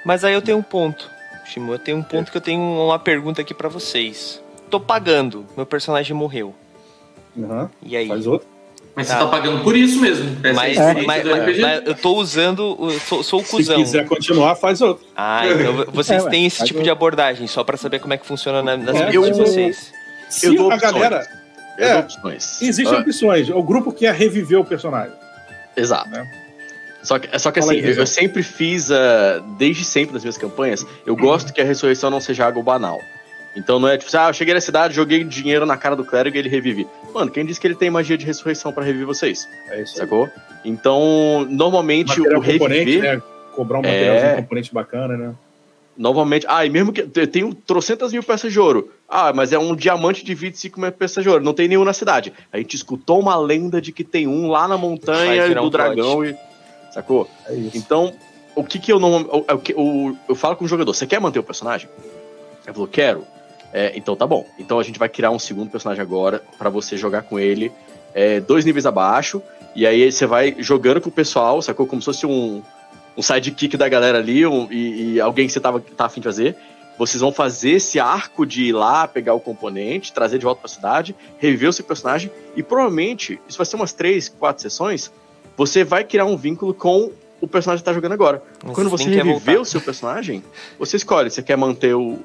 [0.05, 1.09] Mas aí eu tenho um ponto,
[1.45, 1.73] Shimu.
[1.73, 4.41] Eu tenho um ponto que eu tenho uma pergunta aqui pra vocês.
[4.69, 6.55] Tô pagando, meu personagem morreu.
[7.35, 7.67] Uhum.
[7.83, 8.07] E aí?
[8.07, 8.47] Faz outro.
[8.95, 9.13] Mas Tá.
[9.13, 10.37] você tá pagando por isso mesmo.
[10.41, 11.61] Mas, é mas, mas- RPG.
[11.61, 12.77] mas eu tô usando.
[13.07, 13.75] Sou, sou o Se cuzão.
[13.77, 15.05] quiser continuar, faz outro.
[15.15, 18.17] Ah, então vocês É, têm esse tipo o- de abordagem, só pra saber como é
[18.17, 19.91] que funciona na- nas É, de eu- vocês.
[20.29, 20.93] Se Eu dou a opções.
[20.93, 21.27] galera.
[21.77, 22.61] Eu É, dou opções.
[22.61, 23.49] Existem Ah, opções.
[23.49, 25.13] O grupo quer reviver o personagem.
[25.77, 26.09] Exato.
[26.09, 26.29] né?
[27.01, 30.23] Só que, só que Fala assim, aí, eu, eu sempre fiz, ah, desde sempre nas
[30.23, 32.99] minhas campanhas, eu gosto que a ressurreição não seja algo banal.
[33.59, 36.05] Então não é tipo assim, ah, eu cheguei na cidade, joguei dinheiro na cara do
[36.05, 36.87] clérigo e ele revive.
[37.13, 39.47] Mano, quem disse que ele tem magia de ressurreição pra reviver vocês?
[39.67, 39.99] É isso aí.
[39.99, 40.29] Sacou?
[40.63, 42.59] Então, normalmente Material o reviver.
[42.69, 43.21] componente, né?
[43.55, 43.91] Cobrar um É.
[43.91, 45.35] materialzinho componente bacana, né?
[45.97, 48.89] Novamente, ah, e mesmo que eu tenho trocentas mil peças de ouro.
[49.07, 51.91] Ah, mas é um diamante de 25 mil peças de ouro, não tem nenhum na
[51.91, 52.31] cidade.
[52.53, 56.23] A gente escutou uma lenda de que tem um lá na montanha do um dragão
[56.23, 56.33] e.
[56.93, 57.29] Sacou?
[57.47, 57.77] É isso.
[57.77, 58.13] Então,
[58.55, 59.23] o que que eu não.
[59.23, 61.89] o- o que- o- eu falo com o jogador, você quer manter o personagem?
[62.65, 63.25] Ele falou, quero.
[63.73, 64.45] É, então tá bom.
[64.57, 67.71] Então a gente vai criar um segundo personagem agora pra você jogar com ele
[68.13, 69.41] é, dois níveis abaixo.
[69.75, 71.85] E aí você vai jogando com o pessoal, sacou?
[71.85, 72.63] Como se fosse um,
[73.15, 76.25] um sidekick da galera ali um- e, e alguém que você tava, tá afim de
[76.25, 76.55] fazer.
[76.97, 80.69] Vocês vão fazer esse arco de ir lá, pegar o componente, trazer de volta pra
[80.69, 82.29] cidade, reviver o seu personagem.
[82.57, 85.09] E provavelmente, isso vai ser umas três, quatro sessões.
[85.55, 88.43] Você vai criar um vínculo com o personagem que tá jogando agora.
[88.65, 90.43] Mas Quando você reviver o seu personagem,
[90.77, 91.29] você escolhe.
[91.29, 92.19] Você quer manter o,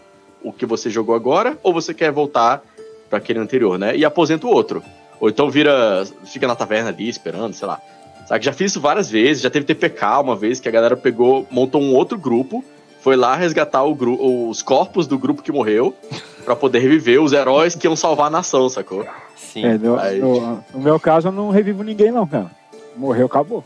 [0.45, 2.63] o que você jogou agora ou você quer voltar
[3.09, 3.97] para aquele anterior, né?
[3.97, 4.83] E aposenta o outro.
[5.21, 6.05] Ou então vira.
[6.25, 7.81] fica na taverna ali esperando, sei lá.
[8.27, 8.45] Sabe?
[8.45, 9.43] Já fiz isso várias vezes.
[9.43, 12.65] Já teve TPK uma vez que a galera pegou, montou um outro grupo,
[13.01, 15.95] foi lá resgatar o gru- os corpos do grupo que morreu
[16.45, 19.07] para poder reviver os heróis que iam salvar a nação, sacou?
[19.37, 19.65] Sim.
[19.67, 22.51] É, no, Aí- no- no meu caso, eu não revivo ninguém, não, cara.
[22.97, 23.65] Morreu, acabou.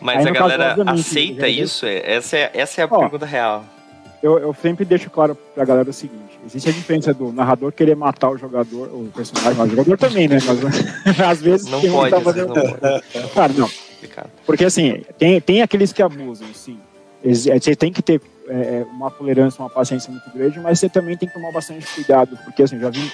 [0.00, 1.86] Mas Aí, a caso, galera obviamente, aceita isso?
[1.86, 2.98] Essa é, essa é a Ó.
[2.98, 3.64] pergunta real.
[4.22, 7.96] Eu, eu sempre deixo claro pra galera o seguinte: existe a diferença do narrador querer
[7.96, 10.38] matar o jogador, o personagem, mas o jogador também, né?
[10.46, 13.02] Mas, às vezes Não pode, tá fazendo- não pode.
[13.34, 13.70] Cara, não.
[14.46, 16.78] Porque assim, tem, tem aqueles que abusam, sim.
[17.24, 21.16] Ex- Você tem que ter é, uma tolerância, uma paciência muito grande, mas você também
[21.16, 23.10] tem que tomar bastante cuidado, porque assim, já vi,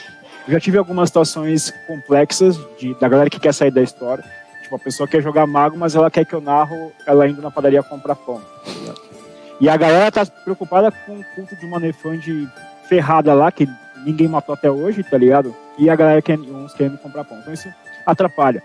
[0.46, 4.24] eu já tive algumas situações complexas de, da galera que quer sair da história.
[4.62, 7.50] Tipo, a pessoa quer jogar mago, mas ela quer que eu narro ela indo na
[7.50, 8.40] padaria comprar pão.
[8.86, 8.94] tá?
[9.60, 12.48] E a galera tá preocupada com o culto de uma nefande
[12.88, 13.68] ferrada lá, que
[14.04, 15.54] ninguém matou até hoje, tá ligado?
[15.78, 17.38] E a galera quer, uns querendo comprar pão.
[17.38, 17.68] Então isso
[18.04, 18.62] atrapalha.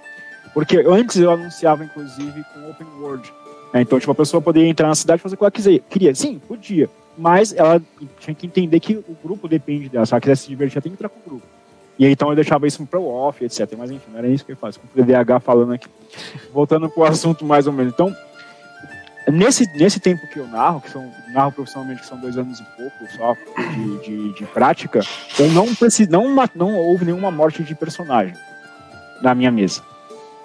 [0.54, 3.34] Porque antes eu anunciava, inclusive, com open world.
[3.74, 3.82] né?
[3.82, 5.80] Então, tipo, a pessoa poderia entrar na cidade e fazer o que ela quiser.
[5.90, 6.90] Queria, sim, podia.
[7.18, 7.82] Mas ela
[8.20, 10.06] tinha que entender que o grupo depende dela.
[10.06, 11.46] Se ela quiser se divertir, ela tem que entrar com o grupo.
[11.98, 13.70] E aí, então eu deixava isso pro off, etc.
[13.78, 14.80] Mas enfim, não era isso que eu faço.
[14.80, 15.88] Com o DDH falando aqui.
[16.52, 17.94] Voltando pro assunto mais ou menos.
[17.94, 18.16] Então,
[19.28, 22.64] Nesse, nesse tempo que eu narro, que são, narro profissionalmente, que são dois anos e
[22.76, 23.38] pouco só
[23.76, 25.02] de, de, de prática,
[25.38, 28.34] eu não preciso, não, não houve nenhuma morte de personagem
[29.22, 29.82] na minha mesa.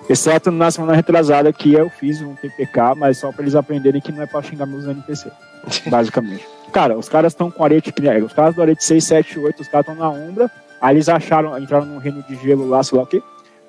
[0.09, 4.12] Exceto na semana retrasada que eu fiz um TPK, mas só para eles aprenderem que
[4.12, 5.31] não é para xingar meus NPC,
[5.89, 6.47] basicamente.
[6.70, 7.93] Cara, os caras estão com arete,
[8.24, 10.51] os caras do arete 6, 7, 8, os caras estão na Umbra,
[10.81, 13.22] aí eles acharam, entraram num reino de gelo lá, sei lá o quê.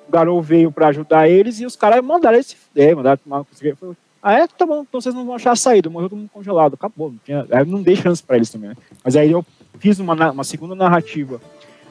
[0.06, 3.44] O Garou veio para ajudar eles e os caras mandaram eles se fuder, mandaram tomar
[4.22, 4.46] ah, é?
[4.46, 7.10] Tá bom, então vocês não vão achar a saída, morreu todo mundo congelado, acabou.
[7.10, 8.70] Não, tinha, não dei chance para eles também.
[8.70, 8.76] Né?
[9.04, 9.44] Mas aí eu
[9.78, 11.40] fiz uma, uma segunda narrativa,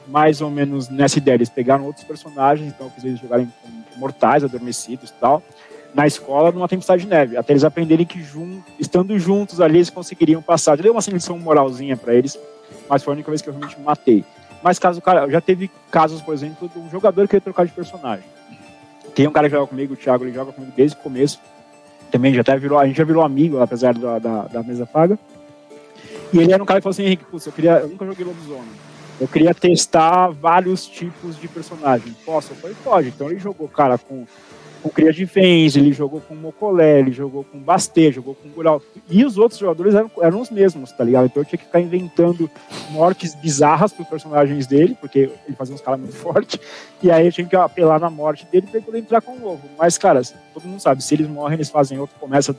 [0.06, 1.36] mais ou menos nessa ideia.
[1.36, 3.50] Eles pegaram outros personagens, então eu fiz eles jogarem
[3.96, 5.42] mortais, adormecidos e tal,
[5.94, 9.90] na escola, numa tempestade de neve, até eles aprenderem que, jun, estando juntos ali, eles
[9.90, 10.78] conseguiriam passar.
[10.78, 12.38] Eu dei uma lição moralzinha para eles,
[12.88, 14.24] mas foi a única vez que eu realmente matei.
[14.62, 17.72] Mas caso cara, já teve casos, por exemplo, de um jogador que queria trocar de
[17.72, 18.24] personagem.
[19.14, 21.40] Tem um cara que joga comigo, o Thiago, ele joga comigo desde o começo
[22.10, 25.18] também já até virou, a gente já virou amigo, apesar da, da, da mesa paga.
[26.32, 28.88] E ele era um cara que falou assim, Henrique, eu, queria, eu nunca joguei lobisomem.
[29.20, 32.14] Eu queria testar vários tipos de personagem.
[32.24, 32.52] Posso?
[32.52, 33.08] Eu falei, pode.
[33.08, 34.26] Então ele jogou, cara, com
[34.82, 38.80] com Cria de Vens, ele jogou com Mocolé, ele jogou com Basté, jogou com Gural.
[39.08, 41.26] E os outros jogadores eram, eram os mesmos, tá ligado?
[41.26, 42.50] Então eu tinha que ficar inventando
[42.90, 46.60] mortes bizarras para os personagens dele, porque ele fazia uns caras muito fortes,
[47.02, 49.62] e aí eu tinha que apelar na morte dele para poder entrar com o novo.
[49.78, 50.22] Mas, cara,
[50.54, 52.54] todo mundo sabe, se eles morrem, eles fazem outro, começa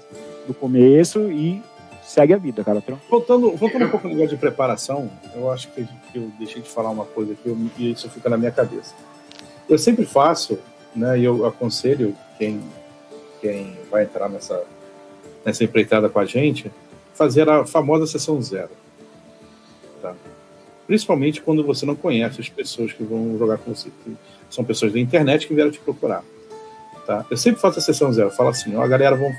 [0.48, 1.62] do começo e
[2.04, 2.84] segue a vida, cara.
[3.10, 6.90] Voltando, voltando um pouco no negócio de preparação, eu acho que eu deixei de falar
[6.90, 8.94] uma coisa aqui e isso fica na minha cabeça.
[9.70, 10.58] Eu sempre faço
[10.96, 11.20] né?
[11.20, 12.62] E eu aconselho quem,
[13.42, 14.64] quem vai entrar nessa,
[15.46, 16.72] nessa empreitada com a gente
[17.14, 18.70] fazer a famosa sessão zero.
[20.02, 20.16] Tá?
[20.88, 23.90] Principalmente quando você não conhece as pessoas que vão jogar com você.
[24.50, 26.24] São pessoas da internet que vieram te procurar.
[27.06, 27.26] Tá?
[27.30, 28.32] Eu sempre faço a sessão zero.
[28.32, 29.32] Falo assim, ó, a galera vão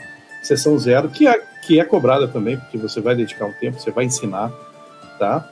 [0.42, 3.90] sessão zero, que é, que é cobrada também, porque você vai dedicar um tempo, você
[3.90, 4.50] vai ensinar,
[5.18, 5.50] tá?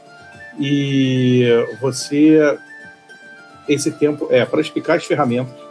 [0.59, 1.45] E
[1.81, 2.59] você
[3.69, 5.68] esse tempo é para explicar as ferramentas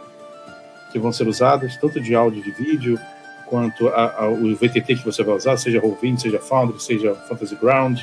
[0.92, 2.98] que vão ser usadas, tanto de áudio de vídeo,
[3.46, 7.56] quanto a, a, o VTT que você vai usar, seja Roll20, seja Foundry, seja Fantasy
[7.56, 8.00] Ground,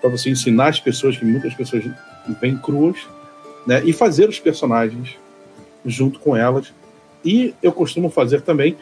[0.00, 1.84] para você ensinar as pessoas, que muitas pessoas
[2.40, 2.98] vêm cruas,
[3.66, 5.16] né, e fazer os personagens
[5.86, 6.72] junto com elas.
[7.24, 8.76] E eu costumo fazer também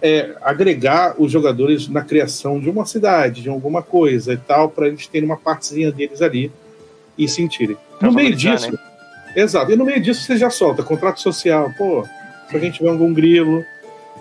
[0.00, 4.88] é, agregar os jogadores na criação de uma cidade, de alguma coisa e tal, para
[4.88, 6.50] eles terem uma partezinha deles ali
[7.18, 7.76] e sentirem.
[8.00, 8.78] No meio disso, né?
[9.34, 9.72] Exato.
[9.72, 11.72] E no meio disso você já solta contrato social.
[11.76, 12.06] Pô,
[12.48, 13.64] se alguém tiver algum grilo,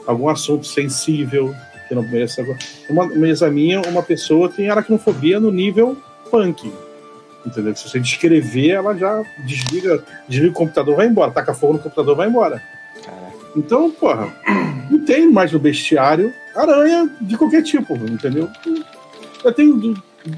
[0.05, 1.55] algum assunto sensível,
[1.88, 2.45] que não mereça.
[2.89, 5.97] Uma mesa minha, uma pessoa tem aracnofobia no nível
[6.30, 6.72] punk.
[7.45, 7.76] Entendeu?
[7.76, 11.32] Se você descrever, ela já desliga, desliga o computador, vai embora.
[11.32, 12.62] Taca fogo no computador, vai embora.
[13.55, 14.32] Então, porra,
[14.91, 18.49] não tem mais no bestiário aranha de qualquer tipo, entendeu?
[19.43, 19.95] Eu tenho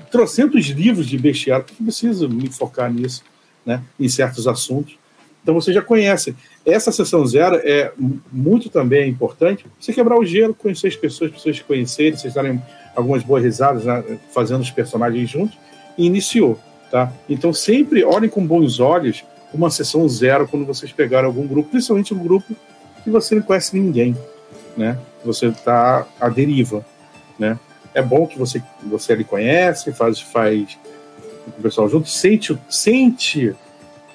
[0.10, 3.24] trocentos livros de bestiário, que preciso me focar nisso
[3.66, 4.98] né, em certos assuntos.
[5.42, 6.36] Então você já conhece.
[6.66, 7.92] Essa sessão zero é
[8.32, 12.62] muito também importante você quebrar o gelo, conhecer as pessoas, pessoas te conhecerem, vocês darem
[12.96, 14.04] algumas boas risadas né,
[14.34, 15.58] fazendo os personagens juntos,
[15.98, 16.60] e iniciou.
[16.92, 17.12] Tá?
[17.28, 22.14] Então sempre olhem com bons olhos uma sessão zero quando vocês pegarem algum grupo, principalmente
[22.14, 22.56] um grupo
[23.04, 24.16] que você não conhece ninguém,
[24.78, 24.98] né?
[25.26, 26.86] Você está à deriva,
[27.38, 27.60] né?
[27.94, 30.78] É bom que você você ali conhece, faz faz
[31.48, 33.56] o pessoal junto, sente, sente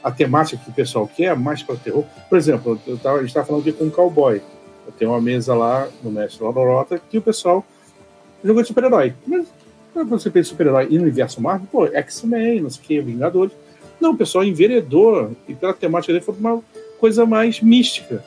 [0.03, 2.05] a temática que o pessoal quer, mais para terror.
[2.29, 4.41] Por exemplo, eu tava, a gente estava falando aqui com um cowboy.
[4.87, 7.65] Eu tenho uma mesa lá no Mestre Lorota que o pessoal
[8.45, 9.15] joga de super-herói.
[9.27, 9.49] Mas
[9.93, 13.53] quando você pensa super-herói e no universo Marvel, pô, X-Men, não sei o que, Vingadores.
[14.01, 16.63] Não, o pessoal enveredou e pela temática dele foi uma
[17.01, 18.23] coisa mais mística.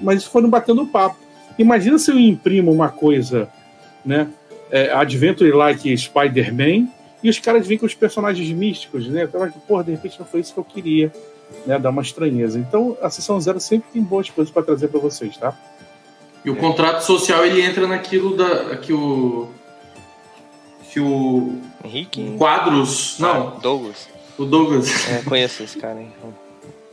[0.00, 1.16] Mas foram batendo papo.
[1.58, 3.48] Imagina se eu imprimo uma coisa,
[4.04, 4.28] né?
[4.70, 6.88] É, Adventure like Spider-Man
[7.22, 9.24] e os caras vêm com os personagens místicos, né?
[9.24, 11.12] Então, porra, de repente não foi isso que eu queria,
[11.66, 11.78] né?
[11.78, 12.58] Dar uma estranheza.
[12.58, 15.56] Então, a sessão zero sempre tem boas coisas para trazer para vocês, tá?
[16.44, 16.56] E o é.
[16.56, 19.48] contrato social ele entra naquilo da que o
[20.90, 26.10] que o Henrique quadros não ah, Douglas o Douglas é, conheço esse cara hein?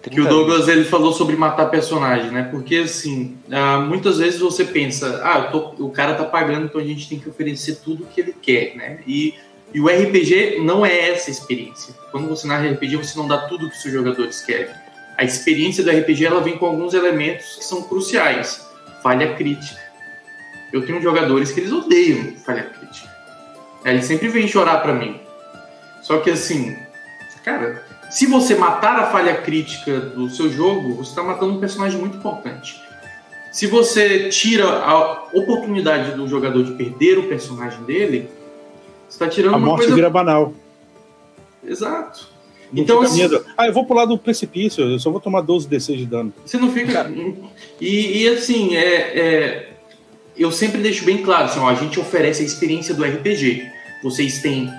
[0.10, 2.44] que o Douglas ele falou sobre matar personagem, né?
[2.44, 6.84] Porque assim, uh, muitas vezes você pensa, ah, tô, o cara tá pagando, então a
[6.84, 9.00] gente tem que oferecer tudo que ele quer, né?
[9.06, 9.34] E
[9.78, 11.94] e o RPG não é essa experiência.
[12.10, 14.74] Quando você narra RPG, você não dá tudo que os seus jogadores querem.
[15.16, 18.68] A experiência do RPG ela vem com alguns elementos que são cruciais.
[19.04, 19.80] Falha crítica.
[20.74, 23.08] Eu tenho jogadores que eles odeiam falha crítica.
[23.86, 25.22] Eles sempre vêm chorar para mim.
[26.02, 26.76] Só que assim,
[27.46, 32.00] cara, se você matar a falha crítica do seu jogo, você está matando um personagem
[32.00, 32.82] muito importante.
[33.52, 38.37] se você tira a oportunidade do jogador de perder o personagem dele,
[39.08, 39.96] você está tirando A morte coisa.
[39.96, 40.54] vira banal.
[41.66, 42.28] Exato.
[42.72, 43.46] Não Então, fica medo.
[43.58, 46.34] Ah, eu vou pular do precipício, eu só vou tomar 12 D6 de dano.
[46.46, 47.10] Você não fica.
[47.80, 49.70] E, e, assim, é, é,
[50.38, 53.66] eu sempre deixo bem claro: assim, ó, a gente oferece a experiência do RPG.
[54.04, 54.72] Vocês têm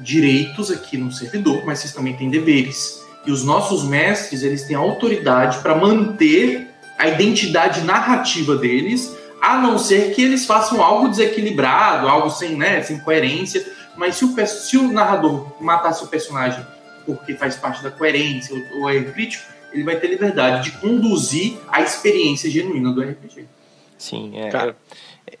[0.00, 3.02] direitos aqui no servidor, mas vocês também têm deveres.
[3.26, 6.68] E os nossos mestres, eles têm autoridade para manter
[6.98, 9.14] a identidade narrativa deles,
[9.44, 13.62] a não ser que eles façam algo desequilibrado, algo sem, né, sem coerência.
[13.94, 16.64] Mas se o, se o narrador matasse o personagem
[17.04, 21.58] porque faz parte da coerência ou, ou é crítico, ele vai ter liberdade de conduzir
[21.68, 23.44] a experiência genuína do RPG.
[23.98, 24.48] Sim, é.
[24.48, 24.76] Cara.
[25.26, 25.36] é-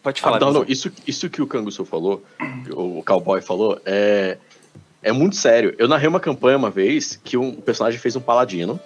[0.00, 0.36] Pode falar.
[0.36, 2.24] Ah, não, isso, isso que o Canguçu falou,
[2.70, 4.38] o cowboy falou, é,
[5.02, 5.74] é muito sério.
[5.76, 8.80] Eu narrei uma campanha uma vez que um personagem fez um paladino,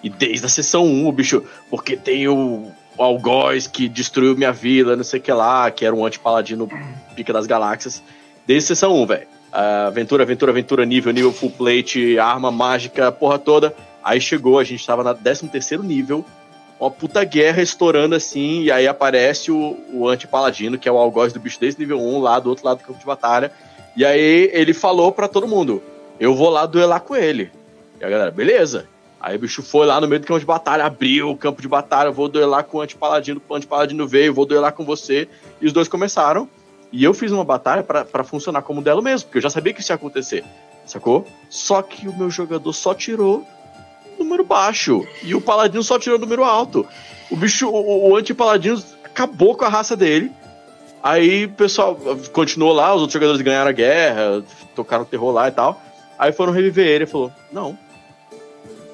[0.00, 4.52] e desde a sessão 1 o bicho, porque tem o, o algoz que destruiu minha
[4.52, 6.68] vila, não sei o que lá, que era um anti-paladino
[7.14, 8.02] pica das galáxias,
[8.46, 9.26] desde sessão 1, velho.
[9.52, 13.74] Ah, Aventura, aventura, aventura, nível, nível full plate, arma mágica, porra toda.
[14.02, 16.24] Aí chegou, a gente tava na 13 terceiro nível,
[16.78, 21.32] uma puta guerra estourando assim, e aí aparece o, o anti-paladino, que é o algoz
[21.32, 23.52] do bicho desse nível 1, lá do outro lado do campo de batalha.
[23.96, 25.82] E aí ele falou pra todo mundo:
[26.18, 27.52] Eu vou lá duelar com ele.
[28.00, 28.86] E a galera, beleza.
[29.20, 31.68] Aí o bicho foi lá no meio do campo de batalha, abriu o campo de
[31.68, 35.28] batalha, vou duelar com o anti-paladino, o anti-paladino veio, vou duelar com você.
[35.60, 36.48] E os dois começaram.
[36.90, 39.80] E eu fiz uma batalha pra funcionar como dela mesmo, porque eu já sabia que
[39.80, 40.42] isso ia acontecer.
[40.86, 41.26] Sacou?
[41.48, 43.46] Só que o meu jogador só tirou
[44.18, 45.06] número baixo.
[45.22, 46.86] E o paladino só tirou número alto.
[47.30, 50.32] O bicho, o, o anti-paladino acabou com a raça dele.
[51.02, 51.96] Aí o pessoal
[52.32, 54.42] continuou lá, os outros jogadores ganharam a guerra,
[54.74, 55.80] tocaram terror lá e tal.
[56.18, 57.78] Aí foram reviver ele e falou: Não.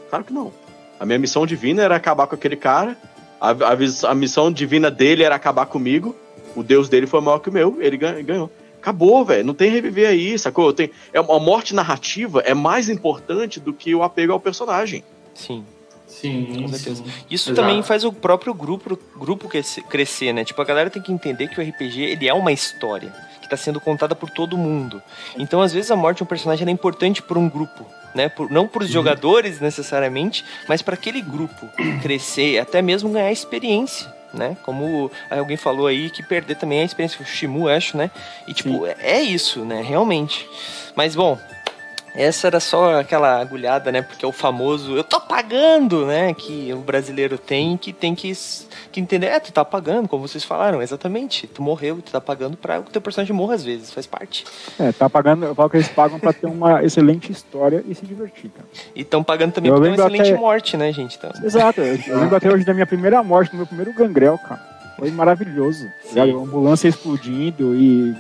[0.08, 0.52] Claro que não.
[0.98, 2.96] A minha missão divina era acabar com aquele cara.
[3.40, 6.16] A, a a missão divina dele era acabar comigo.
[6.54, 8.50] O deus dele foi maior que o meu, ele gan- ganhou.
[8.80, 9.44] Acabou, velho.
[9.44, 10.72] Não tem reviver aí, sacou?
[10.72, 15.02] Tem, é, a morte narrativa é mais importante do que o apego ao personagem.
[15.34, 15.64] Sim.
[16.06, 17.02] Sim, Com certeza.
[17.04, 17.10] sim.
[17.30, 17.66] Isso Exato.
[17.66, 19.48] também faz o próprio grupo, grupo
[19.88, 20.44] crescer- né?
[20.44, 23.56] Tipo, a galera tem que entender que o RPG ele é uma história que está
[23.56, 25.02] sendo contada por todo mundo.
[25.36, 27.84] Então, às vezes, a morte de um personagem é importante para um grupo,
[28.14, 28.28] né?
[28.28, 31.68] Por, não para os jogadores necessariamente, mas para aquele grupo
[32.02, 34.14] crescer, até mesmo ganhar experiência.
[34.34, 34.54] Né?
[34.64, 38.10] Como alguém falou aí, que perder também é a experiência, o Shimu, acho, né?
[38.46, 39.80] E tipo, é é isso, né?
[39.80, 40.46] Realmente.
[40.94, 41.38] Mas bom,
[42.16, 44.02] essa era só aquela agulhada, né?
[44.02, 46.32] Porque é o famoso eu tô pagando, né?
[46.34, 48.32] Que o brasileiro tem que tem que,
[48.90, 49.26] que entender.
[49.26, 51.46] É, tu tá pagando, como vocês falaram, exatamente.
[51.46, 54.44] Tu morreu, tu tá pagando pra que o teu personagem morra às vezes, faz parte.
[54.78, 58.06] É, tá pagando, eu falo que eles pagam pra ter uma excelente história e se
[58.06, 58.68] divertir, cara.
[58.94, 61.16] E estão pagando também Eu por uma lembro excelente até- morte, né, gente?
[61.16, 64.60] Então, Exato, eu, lembro até hoje da minha primeira morte, do meu primeiro gangrel, cara.
[64.98, 65.84] Foi maravilhoso.
[66.14, 66.38] tá ligado?
[66.42, 68.14] Ambulância explodindo e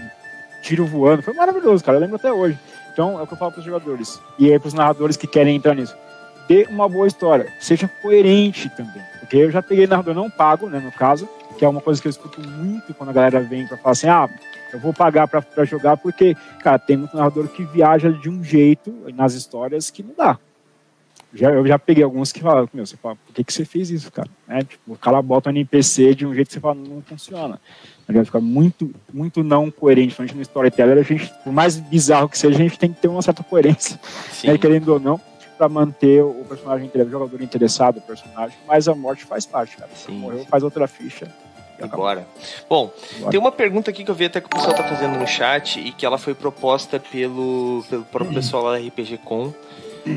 [0.62, 1.22] tiro voando.
[1.22, 1.96] Foi maravilhoso, cara.
[1.96, 2.58] Eu lembro até hoje.
[2.96, 4.18] Então, é o que eu falo pros jogadores.
[4.38, 5.94] E aí pros narradores que querem entrar nisso.
[6.48, 7.52] Dê uma boa história.
[7.60, 9.02] Seja coerente também.
[9.20, 11.28] Porque eu já peguei narrador não pago, né, no caso,
[11.58, 14.08] que é uma coisa que eu escuto muito quando a galera vem pra falar assim,
[14.08, 14.30] ah,
[14.72, 18.90] eu vou pagar pra jogar porque, cara, tem muito narrador que viaja de um jeito
[19.14, 20.38] nas histórias que não dá.
[21.34, 23.90] Já, eu já peguei alguns que falam, meu, você fala, por que, que você fez
[23.90, 24.30] isso, cara?
[24.48, 24.60] Né?
[24.60, 27.60] Tipo, o cara bota um NPC de um jeito que você fala, não funciona.
[28.08, 30.14] Ele vai ficar muito, muito não coerente.
[30.18, 33.00] A gente no storyteller, a gente, por mais bizarro que seja, a gente tem que
[33.00, 33.98] ter uma certa coerência,
[34.44, 35.20] né, querendo ou não,
[35.58, 39.90] para manter o personagem, o jogador interessado, o personagem, mas a morte faz parte, cara.
[39.94, 40.46] Sim, Morreu, sim.
[40.46, 41.26] faz outra ficha.
[41.80, 42.26] Agora.
[42.68, 43.30] Bom, Bora.
[43.30, 45.78] tem uma pergunta aqui que eu vi até que o pessoal tá fazendo no chat
[45.78, 49.52] e que ela foi proposta pelo, pelo próprio pessoal lá da RPG Com.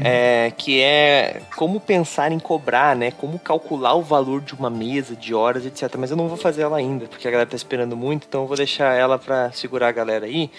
[0.03, 3.11] É, que é como pensar em cobrar, né?
[3.11, 5.95] Como calcular o valor de uma mesa, de horas, etc.
[5.97, 8.47] Mas eu não vou fazer ela ainda, porque a galera tá esperando muito, então eu
[8.47, 10.51] vou deixar ela para segurar a galera aí.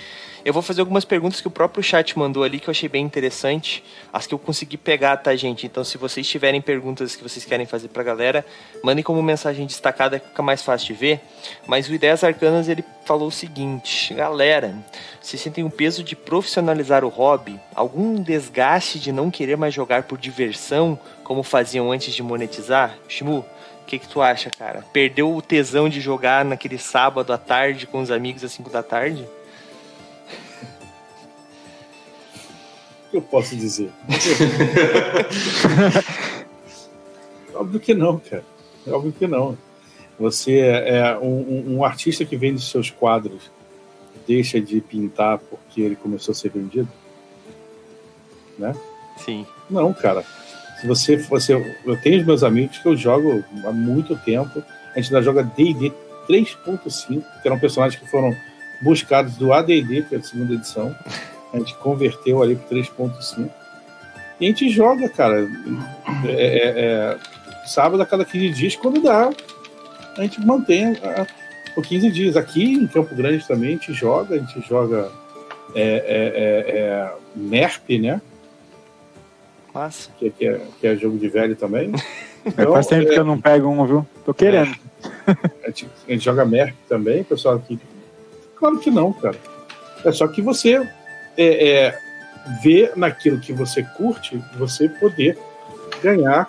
[0.45, 3.05] Eu vou fazer algumas perguntas que o próprio chat mandou ali que eu achei bem
[3.05, 5.67] interessante, as que eu consegui pegar, tá, gente?
[5.67, 8.45] Então, se vocês tiverem perguntas que vocês querem fazer pra galera,
[8.83, 11.21] mandem como mensagem destacada que fica mais fácil de ver.
[11.67, 14.75] Mas o Ideias Arcanas ele falou o seguinte: galera,
[15.21, 17.61] vocês sentem o peso de profissionalizar o hobby?
[17.75, 22.97] Algum desgaste de não querer mais jogar por diversão, como faziam antes de monetizar?
[23.09, 23.45] Shimu,
[23.83, 24.85] o que, que tu acha, cara?
[24.93, 28.83] Perdeu o tesão de jogar naquele sábado à tarde com os amigos às 5 da
[28.83, 29.29] tarde?
[33.11, 33.91] Que eu posso dizer?
[37.55, 38.45] Óbvio que não, cara.
[38.89, 39.57] Óbvio que não.
[40.19, 43.51] Você é um, um- um artista que vende seus quadros
[44.27, 46.89] deixa de pintar porque ele começou a ser vendido?
[48.59, 48.75] Né?
[49.25, 49.47] Sim.
[49.69, 50.25] Não, cara.
[50.81, 51.53] Se você fosse.
[51.53, 54.63] Eu tenho os meus amigos que eu jogo há muito tempo.
[54.95, 55.93] A gente ainda joga DD
[56.29, 58.35] 3.5, que eram personagens que foram
[58.83, 60.95] buscados do ADD, que é a segunda edição.
[61.53, 63.51] A gente converteu ali para 3.5.
[64.41, 65.49] E a gente joga, cara.
[66.25, 67.19] É, é, é,
[67.67, 69.31] sábado a cada 15 dias, quando dá,
[70.17, 71.27] a gente mantém a,
[71.75, 72.37] por 15 dias.
[72.37, 75.11] Aqui em Campo Grande também a gente joga, a gente joga
[75.75, 78.21] é, é, é, é MERP, né?
[79.75, 80.11] Massa.
[80.19, 81.93] Que, que, é, que é jogo de velho também.
[82.43, 84.07] Então, faz tempo que eu não pego um, viu?
[84.25, 84.75] Tô querendo.
[85.63, 87.79] A gente, a, gente, joga MERP também, pessoal aqui.
[88.57, 89.37] Claro que não, cara.
[90.07, 90.89] É só que você
[91.37, 91.99] é,
[92.63, 95.39] vê naquilo que você curte, você poder
[96.03, 96.49] ganhar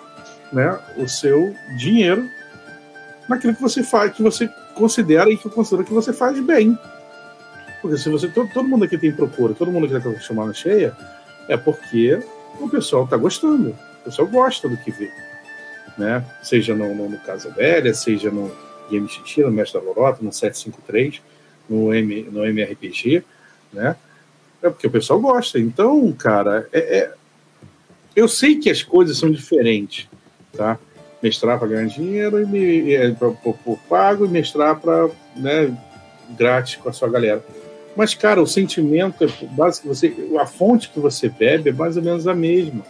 [0.52, 2.28] né, o seu dinheiro
[3.28, 6.78] naquilo que você faz, que você considera e que considera que você faz bem.
[7.80, 8.28] Porque se você.
[8.28, 10.96] Todo, todo mundo aqui tem procura, todo mundo aqui está chamando cheia,
[11.48, 12.22] é porque
[12.60, 13.70] o pessoal está gostando.
[14.00, 15.10] O pessoal gosta do que vê.
[15.98, 16.24] Né?
[16.42, 18.52] Seja no, no, no Casa Velha, seja no
[18.90, 21.20] Game Xixi, no Mestre da Lorota, no 753,
[21.68, 23.24] no, M, no MRPG,
[23.72, 23.96] né?
[24.62, 25.58] É porque o pessoal gosta.
[25.58, 27.12] Então, cara, é, é...
[28.14, 30.08] eu sei que as coisas são diferentes,
[30.56, 30.78] tá?
[31.22, 35.76] Mestrar para ganhar dinheiro e me, é, por pago e mestrar para né,
[36.30, 37.44] grátis com a sua galera.
[37.94, 42.02] Mas, cara, o sentimento, é básico, você, a fonte que você bebe é mais ou
[42.02, 42.84] menos a mesma.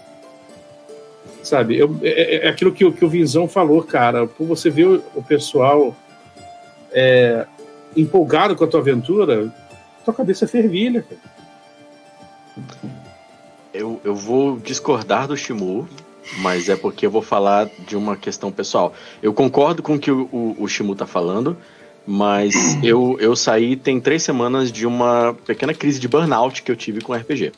[1.43, 1.77] Sabe?
[1.77, 4.27] Eu, é, é, é aquilo que, que o Vinzão falou, cara.
[4.27, 5.95] Por você ver o, o pessoal
[6.93, 7.47] é,
[7.97, 9.53] empolgado com a tua aventura,
[10.05, 11.33] tua cabeça fervilha, cara.
[13.73, 15.89] Eu, eu vou discordar do Shimu,
[16.39, 18.93] mas é porque eu vou falar de uma questão pessoal.
[19.23, 21.57] Eu concordo com o que o, o, o Shimu tá falando,
[22.07, 26.77] mas eu, eu saí tem três semanas de uma pequena crise de burnout que eu
[26.77, 27.53] tive com RPG.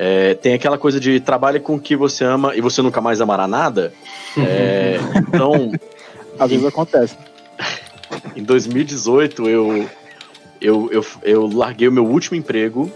[0.00, 3.20] É, tem aquela coisa de trabalhe com o que você ama e você nunca mais
[3.20, 3.92] amará nada.
[4.36, 5.72] É, então.
[6.38, 7.16] Às vezes acontece.
[8.36, 9.88] Em 2018, eu,
[10.60, 12.90] eu, eu, eu larguei o meu último emprego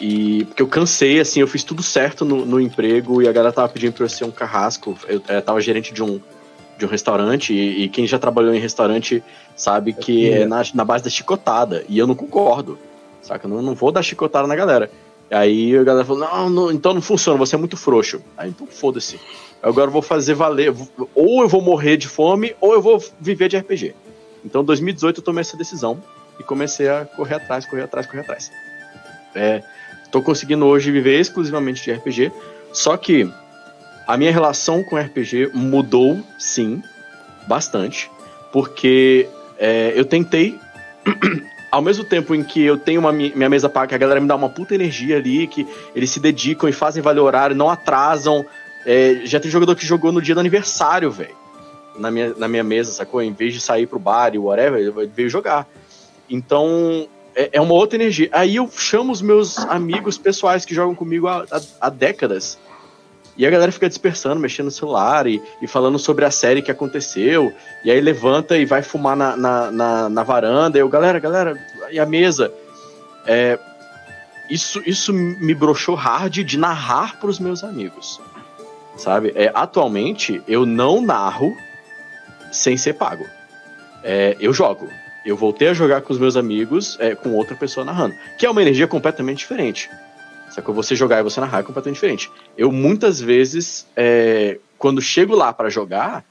[0.00, 3.52] e porque eu cansei, assim, eu fiz tudo certo no, no emprego e a galera
[3.52, 4.96] tava pedindo pra eu ser um carrasco.
[5.06, 6.20] Eu, eu tava gerente de um,
[6.78, 9.22] de um restaurante e, e, quem já trabalhou em restaurante
[9.54, 11.84] sabe que é, é na, na base da chicotada.
[11.88, 12.78] E eu não concordo,
[13.20, 13.46] saca?
[13.46, 14.90] Eu não, não vou dar chicotada na galera.
[15.30, 18.20] Aí a galera falou: não, não, então não funciona, você é muito frouxo.
[18.36, 19.18] Aí então foda-se.
[19.62, 20.74] Agora eu vou fazer valer.
[21.14, 23.94] Ou eu vou morrer de fome, ou eu vou viver de RPG.
[24.44, 26.02] Então, em 2018, eu tomei essa decisão
[26.38, 28.50] e comecei a correr atrás, correr atrás, correr atrás.
[29.34, 29.62] É,
[30.12, 32.30] Tô conseguindo hoje viver exclusivamente de RPG,
[32.72, 33.28] só que
[34.06, 36.82] a minha relação com RPG mudou, sim,
[37.48, 38.10] bastante,
[38.52, 39.26] porque
[39.58, 40.58] é, eu tentei,
[41.72, 44.28] ao mesmo tempo em que eu tenho uma minha mesa paga, que a galera me
[44.28, 48.44] dá uma puta energia ali, que eles se dedicam e fazem valer horário, não atrasam.
[48.84, 51.34] É, já tem jogador que jogou no dia do aniversário, velho.
[51.96, 53.22] Na minha, na minha mesa, sacou?
[53.22, 55.66] Em vez de sair pro bar e whatever, ele veio jogar.
[56.28, 58.28] Então, é, é, uma outra energia.
[58.32, 62.58] Aí eu chamo os meus amigos pessoais que jogam comigo há, há, há décadas.
[63.36, 66.70] E a galera fica dispersando, mexendo no celular e, e, falando sobre a série que
[66.70, 67.52] aconteceu.
[67.82, 70.76] E aí levanta e vai fumar na, na, na, na varanda.
[70.76, 71.58] E eu, galera, galera,
[71.90, 72.52] e a mesa?
[73.26, 73.58] É,
[74.50, 78.20] isso, isso me broxou hard de narrar para os meus amigos.
[78.96, 79.32] Sabe?
[79.34, 81.56] É, atualmente, eu não narro
[82.50, 83.24] sem ser pago.
[84.04, 84.86] É, eu jogo
[85.24, 88.14] eu voltei a jogar com os meus amigos, é, com outra pessoa narrando.
[88.38, 89.88] Que é uma energia completamente diferente.
[90.50, 92.30] Só que você jogar e você narrar é completamente diferente.
[92.58, 96.24] Eu muitas vezes, é, quando chego lá para jogar,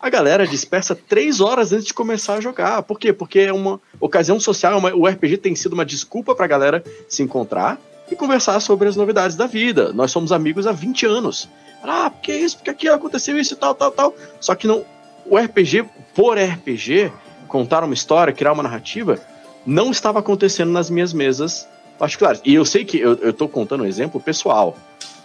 [0.00, 2.82] a galera dispersa três horas antes de começar a jogar.
[2.82, 3.12] Por quê?
[3.12, 7.22] Porque é uma ocasião social, uma, o RPG tem sido uma desculpa pra galera se
[7.22, 7.78] encontrar
[8.10, 9.92] e conversar sobre as novidades da vida.
[9.92, 11.48] Nós somos amigos há 20 anos.
[11.82, 14.14] Ah, porque isso, porque aquilo aconteceu isso e tal, tal, tal.
[14.40, 14.84] Só que não.
[15.24, 15.84] O RPG,
[16.14, 17.12] por RPG,
[17.46, 19.18] contar uma história, criar uma narrativa,
[19.64, 21.66] não estava acontecendo nas minhas mesas
[21.98, 22.40] particulares.
[22.44, 24.76] E eu sei que eu, estou contando um exemplo pessoal.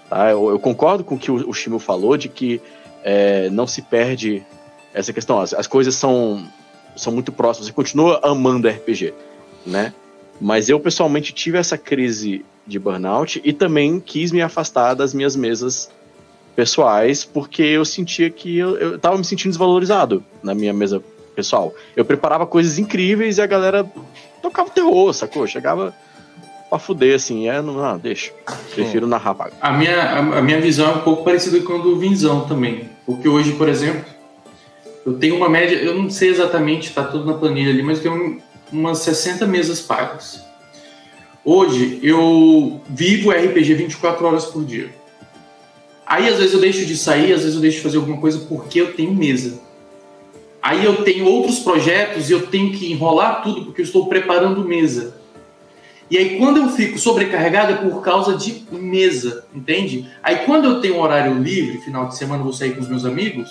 [0.10, 0.32] Tá?
[0.32, 2.62] Eu, eu, concordo com o que o, o falou de que
[3.04, 4.44] é, não se perde
[4.94, 5.40] essa questão.
[5.40, 6.46] As, as, coisas são,
[6.96, 7.68] são muito próximas.
[7.68, 9.14] Você continua amando RPG,
[9.66, 9.94] né?
[10.40, 15.36] Mas eu pessoalmente tive essa crise de burnout e também quis me afastar das minhas
[15.36, 15.90] mesas
[16.56, 21.02] pessoais porque eu sentia que eu, eu tava me sentindo desvalorizado na minha mesa
[21.36, 21.74] pessoal.
[21.96, 23.90] Eu preparava coisas incríveis e a galera
[24.42, 25.46] tocava terror, sacou?
[25.48, 25.94] Chegava
[26.70, 27.50] pra fuder, assim.
[27.50, 28.32] É, não, não deixa.
[28.74, 29.52] Prefiro narrar.
[29.62, 32.90] A minha, a, a, minha visão é um pouco parecida com a do Vinzão também.
[33.06, 34.06] Porque hoje, por exemplo,
[35.06, 38.12] eu tenho uma média, eu não sei exatamente, tá tudo na planilha ali, mas eu
[38.12, 40.44] tenho umas 60 mesas pagas.
[41.44, 44.90] Hoje eu vivo RPG 24 horas por dia.
[46.06, 48.40] Aí às vezes eu deixo de sair, às vezes eu deixo de fazer alguma coisa
[48.48, 49.60] porque eu tenho mesa.
[50.62, 54.64] Aí eu tenho outros projetos e eu tenho que enrolar tudo porque eu estou preparando
[54.64, 55.16] mesa.
[56.10, 60.10] E aí quando eu fico sobrecarregado é por causa de mesa, entende?
[60.22, 63.06] Aí quando eu tenho um horário livre, final de semana vou sair com os meus
[63.06, 63.50] amigos,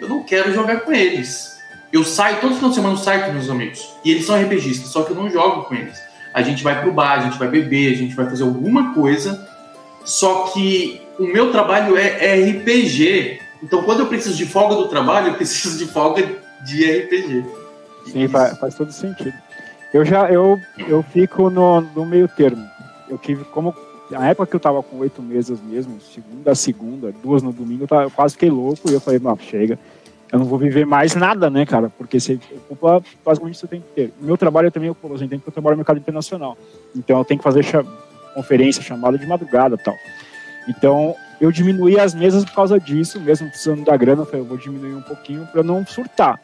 [0.00, 1.56] eu não quero jogar com eles.
[1.92, 3.88] Eu saio, todo final de semana eu saio com meus amigos.
[4.04, 5.98] E eles são RPGistas, só que eu não jogo com eles.
[6.32, 9.48] A gente vai pro bar, a gente vai beber, a gente vai fazer alguma coisa.
[10.04, 13.40] Só que o meu trabalho é RPG.
[13.62, 16.22] Então quando eu preciso de folga do trabalho, eu preciso de folga
[16.64, 17.44] de RPG.
[18.06, 19.34] Sim, faz, faz todo sentido.
[19.92, 22.64] Eu já eu, eu fico no, no meio termo.
[23.08, 23.74] Eu tive como
[24.10, 27.84] na época que eu tava com oito mesas mesmo, segunda a segunda, duas no domingo,
[27.84, 29.78] eu, tava, eu quase fiquei louco e eu falei, não, chega,
[30.32, 31.90] eu não vou viver mais nada, né, cara?
[31.96, 32.38] Porque você
[32.68, 34.12] ocupa basicamente você tem que ter.
[34.20, 36.56] O meu trabalho eu também ocupo, assim, tem que eu trabalho no mercado internacional.
[36.94, 37.64] Então eu tenho que fazer
[38.34, 39.94] conferência, chamada de madrugada tal.
[40.68, 44.44] Então eu diminuí as mesas por causa disso, mesmo precisando da grana, eu falei, eu
[44.44, 46.40] vou diminuir um pouquinho para não surtar.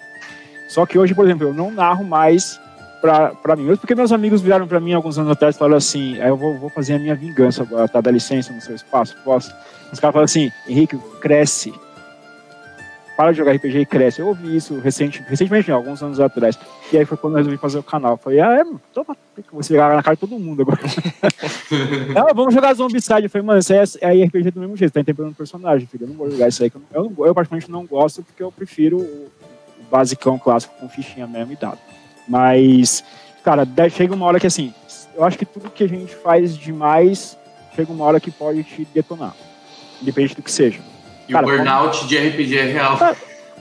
[0.68, 2.60] Só que hoje, por exemplo, eu não narro mais
[3.02, 3.66] para mim.
[3.76, 6.70] Porque meus amigos viraram para mim alguns anos atrás e falaram assim: eu vou, vou
[6.70, 8.00] fazer a minha vingança agora, tá?
[8.00, 9.52] Dá licença no seu espaço, posso?
[9.92, 11.74] Os caras falaram assim: Henrique, cresce.
[13.22, 14.20] Para de jogar RPG e cresce.
[14.20, 16.58] Eu ouvi isso recente, recentemente, alguns anos atrás.
[16.92, 18.14] E aí foi quando eu resolvi fazer o canal.
[18.14, 19.16] Eu falei, ah, é, toma,
[19.52, 20.80] você jogar na cara de todo mundo agora.
[22.18, 23.22] ah, vamos jogar Zombicide.
[23.22, 26.02] Eu falei, mano, isso é, é RPG do mesmo jeito, tá interpretando personagem, filho.
[26.02, 26.72] Eu não vou jogar isso aí.
[26.92, 29.30] Eu, não, eu, particularmente não gosto porque eu prefiro o,
[29.78, 31.78] o basicão clássico com fichinha mesmo e dado.
[32.26, 33.04] Mas,
[33.44, 34.74] cara, chega uma hora que assim,
[35.14, 37.38] eu acho que tudo que a gente faz demais
[37.76, 39.36] chega uma hora que pode te detonar.
[40.02, 40.80] Independente do que seja.
[41.28, 42.08] E cara, o burnout como...
[42.08, 42.98] de RPG é real.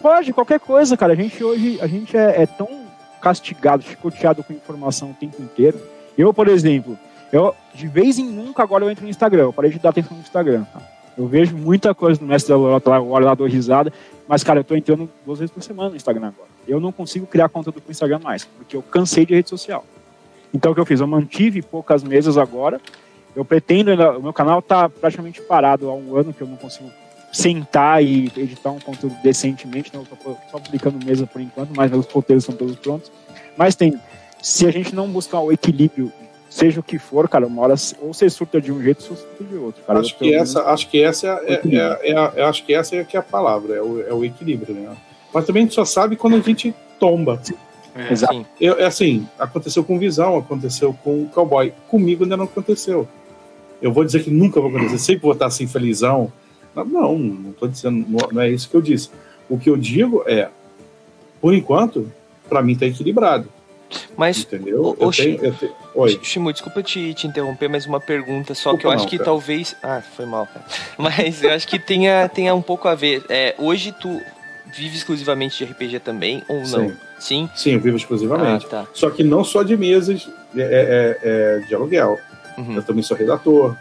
[0.01, 1.14] pode, qualquer coisa, cara.
[1.14, 2.86] A gente hoje, a gente é, é tão
[3.22, 5.80] castigado, chicoteado com informação o tempo inteiro.
[6.18, 6.97] Eu, por exemplo,
[7.32, 9.43] eu de vez em nunca agora eu entro no Instagram.
[9.43, 10.64] Eu parei de dar atenção no Instagram.
[10.66, 10.82] Tá?
[11.18, 13.91] Eu vejo muita coisa no Mestre da Lorota lá, agora lá dou risada,
[14.28, 16.49] mas, cara, eu tô entrando duas vezes por semana no Instagram agora.
[16.68, 19.86] Eu não consigo criar conteúdo pro Instagram mais, porque eu cansei de rede social.
[20.53, 20.99] Então, o que eu fiz?
[20.99, 22.80] Eu mantive poucas mesas agora.
[23.36, 26.89] Eu pretendo, o meu canal tá praticamente parado há um ano que eu não consigo
[27.32, 30.02] sentar e editar um conteúdo decentemente, né?
[30.02, 33.12] Eu tô só publicando mesa por enquanto, mas meus roteiros são todos prontos.
[33.56, 33.98] Mas tem,
[34.42, 36.12] se a gente não buscar o equilíbrio
[36.50, 39.22] seja o que for, cara, uma hora ou você surta de um jeito ou você
[39.22, 39.84] surta de outro.
[39.84, 40.00] Cara.
[40.00, 43.16] Acho, que essa, acho que essa é, é, é, é, acho que essa é que
[43.16, 44.96] é a palavra, é o, é o equilíbrio, né?
[45.34, 47.42] Mas também a gente só sabe quando a gente tomba.
[47.96, 48.46] É, Exato.
[48.60, 51.74] Eu, é assim, aconteceu com Visão, aconteceu com Cowboy.
[51.88, 53.08] Comigo ainda não aconteceu.
[53.82, 54.98] Eu vou dizer que nunca vai acontecer.
[54.98, 56.32] Sempre vou estar assim, felizão.
[56.76, 59.10] Não, não, não tô dizendo, não, não é isso que eu disse.
[59.50, 60.50] O que eu digo é,
[61.42, 62.12] por enquanto,
[62.48, 63.48] para mim tá equilibrado.
[64.16, 64.96] Mas, Entendeu?
[64.98, 65.74] O, tenho, tenho...
[65.94, 66.20] Oi.
[66.24, 69.26] Shimu, desculpa te, te interromper, mas uma pergunta só que eu acho que cara.
[69.26, 69.76] talvez.
[69.84, 70.66] Ah, foi mal, cara.
[70.98, 73.26] Mas eu acho que tenha, tenha um pouco a ver.
[73.28, 74.22] É, hoje tu
[74.74, 76.66] vive exclusivamente de RPG também, ou não?
[76.66, 76.96] Sim.
[77.20, 78.66] Sim, Sim eu vivo exclusivamente.
[78.68, 78.88] Ah, tá.
[78.94, 82.18] Só que não só de mesas é, é, é de aluguel.
[82.58, 82.76] Uhum.
[82.76, 83.76] Eu também sou redator,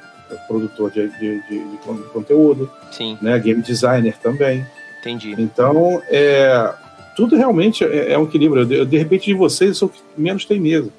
[0.47, 1.79] produtor de, de, de, de,
[2.13, 2.71] conteúdo.
[2.91, 3.19] Sim.
[3.21, 4.67] Né, game designer também.
[5.01, 5.35] Entendi.
[5.39, 6.73] Então, é,
[7.17, 8.71] tudo realmente é, é um equilíbrio.
[8.73, 10.91] Eu, de repente, de vocês, eu sou que menos tem mesa.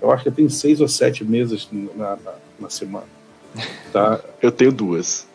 [0.00, 3.06] Eu acho que eu tenho seis ou sete mesas na, na, na semana.
[3.92, 4.20] Tá?
[4.42, 5.26] eu tenho duas.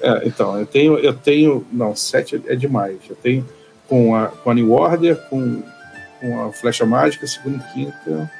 [0.00, 1.66] É, então, eu tenho, eu tenho.
[1.72, 2.98] Não, sete é demais.
[3.08, 3.46] Eu tenho
[3.88, 5.62] com a, com a New Order, com,
[6.20, 8.30] com a Flecha Mágica, segunda e quinta,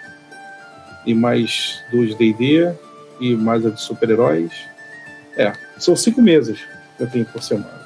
[1.04, 2.72] e mais duas DD,
[3.22, 4.52] e mais a de super-heróis.
[5.36, 6.58] É, são cinco mesas
[6.96, 7.82] que eu tenho por semana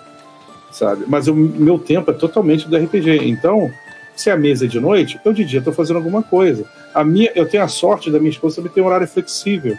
[0.76, 1.04] sabe?
[1.08, 3.28] Mas o meu tempo é totalmente do RPG.
[3.28, 3.70] Então,
[4.14, 6.66] se a mesa é de noite, eu de dia estou fazendo alguma coisa.
[6.94, 9.76] A minha, eu tenho a sorte da minha esposa também ter um horário flexível.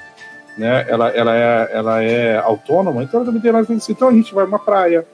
[0.57, 0.85] Né?
[0.89, 3.95] Ela, ela, é, ela é autônoma, então ela também tem horário flexível.
[3.95, 5.05] Então a gente vai uma praia,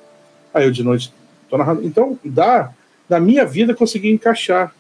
[0.54, 1.14] aí eu de noite
[1.44, 1.86] estou narrando.
[1.86, 2.72] Então dá,
[3.10, 4.74] da minha vida, conseguir encaixar.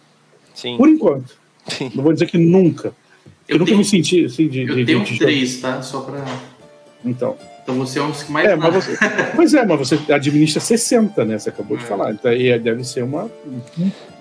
[0.53, 0.77] Sim.
[0.77, 1.37] Por enquanto.
[1.67, 1.91] Sim.
[1.93, 2.93] Não vou dizer que nunca.
[3.47, 4.61] Eu, eu nunca tenho, me senti assim de.
[4.61, 5.81] Eu de, tenho de, três, tá?
[5.81, 6.23] Só para.
[7.03, 7.35] Então.
[7.63, 8.47] Então você é um dos que mais.
[8.47, 8.97] É, mas você,
[9.35, 11.39] pois é, mas você administra 60, né?
[11.39, 11.87] Você acabou de é.
[11.87, 12.11] falar.
[12.11, 13.29] Então aí deve ser uma.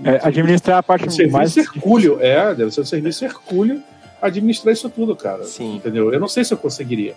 [0.05, 1.57] É, administrar a parte um mais.
[1.57, 3.83] Hercúleo, é, deve ser um serviço Hercúleo
[4.23, 5.45] administrar isso tudo, cara.
[5.45, 5.77] Sim.
[5.77, 6.13] Entendeu?
[6.13, 7.15] Eu não sei se eu conseguiria.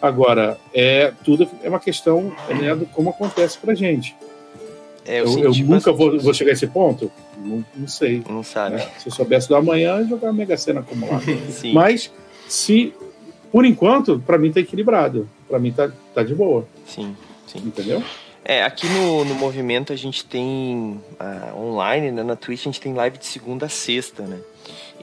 [0.00, 4.14] Agora, é tudo é uma questão né, do como acontece pra gente.
[5.06, 7.10] É, eu, eu, eu nunca vou, vou, chegar a esse ponto?
[7.36, 8.22] Não, não sei.
[8.28, 8.76] Não sabe.
[8.76, 8.88] Né?
[8.98, 11.24] Se eu soubesse do amanhã, jogar a Mega Sena acumulada.
[11.72, 12.10] Mas
[12.48, 12.92] se
[13.52, 15.28] por enquanto, para mim tá equilibrado.
[15.46, 16.66] Para mim tá, tá de boa.
[16.86, 17.14] Sim,
[17.46, 17.58] sim.
[17.58, 18.02] Entendeu?
[18.42, 22.80] É, aqui no, no movimento a gente tem uh, online, né, na Twitch a gente
[22.80, 24.40] tem live de segunda a sexta, né?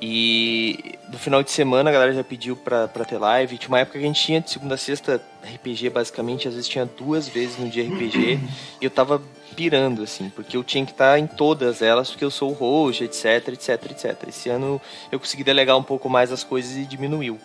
[0.01, 3.57] E no final de semana a galera já pediu pra, pra ter live.
[3.57, 6.67] Tinha uma época que a gente tinha de segunda a sexta RPG, basicamente, às vezes
[6.67, 8.39] tinha duas vezes no dia RPG.
[8.81, 9.21] e eu tava
[9.59, 13.03] pirando, assim, porque eu tinha que estar em todas elas, porque eu sou o host,
[13.03, 14.29] etc, etc, etc.
[14.29, 14.79] Esse ano
[15.11, 17.37] eu consegui delegar um pouco mais as coisas e diminuiu.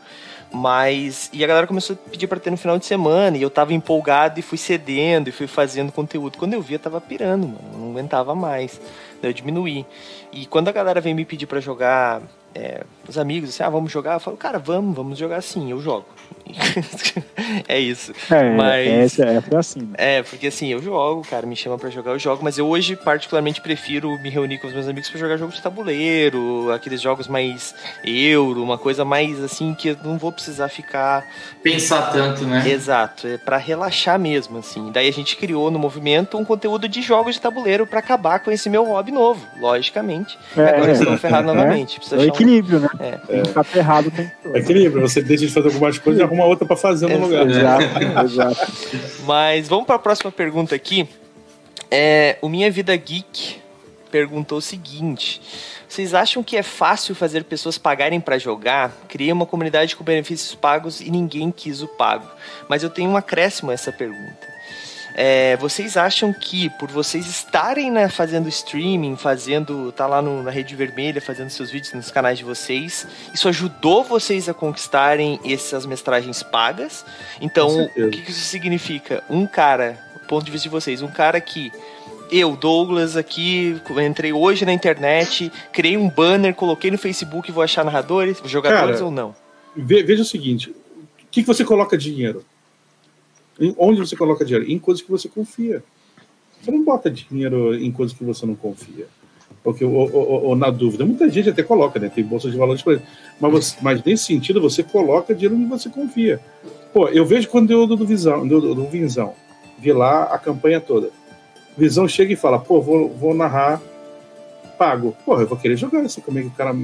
[0.52, 1.28] Mas.
[1.32, 3.36] E a galera começou a pedir pra ter no final de semana.
[3.36, 6.38] E eu tava empolgado e fui cedendo e fui fazendo conteúdo.
[6.38, 7.78] Quando eu vi, eu tava pirando, mano.
[7.78, 8.80] Não aguentava mais.
[9.20, 9.84] Daí eu diminuí.
[10.30, 12.22] E quando a galera vem me pedir para jogar
[12.55, 14.14] é, os amigos, assim, ah, vamos jogar?
[14.14, 16.07] Eu falo, cara, vamos, vamos jogar sim, eu jogo.
[17.66, 18.12] é isso.
[18.30, 19.80] É, mas, é, é assim.
[19.80, 19.94] Né?
[19.96, 22.96] É, porque assim, eu jogo, cara, me chama para jogar, eu jogo, mas eu hoje
[22.96, 27.26] particularmente prefiro me reunir com os meus amigos para jogar jogos de tabuleiro, aqueles jogos
[27.28, 27.74] mais
[28.05, 31.24] euro, uma coisa mais assim que eu não vou precisar ficar
[31.62, 32.68] pensar tanto, né?
[32.68, 34.90] Exato, é para relaxar mesmo assim.
[34.92, 38.50] Daí a gente criou no movimento um conteúdo de jogos de tabuleiro para acabar com
[38.50, 40.38] esse meu hobby novo, logicamente.
[40.57, 41.98] É, Agora eles estão ferrados é, novamente.
[41.98, 42.88] Precisa é equilíbrio, né?
[43.01, 43.11] É.
[43.12, 44.57] Tem que estar ferrado o tempo todo.
[44.57, 47.49] É equilíbrio, você deixa de fazer algumas coisas e arruma outra para fazer no lugar.
[47.49, 47.84] Exato,
[48.24, 48.72] exato.
[49.24, 51.09] Mas vamos para a próxima pergunta aqui.
[51.90, 53.57] É, o Minha Vida Geek
[54.11, 55.40] perguntou o seguinte:
[55.88, 58.92] Vocês acham que é fácil fazer pessoas pagarem para jogar?
[59.09, 62.28] Criei uma comunidade com benefícios pagos e ninguém quis o pago.
[62.68, 64.43] Mas eu tenho um acréscimo a essa pergunta.
[65.16, 70.50] É, vocês acham que por vocês estarem né, fazendo streaming, fazendo, tá lá no, na
[70.50, 75.86] rede vermelha, fazendo seus vídeos nos canais de vocês, isso ajudou vocês a conquistarem essas
[75.86, 77.04] mestragens pagas?
[77.40, 79.22] Então, o que, que isso significa?
[79.30, 79.96] Um cara,
[80.26, 81.70] ponto de vista de vocês, um cara que
[82.32, 87.84] eu, Douglas, aqui, entrei hoje na internet, criei um banner, coloquei no Facebook, vou achar
[87.84, 89.36] narradores, jogadores Cara, ou não?
[89.76, 90.74] Veja o seguinte: o
[91.30, 92.44] que, que você coloca dinheiro?
[93.78, 94.70] Onde você coloca dinheiro?
[94.70, 95.82] Em coisas que você confia.
[96.61, 99.07] Você não bota dinheiro em coisas que você não confia.
[99.62, 102.11] Porque, ou, ou, ou na dúvida, muita gente até coloca, né?
[102.14, 102.82] Tem bolsa de valores
[103.40, 106.40] mas, você, mas nesse sentido, você coloca dinheiro onde você confia.
[106.92, 109.34] Pô, eu vejo quando eu do, Visão, do, do Vinzão,
[109.78, 111.11] vi lá a campanha toda.
[111.76, 113.80] Visão chega e fala, pô, vou, vou narrar
[114.78, 115.16] pago.
[115.24, 116.20] Pô, eu vou querer jogar isso.
[116.20, 116.76] Como é o cara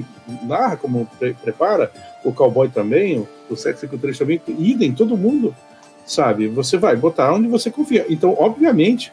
[0.42, 1.92] narra, como pre prepara,
[2.24, 5.54] o cowboy também, o, o sexo 3 também, idem, todo mundo
[6.10, 6.48] sabe?
[6.48, 8.04] Você vai botar onde você confia.
[8.08, 9.12] Então, obviamente,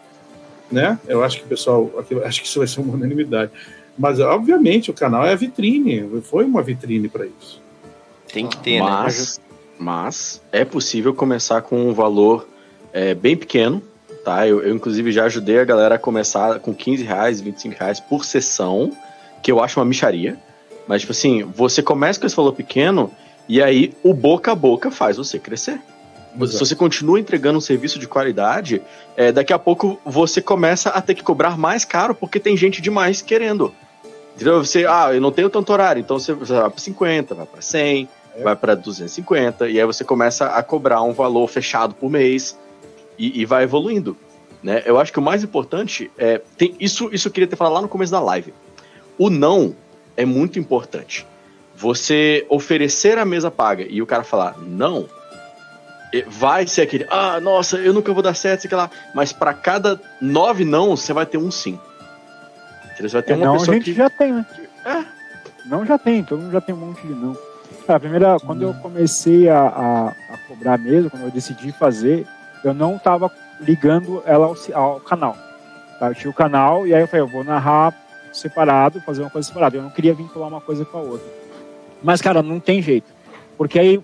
[0.72, 1.00] né?
[1.08, 1.92] Eu acho que o pessoal,
[2.26, 3.52] acho que isso vai ser uma unanimidade.
[3.98, 6.22] Mas, obviamente, o canal é a vitrine.
[6.24, 7.62] Foi uma vitrine para isso.
[8.32, 9.44] Tem que ter, mas, né?
[9.80, 12.48] Mas é possível começar com um valor
[12.92, 13.82] é, bem pequeno,
[14.26, 14.48] tá?
[14.48, 18.26] Eu, eu, inclusive, já ajudei a galera a começar com 15 reais, 25 reais por
[18.26, 18.92] sessão,
[19.42, 20.38] que eu acho uma micharia.
[20.88, 23.12] Mas, tipo assim, você começa com esse valor pequeno
[23.48, 25.80] e aí o boca a boca faz você crescer.
[26.38, 26.52] Exato.
[26.52, 28.82] Se você continua entregando um serviço de qualidade,
[29.16, 32.82] é, daqui a pouco você começa a ter que cobrar mais caro porque tem gente
[32.82, 33.74] demais querendo.
[34.36, 34.64] Entendeu?
[34.64, 38.10] Você, ah, eu não tenho tanto horário, então você vai para 50, vai para 100,
[38.36, 38.44] é.
[38.44, 42.58] vai para 250, e aí você começa a cobrar um valor fechado por mês
[43.18, 44.16] e, e vai evoluindo.
[44.62, 44.84] Né?
[44.86, 46.42] Eu acho que o mais importante é.
[46.58, 48.54] Tem, isso, isso eu queria ter falado lá no começo da live.
[49.18, 49.76] O não
[50.16, 51.26] é muito importante.
[51.76, 55.08] Você oferecer a mesa paga e o cara falar não,
[56.28, 58.90] vai ser aquele, ah, nossa, eu nunca vou dar certo, sei lá.
[59.14, 61.80] Mas para cada nove não, você vai ter um sim.
[62.98, 63.94] Você vai ter é, uma não, pessoa a gente que...
[63.94, 64.46] já tem, né?
[64.86, 65.06] É.
[65.66, 67.38] Não já tem, todo mundo já tem um monte de não.
[67.88, 72.26] a primeira, quando eu comecei a, a, a, cobrar mesmo, quando eu decidi fazer,
[72.64, 73.30] eu não tava
[73.60, 75.38] ligando ela ao, ao canal.
[76.00, 76.08] Tá?
[76.08, 77.94] Eu tinha o canal e aí eu falei, eu vou narrar
[78.32, 79.78] separado, fazer uma coisa separada.
[79.78, 81.28] Eu não queria vincular uma coisa com a outra.
[82.02, 83.17] Mas, cara, não tem jeito.
[83.58, 84.02] Porque aí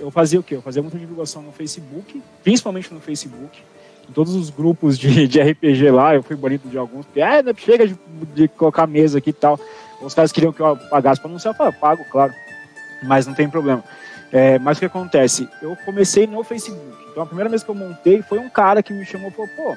[0.00, 0.56] eu fazia o quê?
[0.56, 3.62] Eu fazia muita divulgação no Facebook, principalmente no Facebook,
[4.08, 7.42] em todos os grupos de, de RPG lá, eu fui bonito de alguns, porque ah,
[7.56, 7.96] chega de,
[8.34, 9.58] de, colocar mesa aqui e tal.
[10.02, 12.32] Os caras queriam que eu pagasse para anunciar, eu pago, claro,
[13.04, 13.82] mas não tem problema.
[14.32, 15.48] É, mas o que acontece?
[15.62, 17.06] Eu comecei no Facebook.
[17.10, 19.50] Então a primeira vez que eu montei foi um cara que me chamou e falou,
[19.56, 19.76] pô,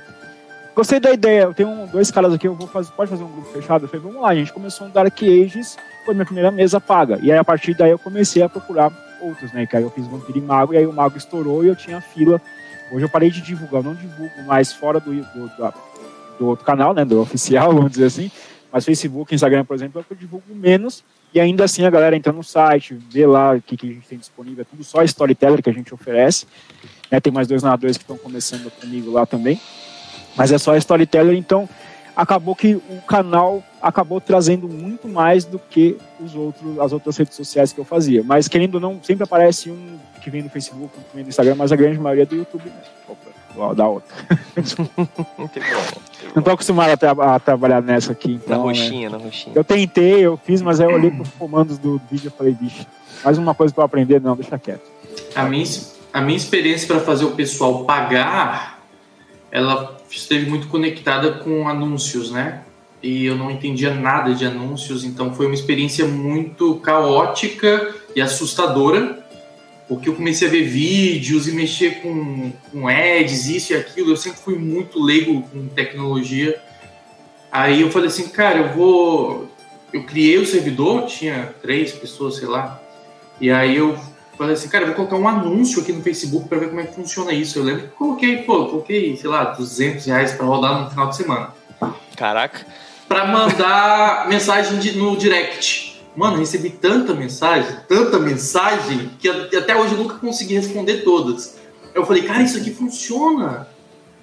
[0.76, 3.47] gostei da ideia, eu tenho dois caras aqui, eu vou fazer, pode fazer um grupo
[3.53, 3.85] fechado?
[3.85, 7.19] Eu falei, vamos lá, a gente começou um Dark Ages, foi minha primeira mesa paga.
[7.22, 9.65] E aí a partir daí eu comecei a procurar outros, né?
[9.65, 12.01] Que aí eu fiz Vampiro e Mago, e aí o Mago estourou e eu tinha
[12.01, 12.41] fila.
[12.91, 15.73] Hoje eu parei de divulgar, eu não divulgo mais fora do, do, do,
[16.39, 17.05] do outro canal, né?
[17.05, 18.31] Do oficial, vamos dizer assim.
[18.71, 21.03] Mas Facebook, Instagram, por exemplo, é eu divulgo menos.
[21.33, 24.07] E ainda assim a galera entra no site, vê lá o que, que a gente
[24.07, 26.47] tem disponível, é tudo só storyteller que a gente oferece.
[27.11, 29.59] Né, tem mais dois narradores que estão começando comigo lá também.
[30.35, 31.67] Mas é só storyteller, então
[32.19, 37.33] acabou que o canal acabou trazendo muito mais do que os outros, as outras redes
[37.33, 38.21] sociais que eu fazia.
[38.21, 41.29] Mas querendo ou não, sempre aparece um que vem do Facebook, um que vem do
[41.29, 43.73] Instagram, mas a grande maioria é do YouTube mesmo.
[43.73, 44.13] da outra.
[46.35, 48.33] Não tô acostumado a, tra a trabalhar nessa aqui.
[48.33, 49.17] Então, na roxinha, né?
[49.17, 49.55] na roxinha.
[49.55, 52.85] Eu tentei, eu fiz, mas aí eu olhei pros comandos do vídeo e falei, bicho,
[53.23, 54.83] mais uma coisa pra eu aprender, não, deixa quieto.
[55.33, 55.65] A minha,
[56.11, 58.81] a minha experiência para fazer o pessoal pagar,
[59.49, 62.61] ela esteve muito conectada com anúncios, né?
[63.02, 69.26] E eu não entendia nada de anúncios, então foi uma experiência muito caótica e assustadora,
[69.88, 74.11] porque eu comecei a ver vídeos e mexer com, com ads, isso e aquilo.
[74.11, 76.61] Eu sempre fui muito leigo com tecnologia.
[77.52, 79.49] Aí eu falei assim, cara, eu vou.
[79.91, 82.80] Eu criei o servidor, tinha três pessoas, sei lá.
[83.41, 83.98] E aí eu
[84.40, 86.95] falei assim, cara, vou colocar um anúncio aqui no Facebook para ver como é que
[86.95, 87.60] funciona isso.
[87.60, 91.18] Eu lembro que coloquei, pô, coloquei, sei lá, 200 reais para rodar no final de
[91.18, 91.53] semana.
[92.16, 92.66] Caraca.
[93.06, 96.02] Para mandar mensagem de, no direct.
[96.16, 101.57] Mano, recebi tanta mensagem, tanta mensagem, que até hoje eu nunca consegui responder todas.
[101.94, 103.68] Eu falei, cara, isso aqui funciona.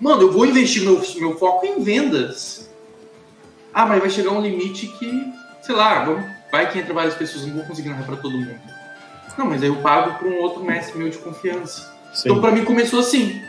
[0.00, 2.70] Mano, eu vou investir meu, meu foco em vendas.
[3.72, 6.06] Ah, mas vai chegar um limite que, sei lá,
[6.50, 8.75] vai que entra várias pessoas, não vou conseguir narrar para todo mundo.
[9.36, 11.92] Não, mas aí eu pago para um outro mestre meu de confiança.
[12.12, 12.28] Sim.
[12.30, 13.42] Então, para mim, começou assim.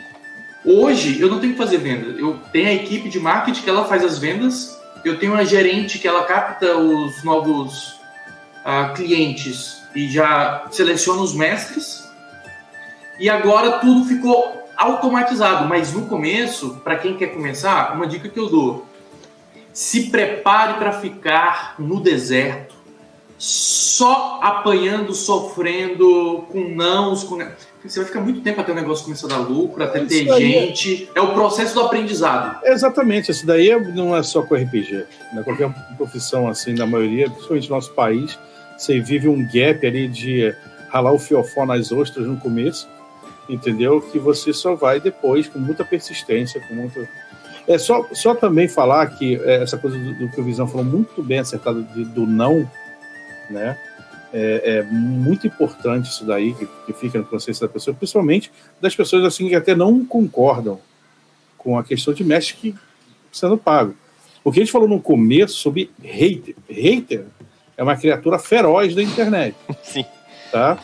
[0.64, 2.18] Hoje, eu não tenho que fazer venda.
[2.20, 4.78] Eu tenho a equipe de marketing que ela faz as vendas.
[5.04, 7.98] Eu tenho uma gerente que ela capta os novos
[8.64, 12.06] uh, clientes e já seleciona os mestres.
[13.18, 15.66] E agora tudo ficou automatizado.
[15.66, 18.86] Mas no começo, para quem quer começar, uma dica que eu dou:
[19.72, 22.74] se prepare para ficar no deserto,
[23.38, 27.38] só apanhando, sofrendo, com nãos, com
[27.84, 31.08] você vai ficar muito tempo até o negócio começar a dar lucro, até ter gente.
[31.14, 31.18] É...
[31.18, 31.22] é...
[31.22, 32.60] o processo do aprendizado.
[32.64, 35.06] Exatamente, isso daí é, não é só com RPG.
[35.32, 35.42] Né?
[35.44, 38.38] Qualquer profissão, assim, na maioria, principalmente no nosso país,
[38.76, 40.54] você vive um gap ali de
[40.88, 42.88] ralar o fiofó nas ostras no começo,
[43.48, 44.00] entendeu?
[44.00, 47.06] Que você só vai depois, com muita persistência, com muito.
[47.66, 50.84] É só, só também falar que é, essa coisa do, do, que o Visão falou
[50.84, 52.68] muito bem acertado de, do não,
[53.50, 53.78] né?
[54.32, 58.94] É, é, muito importante isso daí, que, que fica no consciência da pessoa, principalmente das
[58.94, 60.78] pessoas assim que até não concordam
[61.56, 62.74] com a questão de mestre que
[63.32, 63.94] sendo pago.
[64.44, 66.54] O que a gente falou no começo sobre hater.
[66.68, 67.26] Hater
[67.76, 69.56] é uma criatura feroz da internet.
[69.82, 70.04] Sim.
[70.52, 70.78] Tá?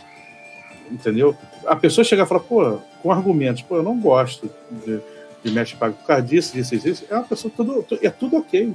[0.90, 1.36] Entendeu?
[1.66, 5.00] A pessoa chega e fala, pô, com argumentos, pô, eu não gosto de,
[5.42, 7.04] de pago por causa disso, disso, disso.
[7.10, 8.74] É uma pessoa, tudo, é tudo ok.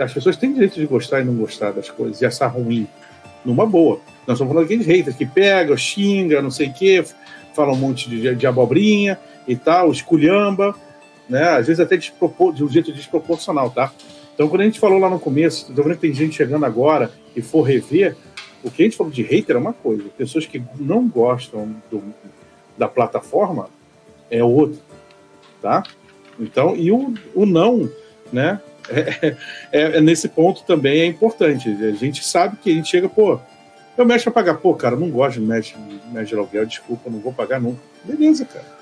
[0.00, 2.86] As pessoas têm direito de gostar e não gostar das coisas, e achar ruim
[3.44, 4.00] numa boa.
[4.26, 7.04] Nós estamos falando de haters que pega, xinga, não sei o quê,
[7.54, 10.74] fala um monte de, de abobrinha e tal, esculhamba,
[11.28, 11.50] né?
[11.50, 12.12] Às vezes até de
[12.64, 13.92] um jeito desproporcional, tá?
[14.34, 17.10] Então, quando a gente falou lá no começo, tô vendo que tem gente chegando agora
[17.34, 18.14] e for rever,
[18.62, 22.02] o que a gente falou de hater é uma coisa, pessoas que não gostam do,
[22.76, 23.70] da plataforma
[24.30, 24.78] é outra,
[25.62, 25.82] tá?
[26.38, 27.88] Então, e o, o não,
[28.32, 28.60] né?
[28.88, 29.36] É,
[29.72, 31.68] é, é, nesse ponto também é importante.
[31.68, 33.38] A gente sabe que a gente chega, pô,
[33.96, 35.74] eu mexo pra pagar, pô, cara, não gosto de mexe,
[36.12, 37.80] mexe de aluguel, desculpa, não vou pagar nunca.
[38.04, 38.76] Beleza, cara.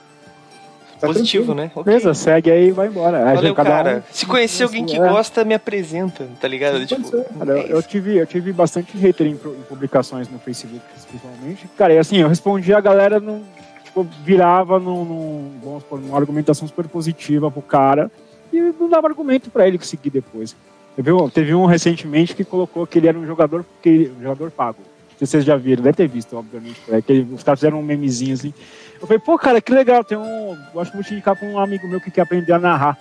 [1.00, 1.66] Tá Positivo, tranquilo.
[1.66, 1.72] né?
[1.74, 1.84] Okay.
[1.84, 3.34] Beleza, segue aí e vai embora.
[3.34, 3.98] Valeu, cara.
[3.98, 4.02] Um...
[4.12, 4.98] Se conhecer alguém que é.
[4.98, 6.78] gosta, me apresenta, tá ligado?
[6.78, 10.82] Sim, tipo, cara, é eu, tive, eu tive bastante hater em, em, publicações no Facebook,
[11.08, 11.68] principalmente.
[11.76, 13.42] Cara, e assim, eu respondi a galera, num,
[13.84, 18.10] tipo, virava num, num, vamos supor, numa argumentação super positiva pro cara
[18.58, 20.56] e não dava argumento para ele seguir depois.
[20.96, 24.50] Teve um, teve um recentemente que colocou que ele era um jogador, que, um jogador
[24.50, 24.78] pago.
[24.78, 26.80] Não sei se vocês já viram, deve ter visto, obviamente.
[26.88, 28.54] É, que ele, os caras fizeram um memezinho assim.
[29.00, 30.04] Eu falei, pô, cara, que legal.
[30.04, 30.56] Tem um.
[30.74, 32.98] Eu acho que vou te indicar pra um amigo meu que quer aprender a narrar.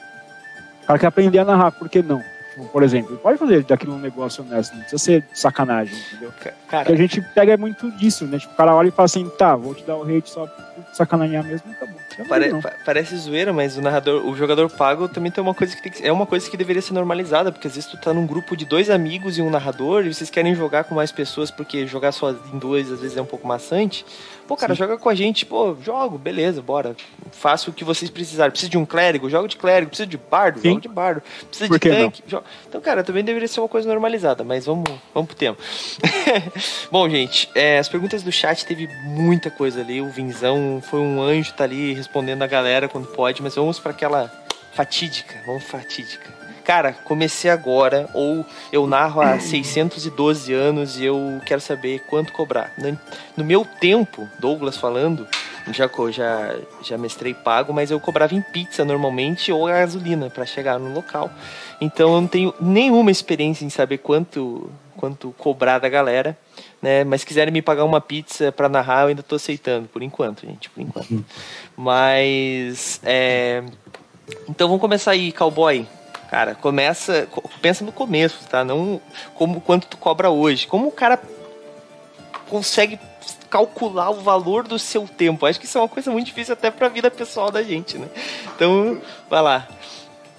[0.83, 2.21] O cara quer aprender a narrar, por que não?
[2.53, 6.31] Tipo, por exemplo, pode fazer daquilo um negócio honesto, não precisa ser sacanagem, entendeu?
[6.69, 8.37] Cara, Porque a gente pega muito disso, né?
[8.37, 10.45] Tipo, o cara olha e fala assim, tá, vou te dar o hate só
[10.93, 11.95] sacanear mesmo e acabou.
[12.27, 12.51] Pare,
[12.85, 16.05] parece zoeira, mas o narrador, o jogador pago também tem uma coisa que, tem que,
[16.05, 18.65] é uma coisa que deveria ser normalizada, porque às vezes tu tá num grupo de
[18.65, 22.31] dois amigos e um narrador e vocês querem jogar com mais pessoas porque jogar só
[22.31, 24.05] em dois às vezes é um pouco maçante.
[24.47, 24.79] Pô, cara, Sim.
[24.79, 26.95] joga com a gente, pô, jogo, beleza, bora.
[27.31, 28.51] Faço o que vocês precisarem.
[28.51, 29.89] Precisa de um clérigo, jogo de clérigo.
[29.89, 30.69] Precisa de bardo, Sim.
[30.69, 31.23] jogo de bardo.
[31.47, 32.43] Precisa Por de tanque, jogo...
[32.67, 34.83] Então, cara, também deveria ser uma coisa normalizada, mas vamos,
[35.13, 35.57] vamos pro tema.
[36.91, 40.01] Bom, gente, é, as perguntas do chat teve muita coisa ali.
[40.01, 43.91] O Vinzão foi um anjo, tá ali respondendo a galera quando pode, mas vamos para
[43.91, 44.31] aquela
[44.73, 46.31] fatídica, vamos fatídica.
[46.63, 52.71] Cara, comecei agora, ou eu narro há 612 anos e eu quero saber quanto cobrar.
[53.35, 55.27] No meu tempo, Douglas falando,
[55.71, 60.79] já, já, já mestrei pago, mas eu cobrava em pizza normalmente ou gasolina para chegar
[60.79, 61.29] no local.
[61.79, 66.37] Então eu não tenho nenhuma experiência em saber quanto, quanto cobrar da galera.
[66.83, 67.05] Né?
[67.05, 70.45] Mas se quiserem me pagar uma pizza para narrar, eu ainda tô aceitando, por enquanto,
[70.45, 71.25] gente, por enquanto.
[71.77, 73.63] Mas é...
[74.49, 75.87] então vamos começar aí, cowboy.
[76.29, 77.27] Cara, começa,
[77.61, 78.65] pensa no começo, tá?
[78.65, 78.99] Não
[79.33, 80.67] como quanto tu cobra hoje.
[80.67, 81.21] Como o cara
[82.49, 82.99] consegue
[83.49, 85.45] calcular o valor do seu tempo?
[85.45, 87.97] Acho que isso é uma coisa muito difícil até para a vida pessoal da gente,
[87.97, 88.09] né?
[88.55, 88.99] Então,
[89.29, 89.67] vai lá.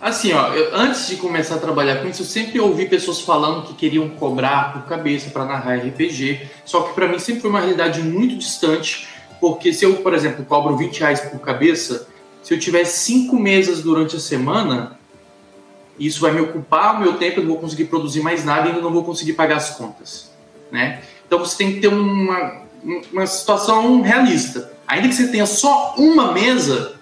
[0.01, 3.67] Assim, ó, eu, antes de começar a trabalhar com isso, eu sempre ouvi pessoas falando
[3.67, 7.61] que queriam cobrar por cabeça para narrar RPG, só que para mim sempre foi uma
[7.61, 9.09] realidade muito distante,
[9.41, 12.07] porque se eu, por exemplo, cobro 20 reais por cabeça,
[12.43, 14.99] se eu tiver cinco mesas durante a semana,
[15.99, 18.69] isso vai me ocupar o meu tempo, eu não vou conseguir produzir mais nada e
[18.71, 20.31] ainda não vou conseguir pagar as contas,
[20.71, 21.03] né?
[21.27, 22.63] Então você tem que ter uma,
[23.13, 24.73] uma situação realista.
[24.87, 26.97] Ainda que você tenha só uma mesa,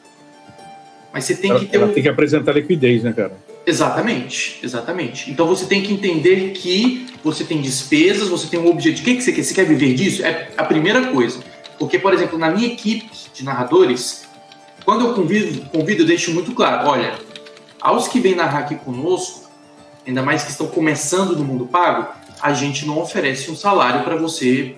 [1.12, 1.92] mas você tem ela, que ter ela um...
[1.92, 3.32] tem que apresentar liquidez, né, cara?
[3.66, 5.30] Exatamente, exatamente.
[5.30, 9.02] Então você tem que entender que você tem despesas, você tem um objetivo.
[9.02, 9.42] O que, que você quer?
[9.42, 10.24] Você quer viver disso?
[10.24, 11.40] É a primeira coisa.
[11.78, 14.24] Porque, por exemplo, na minha equipe de narradores,
[14.84, 17.14] quando eu convido, convido eu deixo muito claro: olha,
[17.80, 19.48] aos que vêm narrar aqui conosco,
[20.06, 22.08] ainda mais que estão começando no mundo pago,
[22.40, 24.74] a gente não oferece um salário para você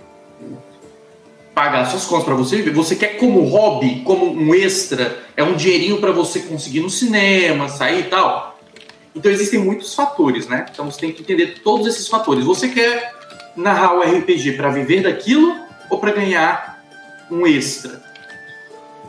[1.55, 2.73] pagar suas contas, para você viver.
[2.73, 7.69] Você quer como hobby, como um extra, é um dinheirinho para você conseguir no cinema,
[7.69, 8.59] sair e tal.
[9.15, 10.67] Então existem muitos fatores, né?
[10.71, 12.45] Então você tem que entender todos esses fatores.
[12.45, 13.15] Você quer
[13.57, 15.55] narrar o RPG para viver daquilo
[15.89, 16.83] ou para ganhar
[17.31, 18.03] um extra?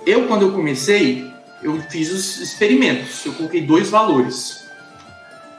[0.05, 1.27] Eu, quando eu comecei,
[1.63, 3.25] eu fiz os experimentos.
[3.25, 4.65] Eu coloquei dois valores.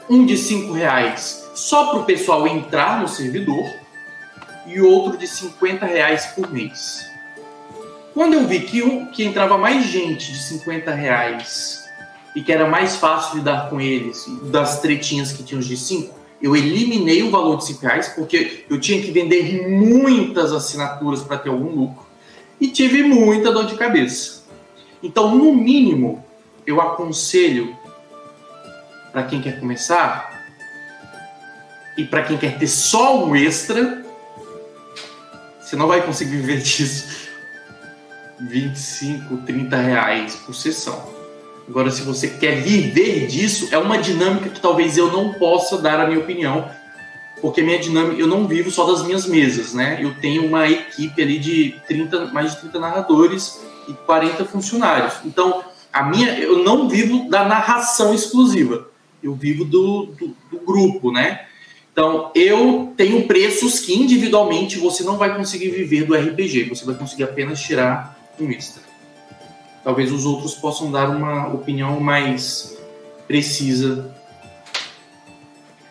[0.09, 3.65] Um de cinco reais só para o pessoal entrar no servidor
[4.67, 7.09] e outro de 50 reais por mês.
[8.13, 11.87] Quando eu vi que, um, que entrava mais gente de 50 reais
[12.35, 16.55] e que era mais fácil lidar com eles, das tretinhas que tinham de 5, eu
[16.55, 21.49] eliminei o valor de 5 reais porque eu tinha que vender muitas assinaturas para ter
[21.49, 22.05] algum lucro
[22.59, 24.43] e tive muita dor de cabeça.
[25.01, 26.25] Então, no mínimo,
[26.65, 27.75] eu aconselho
[29.11, 30.37] para quem quer começar
[31.97, 34.03] e para quem quer ter só um extra,
[35.67, 37.27] você não vai conseguir viver disso
[38.39, 41.03] 25, 30 reais por sessão.
[41.67, 45.99] Agora, se você quer viver disso, é uma dinâmica que talvez eu não possa dar
[45.99, 46.71] a minha opinião,
[47.41, 49.99] porque minha dinâmica, eu não vivo só das minhas mesas, né?
[50.01, 55.15] Eu tenho uma equipe ali de 30, mais de 30 narradores e 40 funcionários.
[55.25, 58.87] Então, a minha, eu não vivo da narração exclusiva,
[59.21, 61.46] eu vivo do, do, do grupo, né?
[61.97, 66.93] Então, eu tenho preços que individualmente você não vai conseguir viver do RPG, você vai
[66.93, 68.83] conseguir apenas tirar um extra.
[69.83, 72.77] Talvez os outros possam dar uma opinião mais
[73.27, 74.13] precisa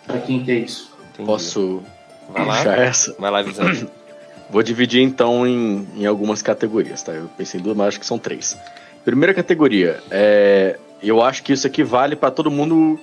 [0.06, 0.92] para quem quer isso.
[1.12, 1.26] Entendi.
[1.26, 1.82] Posso
[2.32, 2.56] Vai lá.
[2.58, 3.16] puxar essa?
[3.18, 3.66] Vai lá, Visão.
[4.48, 7.10] Vou dividir então em, em algumas categorias, tá?
[7.10, 8.56] Eu pensei em duas, mas acho que são três.
[9.04, 12.96] Primeira categoria, é, eu acho que isso aqui vale para todo mundo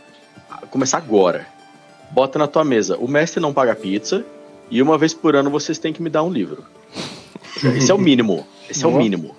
[0.69, 1.45] começar agora.
[2.13, 4.23] Bota na tua mesa, o mestre não paga pizza
[4.69, 6.63] e uma vez por ano vocês têm que me dar um livro.
[7.75, 8.45] Esse é o mínimo.
[8.69, 9.35] Esse é o mínimo.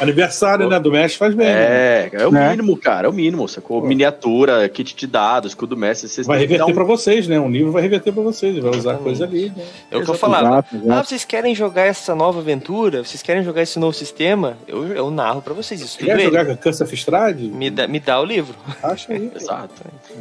[0.00, 0.78] Aniversário, né?
[0.80, 1.46] Do mestre faz bem.
[1.46, 1.52] né?
[1.52, 2.50] É, é o Né?
[2.50, 3.06] mínimo, cara.
[3.06, 3.80] É o mínimo, sacou?
[3.82, 3.86] Pô.
[3.86, 6.08] Miniatura, kit de dados, escudo mestre.
[6.08, 7.38] Vocês Vai reverter um- pra vocês, né?
[7.38, 9.02] Um livro vai reverter pra vocês, vai usar Exatamente.
[9.04, 9.52] coisa ali.
[9.56, 9.64] Né?
[9.90, 10.46] É o que eu falava.
[10.48, 11.08] Exato, Ah, exato.
[11.08, 13.04] vocês querem jogar essa nova aventura?
[13.04, 14.56] Vocês querem jogar esse novo sistema?
[14.66, 15.98] Eu, eu narro pra vocês isso.
[15.98, 17.44] Quer jogar com a Cansa Fistrade?
[17.48, 18.54] Me dá, me dá o livro.
[18.82, 19.30] Acha aí.
[19.36, 19.74] Exato.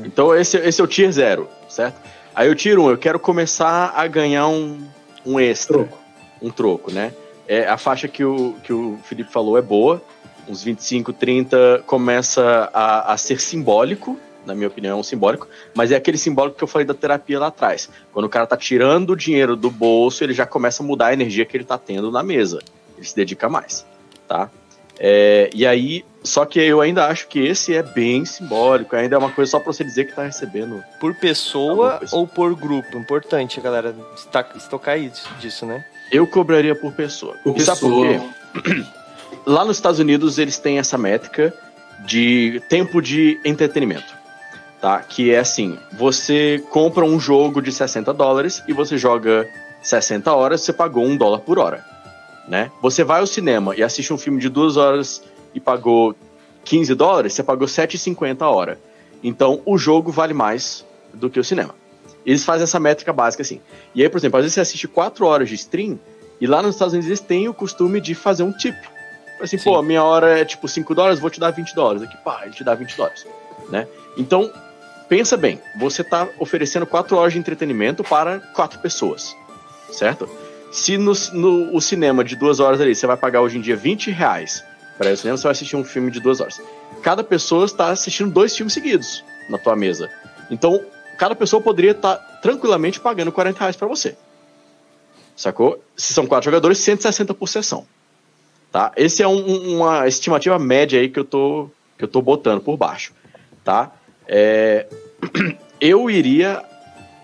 [0.06, 1.95] Então esse, esse é o tier zero, certo?
[2.35, 4.80] Aí o tier 1, eu quero começar a ganhar um,
[5.26, 5.80] um extra.
[5.80, 5.98] Troco.
[6.41, 7.11] Um troco, né?
[7.52, 10.02] É, a faixa que o, que o Felipe falou é boa.
[10.48, 14.18] Uns 25, 30 começa a, a ser simbólico.
[14.45, 15.49] Na minha opinião, é um simbólico.
[15.76, 17.90] Mas é aquele simbólico que eu falei da terapia lá atrás.
[18.14, 21.14] Quando o cara tá tirando o dinheiro do bolso, ele já começa a mudar a
[21.14, 22.60] energia que ele tá tendo na mesa.
[22.95, 23.86] Ele se dedica mais,
[24.30, 24.49] tá?
[25.03, 29.18] É, e aí, só que eu ainda acho que esse é bem simbólico, ainda é
[29.18, 30.84] uma coisa só pra você dizer que tá recebendo.
[30.99, 32.99] Por pessoa ou por grupo?
[32.99, 33.95] Importante, galera,
[34.56, 35.84] estocar isso, disso, né?
[36.11, 37.36] Eu cobraria por pessoa.
[37.44, 38.30] Por E sabe por pessoa.
[38.53, 38.86] quê?
[39.44, 41.52] Lá nos Estados Unidos eles têm essa métrica
[42.06, 44.14] de tempo de entretenimento,
[44.80, 44.99] tá?
[44.99, 49.48] Que é assim, você compra um jogo de 60 dólares e você joga
[49.82, 51.84] 60 horas, você pagou um dólar por hora,
[52.47, 52.72] né?
[52.81, 55.22] Você vai ao cinema e assiste um filme de duas horas
[55.53, 56.15] e pagou
[56.63, 58.80] 15 dólares, você pagou 7,50 a hora.
[59.23, 61.76] Então o jogo vale mais do que o cinema.
[62.26, 63.59] Eles fazem essa métrica básica assim.
[63.95, 65.99] E aí, por exemplo, às vezes você assiste 4 horas de stream
[66.39, 68.76] e lá nos Estados Unidos eles têm o costume de fazer um tip.
[69.39, 69.63] Assim, Sim.
[69.63, 72.03] pô, a minha hora é tipo 5 dólares, vou te dar 20 dólares.
[72.03, 73.26] Aqui, pá, ele te dá 20 dólares,
[73.69, 73.88] né?
[74.15, 74.51] Então,
[75.09, 79.35] pensa bem, você tá oferecendo 4 horas de entretenimento para quatro pessoas,
[79.91, 80.30] certo?
[80.72, 83.76] Se no, no o cinema de duas horas ali, você vai pagar hoje em dia
[83.76, 84.64] 20 reais
[84.98, 86.61] para ir ao cinema, você vai assistir um filme de duas horas.
[87.02, 90.10] Cada pessoa está assistindo dois filmes seguidos na tua mesa.
[90.49, 90.81] Então,
[91.18, 94.15] cada pessoa poderia estar tá tranquilamente pagando 40 reais para você.
[95.35, 95.84] Sacou?
[95.98, 97.85] Se são quatro jogadores, 160 por sessão.
[98.72, 98.91] Tá?
[98.95, 102.77] Esse é um, uma estimativa média aí que eu tô, que eu tô botando por
[102.77, 103.14] baixo.
[103.64, 103.91] Tá?
[104.27, 104.88] É...
[105.81, 106.64] Eu iria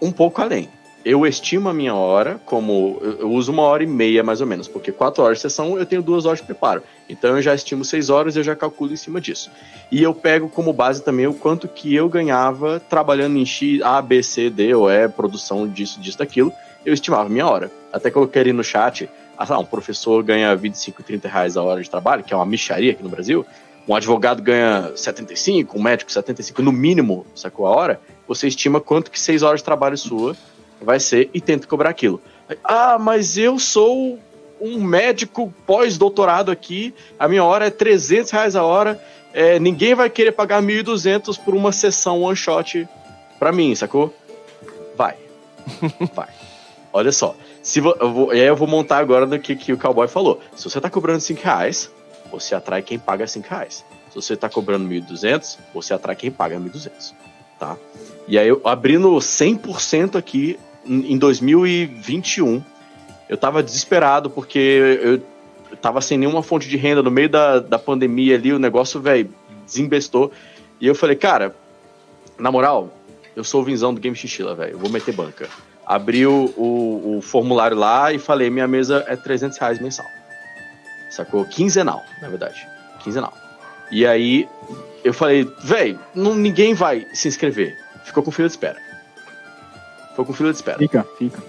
[0.02, 0.68] um pouco além
[1.08, 3.00] eu estimo a minha hora como.
[3.02, 5.86] Eu uso uma hora e meia mais ou menos, porque quatro horas de sessão eu
[5.86, 6.84] tenho duas horas de preparo.
[7.08, 9.50] Então eu já estimo seis horas e eu já calculo em cima disso.
[9.90, 14.02] E eu pego como base também o quanto que eu ganhava trabalhando em X, A,
[14.02, 16.52] B, C, D ou E, produção disso, disso, daquilo.
[16.86, 17.72] Eu estimava a minha hora.
[17.94, 21.82] Até que eu queria no chat, ah, um professor ganha 25, 30 reais a hora
[21.82, 23.46] de trabalho, que é uma micharia aqui no Brasil.
[23.88, 28.02] Um advogado ganha 75, um médico 75, no mínimo, sacou a hora?
[28.28, 30.36] Você estima quanto que seis horas de trabalho sua
[30.82, 32.22] vai ser e tenta cobrar aquilo.
[32.64, 34.20] Ah, mas eu sou
[34.60, 39.02] um médico pós-doutorado aqui, a minha hora é 300 reais a hora,
[39.34, 42.88] é, ninguém vai querer pagar 1.200 por uma sessão one shot
[43.38, 44.14] pra mim, sacou?
[44.95, 45.16] Vai.
[46.14, 46.30] vai.
[46.91, 47.36] Olha só.
[47.62, 50.08] Se vo, eu vou, e aí eu vou montar agora do que, que o cowboy
[50.08, 50.40] falou.
[50.56, 51.91] Se você tá cobrando 5 reais,
[52.32, 53.86] você atrai quem paga 5 reais.
[54.10, 57.14] Se você tá cobrando 1.200, você atrai quem paga 1.200.
[57.60, 57.76] Tá?
[58.28, 60.58] E aí, eu, abrindo 100% aqui,
[60.88, 62.64] em 2021,
[63.30, 65.22] eu tava desesperado porque eu
[65.82, 69.30] tava sem nenhuma fonte de renda no meio da, da pandemia ali, o negócio, velho,
[69.66, 70.32] desembestou.
[70.80, 71.56] E eu falei, cara,
[72.38, 72.94] na moral,
[73.36, 75.50] eu sou o vinzão do Game Xixila, velho, vou meter banca.
[75.86, 80.06] Abri o, o, o, formulário lá e falei, minha mesa é 300 reais mensal.
[81.10, 81.46] Sacou?
[81.46, 82.68] Quinzenal, na verdade.
[83.00, 83.34] Quinzenal.
[83.90, 84.48] E aí,
[85.04, 87.78] eu falei, velho, ninguém vai se inscrever.
[88.04, 88.87] Ficou com fila de espera.
[90.18, 90.80] Foi com fila de espera.
[90.80, 91.44] Fica, fica.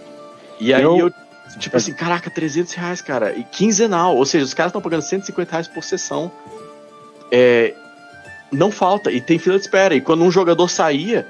[0.60, 1.12] E aí eu, eu
[1.58, 3.32] tipo assim, caraca, 300 reais, cara.
[3.32, 4.14] E quinzenal.
[4.14, 6.30] Ou seja, os caras estão pagando 150 reais por sessão.
[7.32, 7.74] É,
[8.52, 9.94] não falta, e tem fila de espera.
[9.94, 11.26] E quando um jogador saía,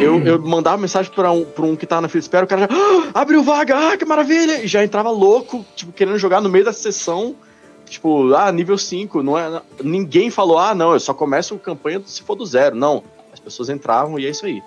[0.00, 2.48] eu, eu mandava mensagem para um, pra um que tava na fila de espera, o
[2.48, 4.64] cara já ah, abriu vaga, ah, que maravilha!
[4.64, 7.36] E já entrava louco, tipo, querendo jogar no meio da sessão.
[7.84, 9.60] Tipo, ah, nível 5, não é.
[9.84, 12.74] Ninguém falou, ah, não, eu só começo a campanha se for do zero.
[12.74, 13.04] Não.
[13.30, 14.62] As pessoas entravam e é isso aí.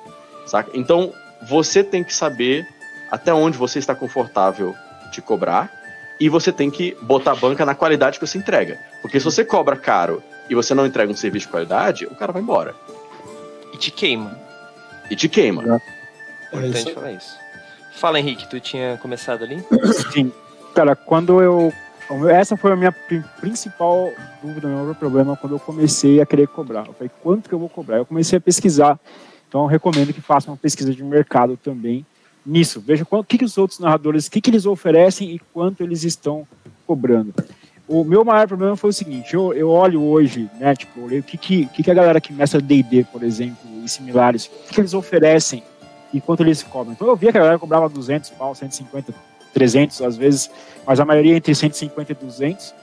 [0.45, 0.69] Saca?
[0.75, 1.11] Então,
[1.47, 2.67] você tem que saber
[3.11, 4.75] até onde você está confortável
[5.11, 5.71] de cobrar
[6.19, 8.79] e você tem que botar a banca na qualidade que você entrega.
[9.01, 12.31] Porque se você cobra caro e você não entrega um serviço de qualidade, o cara
[12.31, 12.75] vai embora.
[13.73, 14.37] E te queima.
[15.09, 15.61] E te queima.
[15.63, 16.93] É importante isso.
[16.93, 17.37] falar isso.
[17.93, 19.63] Fala, Henrique, tu tinha começado ali?
[20.11, 20.31] Sim.
[20.73, 21.71] Cara, quando eu.
[22.29, 24.11] Essa foi a minha principal
[24.41, 26.85] dúvida, meu maior problema quando eu comecei a querer cobrar.
[26.85, 27.97] Eu falei, quanto que eu vou cobrar?
[27.97, 28.99] Eu comecei a pesquisar
[29.53, 32.03] então, recomendo que façam uma pesquisa de mercado também
[32.43, 32.81] nisso.
[32.81, 36.03] Veja o que, que os outros narradores, o que, que eles oferecem e quanto eles
[36.03, 36.47] estão
[36.87, 37.31] cobrando.
[37.87, 41.37] O meu maior problema foi o seguinte: eu, eu olho hoje, né, tipo, o que,
[41.37, 44.95] que, que a galera que mestra DD, por exemplo, e similares, o que, que eles
[44.95, 45.61] oferecem
[46.11, 46.93] e quanto eles cobram.
[46.93, 49.13] Então, eu via que a galera cobrava 200 pau, 150,
[49.53, 50.49] 300 às vezes,
[50.83, 52.73] mas a maioria entre 150 e 200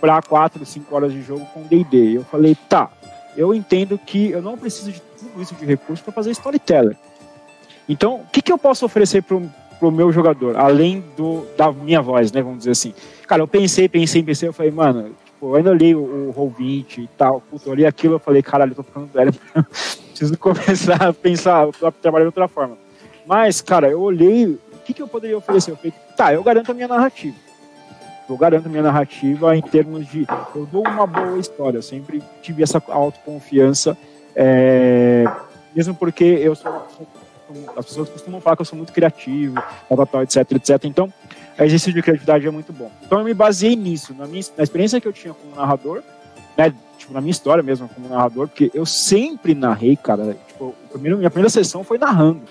[0.00, 2.16] para 4, 5 horas de jogo com DD.
[2.16, 2.90] Eu falei, tá,
[3.36, 6.96] eu entendo que eu não preciso de tudo isso de recurso para fazer storyteller.
[7.88, 12.00] Então, o que, que eu posso oferecer para o meu jogador, além do, da minha
[12.00, 12.42] voz, né?
[12.42, 12.94] Vamos dizer assim.
[13.26, 16.98] Cara, eu pensei, pensei, pensei, eu falei, mano, tipo, eu ainda li o, o Roll20
[16.98, 19.32] e tal, puto, eu li aquilo, eu falei, caralho, eu tô ficando velho,
[20.10, 21.66] preciso começar a pensar,
[22.00, 22.76] trabalhar de outra forma.
[23.26, 25.72] Mas, cara, eu olhei, o que, que eu poderia oferecer?
[25.72, 27.36] Eu falei, tá, eu garanto a minha narrativa.
[28.28, 30.26] Eu garanto minha narrativa em termos de.
[30.54, 33.96] Eu dou uma boa história, eu sempre tive essa autoconfiança
[34.34, 35.24] é,
[35.74, 36.86] mesmo porque eu sou,
[37.76, 39.56] as pessoas costumam falar que eu sou muito criativo,
[40.22, 40.84] etc, etc.
[40.84, 41.12] Então,
[41.58, 42.90] o exercício de criatividade é muito bom.
[43.04, 46.02] Então, eu me baseei nisso, na, minha, na experiência que eu tinha como narrador,
[46.56, 50.36] né, tipo, na minha história mesmo como narrador, porque eu sempre narrei, cara.
[50.48, 52.42] Tipo, primeiro, minha primeira sessão foi narrando.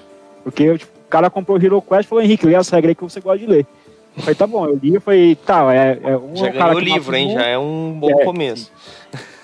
[0.44, 2.92] Porque eu, tipo, o cara comprou o Hero Quest e falou, Henrique, lê essa regra
[2.92, 3.66] aí que você gosta de ler.
[4.22, 6.36] Eu falei, tá bom, eu li e falei, tá, é, é um.
[6.36, 7.34] Já ganhou o livro, hein?
[7.34, 8.72] Já é um bom é, começo.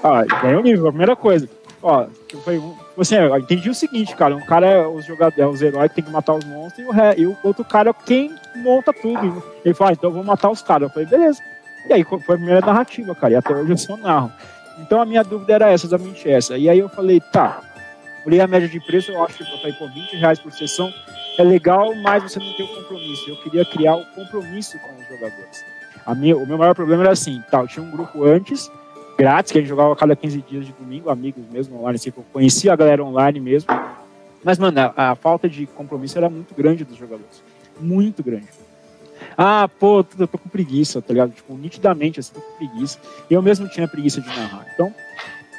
[0.03, 1.49] Ah, ganhou o livro, a primeira coisa.
[1.81, 2.05] Ó,
[2.43, 2.61] foi,
[2.99, 5.95] assim, eu entendi o seguinte, cara, um cara é os jogadores, é os heróis que
[5.95, 8.93] tem que matar os monstros e o, ré, e o outro cara é quem monta
[8.93, 9.43] tudo.
[9.65, 10.89] Ele fala, ah, então eu vou matar os caras.
[10.89, 11.41] Eu falei, beleza.
[11.89, 14.31] E aí foi a primeira narrativa, cara, e até hoje eu só narro.
[14.77, 16.55] Então a minha dúvida era essa, exatamente essa.
[16.55, 17.61] E aí eu falei, tá,
[18.27, 20.93] olhei a média de preço, eu acho que eu falei, pô, 20 reais por sessão
[21.37, 23.29] é legal, mas você não tem o compromisso.
[23.29, 25.63] Eu queria criar o um compromisso com os jogadores.
[26.05, 28.71] A minha, o meu maior problema era assim, eu tinha um grupo antes,
[29.17, 32.11] grátis, que a gente jogava a cada 15 dias de domingo, amigos mesmo online, assim,
[32.15, 33.69] eu conhecia a galera online mesmo.
[34.43, 37.43] Mas, mano, a, a, falta de compromisso era muito grande dos jogadores.
[37.79, 38.47] Muito grande.
[39.37, 41.31] Ah, pô, eu tô com preguiça, tá ligado?
[41.31, 42.97] Tipo, nitidamente, assim, tô com preguiça.
[43.29, 44.65] Eu mesmo tinha preguiça de narrar.
[44.73, 44.93] Então,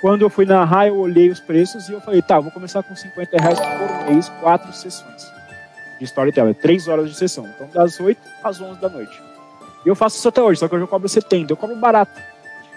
[0.00, 2.96] quando eu fui narrar, eu olhei os preços e eu falei, tá, vou começar com
[2.96, 5.38] 50 reais por mês, quatro sessões
[5.98, 7.46] de storytelling, três horas de sessão.
[7.46, 9.20] Então, das 8 às 11 da noite.
[9.84, 12.20] E eu faço isso até hoje, só que hoje eu cobro 70, eu cobro barato.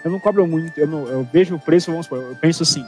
[0.04, 2.84] Eu não cobro muito, eu, não, eu vejo o preço, vamos supor, eu penso assim,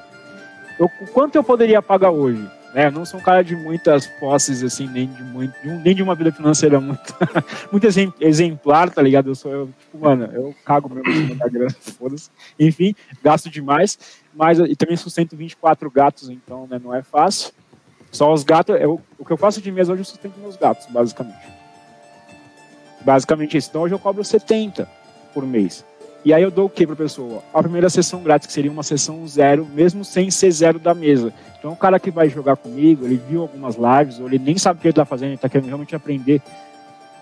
[0.79, 2.45] eu, quanto eu poderia pagar hoje?
[2.75, 6.03] É, eu não sou um cara de muitas posses, assim, nem de, muito, nem de
[6.03, 7.15] uma vida financeira muito,
[7.71, 7.87] muito
[8.21, 9.31] exemplar, tá ligado?
[9.31, 11.73] Eu sou, eu, tipo, mano, eu cago mesmo da grana.
[12.59, 12.93] Enfim,
[13.23, 13.97] gasto demais,
[14.35, 17.53] mas e também sustento 24 gatos, então né, não é fácil.
[18.15, 20.87] Só os gatos, eu, o que eu faço de mês hoje eu sustento meus gatos,
[20.87, 21.49] basicamente.
[23.01, 23.71] Basicamente isso.
[23.71, 24.89] Então hoje eu cobro 70
[25.35, 25.85] por mês.
[26.25, 27.43] E aí eu dou o que para a pessoa?
[27.53, 31.35] A primeira sessão grátis, que seria uma sessão zero, mesmo sem ser zero da mesa.
[31.59, 34.79] Então o cara que vai jogar comigo, ele viu algumas lives, ou ele nem sabe
[34.79, 36.41] o que ele está fazendo, ele está querendo realmente aprender.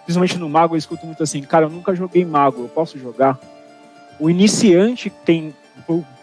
[0.04, 3.38] Principalmente no Mago, eu escuto muito assim, cara, eu nunca joguei Mago, eu posso jogar?
[4.20, 5.54] O iniciante tem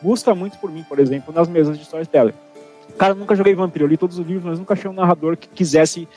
[0.01, 2.33] busca muito por mim, por exemplo, nas mesas de storytelling.
[2.97, 5.37] Cara, eu nunca joguei Vampiro, eu li todos os livros, mas nunca achei um narrador
[5.37, 6.07] que quisesse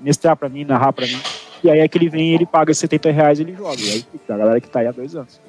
[0.00, 1.20] mestrar para mim, narrar para mim.
[1.62, 3.80] E aí é que ele vem, ele paga 70 reais e ele joga.
[3.80, 5.40] E aí fica a galera que tá aí há dois anos.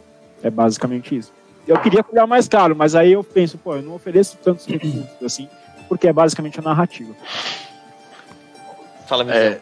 [0.44, 1.34] É basicamente isso.
[1.68, 5.08] Eu queria cobrar mais caro, mas aí eu penso, pô, eu não ofereço tantos recursos
[5.22, 5.50] assim,
[5.90, 7.14] porque é basicamente a narrativa.
[9.06, 9.60] Fala, é,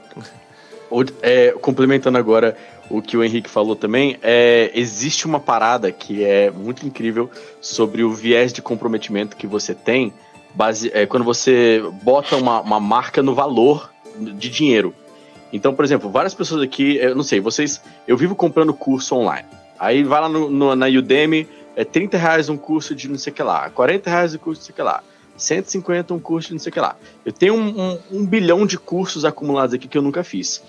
[1.21, 2.55] é, complementando agora
[2.89, 7.29] o que o Henrique falou também, é, existe uma parada que é muito incrível
[7.59, 10.13] sobre o viés de comprometimento que você tem
[10.55, 14.93] base, é, quando você bota uma, uma marca no valor de dinheiro.
[15.51, 19.47] Então, por exemplo, várias pessoas aqui, eu não sei, vocês, eu vivo comprando curso online.
[19.79, 23.31] Aí vai lá no, no, na Udemy, é 30 reais um curso de não sei
[23.31, 25.03] o que lá, 40 reais um curso de não sei o que lá,
[25.37, 26.95] 150 um curso de não sei o que lá.
[27.25, 30.63] Eu tenho um, um, um, bilhão de cursos acumulados aqui que eu nunca fiz.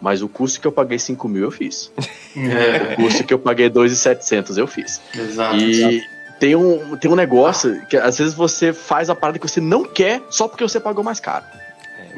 [0.00, 1.90] Mas o curso que eu paguei 5 mil eu fiz.
[2.36, 2.92] É.
[2.94, 5.00] O curso que eu paguei 2,700 eu fiz.
[5.14, 5.56] Exato.
[5.56, 6.13] E exato.
[6.44, 9.82] Tem, um, tem um negócio que às vezes você faz a parada que você não
[9.82, 11.42] quer só porque você pagou mais caro.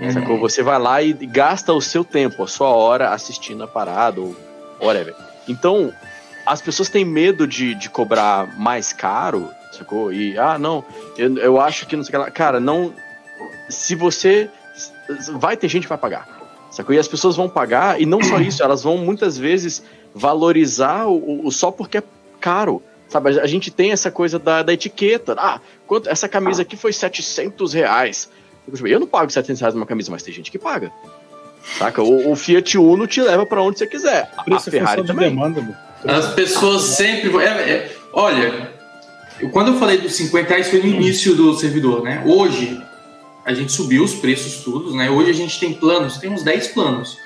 [0.00, 0.36] É, sacou?
[0.40, 4.34] Você vai lá e gasta o seu tempo, a sua hora assistindo a parada ou
[4.82, 5.14] whatever.
[5.46, 5.92] Então,
[6.44, 10.12] as pessoas têm medo de, de cobrar mais caro, sacou?
[10.12, 10.84] E, ah, não,
[11.16, 12.28] eu, eu acho que não sei o que lá.
[12.28, 12.92] Cara, não.
[13.68, 14.50] Se você.
[15.34, 16.26] Vai ter gente que vai pagar,
[16.72, 16.92] sacou?
[16.92, 21.46] E as pessoas vão pagar, e não só isso, elas vão muitas vezes valorizar o,
[21.46, 22.02] o só porque é
[22.40, 22.82] caro.
[23.08, 25.34] Sabe, a gente tem essa coisa da, da etiqueta.
[25.38, 28.28] Ah, quanto, essa camisa aqui foi 700 reais.
[28.84, 30.90] Eu não pago 700 reais numa camisa, mas tem gente que paga.
[31.78, 32.02] Saca?
[32.02, 34.30] O, o Fiat Uno te leva para onde você quiser.
[34.36, 35.30] A, a Ferrari também.
[35.30, 37.36] Demanda, as pessoas sempre.
[37.38, 38.70] É, é, olha,
[39.40, 42.22] eu, quando eu falei dos 50 reais foi no início do servidor, né?
[42.26, 42.80] Hoje,
[43.44, 45.10] a gente subiu os preços todos, né?
[45.10, 47.18] Hoje a gente tem planos, tem uns 10 planos.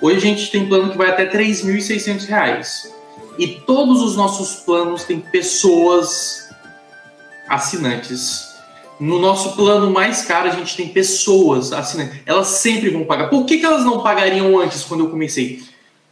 [0.00, 2.93] Hoje a gente tem plano que vai até 3.600 reais.
[3.38, 6.50] E todos os nossos planos têm pessoas
[7.48, 8.54] assinantes.
[9.00, 12.20] No nosso plano mais caro, a gente tem pessoas assinantes.
[12.24, 13.28] Elas sempre vão pagar.
[13.28, 15.62] Por que, que elas não pagariam antes, quando eu comecei?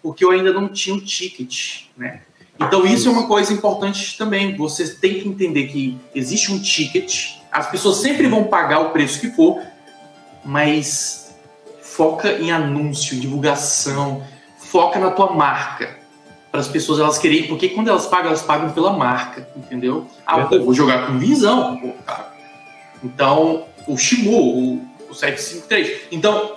[0.02, 2.22] porque eu ainda não tinha o um ticket, né?
[2.60, 4.56] Então isso é uma coisa importante também.
[4.56, 9.20] Você tem que entender que existe um ticket, as pessoas sempre vão pagar o preço
[9.20, 9.62] que for,
[10.44, 11.34] mas
[11.80, 14.24] foca em anúncio, divulgação,
[14.58, 16.01] foca na tua marca.
[16.52, 20.06] Para as pessoas elas querem, porque quando elas pagam, elas pagam pela marca, entendeu?
[20.24, 22.30] Ah, pô, vou jogar com visão, pô, cara.
[23.02, 24.74] Então, o Shimu, o,
[25.10, 26.08] o 753.
[26.12, 26.56] Então,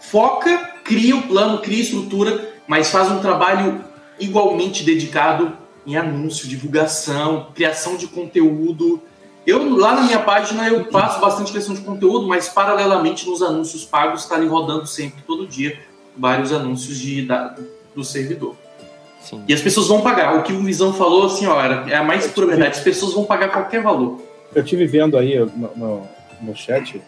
[0.00, 3.84] foca cria o plano, cria estrutura, mas faz um trabalho
[4.18, 5.56] igualmente dedicado
[5.86, 9.02] em anúncio, divulgação, criação de conteúdo.
[9.46, 13.84] Eu lá na minha página eu faço bastante criação de conteúdo, mas paralelamente nos anúncios
[13.84, 15.78] pagos está ali rodando sempre, todo dia,
[16.16, 17.54] vários anúncios de, da,
[17.94, 18.56] do servidor.
[19.24, 19.42] Sim.
[19.48, 20.36] E as pessoas vão pagar.
[20.36, 22.76] O que o Visão falou, assim, ó, é a mais pura verdade.
[22.76, 24.20] As pessoas vão pagar qualquer valor.
[24.54, 26.08] Eu tive vendo aí no, no,
[26.42, 27.00] no chat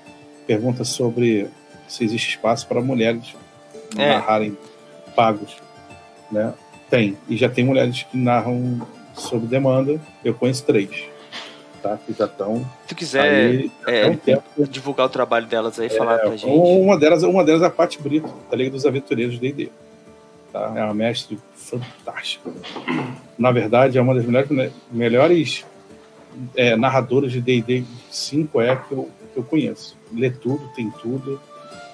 [0.47, 1.48] perguntas sobre
[1.86, 3.34] se existe espaço para mulheres
[3.97, 4.14] é.
[4.14, 4.56] narrarem
[5.14, 5.56] pagos,
[6.32, 6.55] né?
[6.88, 7.16] Tem.
[7.28, 8.80] E já tem mulheres que narram
[9.14, 10.01] sob demanda.
[10.24, 11.05] Eu conheço três.
[11.82, 11.98] Tá?
[11.98, 12.59] Que já estão.
[12.82, 14.09] Se tu quiser aí, é,
[14.59, 16.47] um divulgar o trabalho delas aí, é, falar pra gente.
[16.47, 19.70] Uma delas, uma delas é a Paty Brito, da Liga dos Aventureiros D&D.
[20.52, 20.72] Tá?
[20.74, 21.38] É uma mestre
[21.68, 22.51] fantástica.
[23.38, 25.64] Na verdade, é uma das melhores, melhores
[26.55, 29.97] é, narradoras de D&D 5E que eu, que eu conheço.
[30.12, 31.40] Lê tudo, tem tudo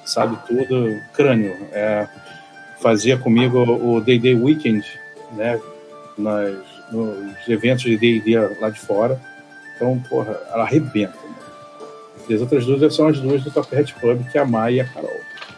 [0.04, 1.56] sabe tudo, crânio.
[1.72, 2.08] É,
[2.80, 4.84] fazia comigo o D&D Weekend,
[5.36, 5.60] né,
[6.18, 6.56] nas,
[6.90, 9.20] nos eventos de D&D lá de fora.
[9.76, 11.14] Então, porra, ela arrebenta.
[11.14, 11.34] Né?
[12.28, 14.74] E as outras duas são as duas do Top Hat Club, que é a Mai
[14.74, 15.11] e a Carol.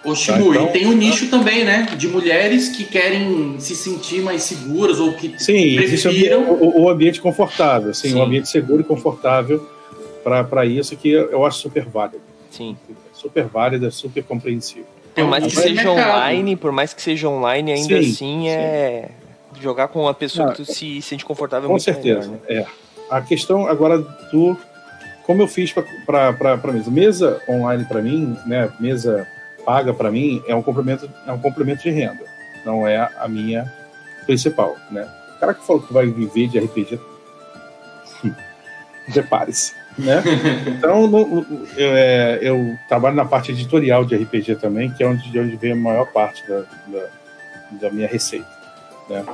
[0.05, 1.89] Ô, Shimu, tá, então, e tem um nicho também, né?
[1.97, 6.43] De mulheres que querem se sentir mais seguras ou que sim, prefiram...
[6.53, 8.15] o, o ambiente confortável, assim, sim.
[8.15, 9.67] um ambiente seguro e confortável
[10.23, 12.21] para isso que eu acho super válido.
[12.51, 12.77] Sim.
[13.13, 14.87] Super válido, é super compreensível.
[15.15, 19.09] Por mais que seja online, por mais que seja online, ainda sim, assim é
[19.55, 19.63] sim.
[19.63, 21.69] jogar com uma pessoa Não, que tu se sente confortável.
[21.69, 22.57] Com certeza, melhor, né?
[22.63, 22.67] é.
[23.09, 24.57] A questão agora do
[25.25, 26.91] como eu fiz para mesa.
[26.91, 28.71] Mesa online para mim, né?
[28.79, 29.27] Mesa
[29.65, 32.25] paga para mim é um complemento é um complemento de renda,
[32.65, 33.73] não é a minha
[34.27, 35.09] principal, né?
[35.37, 37.01] O cara que falou que vai viver de RPG,
[39.13, 40.23] prepare-se, né?
[40.67, 41.47] Então no,
[41.77, 45.57] eu, é, eu, trabalho na parte editorial de RPG também, que é onde, de onde
[45.57, 47.09] vem a maior parte da, da,
[47.83, 48.49] da minha receita,
[49.09, 49.25] né?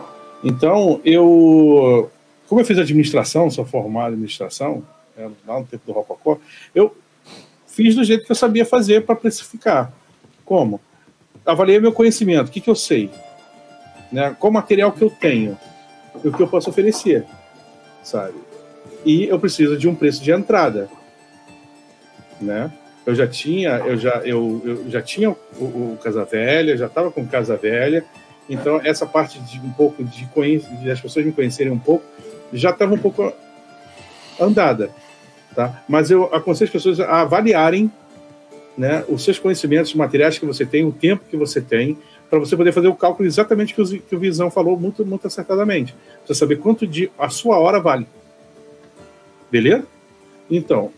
[0.42, 2.10] Então eu,
[2.48, 4.82] como eu fiz administração, sou formado em administração,
[5.16, 6.38] né, lá no tempo do Rococó,
[6.74, 6.96] eu
[7.66, 9.92] fiz do jeito que eu sabia fazer para precificar.
[10.50, 10.80] Como?
[11.46, 13.08] Avaliei meu conhecimento, o que, que eu sei,
[14.10, 14.34] né?
[14.36, 15.56] qual material que eu tenho,
[16.24, 17.24] o que eu posso oferecer,
[18.02, 18.34] sabe?
[19.04, 20.90] E eu preciso de um preço de entrada,
[22.40, 22.72] né?
[23.06, 27.12] Eu já tinha, eu já, eu, eu já tinha o, o Casa Velha, já estava
[27.12, 28.04] com Casa Velha,
[28.48, 32.04] então essa parte de um pouco de de as pessoas me conhecerem um pouco,
[32.52, 33.32] já estava um pouco
[34.40, 34.90] andada,
[35.54, 35.80] tá?
[35.88, 37.88] Mas eu aconselho as pessoas a avaliarem
[38.80, 41.98] né, os seus conhecimentos materiais que você tem, o tempo que você tem,
[42.30, 45.26] para você poder fazer o cálculo exatamente que o, que o Visão falou muito, muito
[45.26, 45.94] acertadamente.
[46.24, 48.06] Você saber quanto de a sua hora vale.
[49.50, 49.84] Beleza?
[50.50, 50.90] Então,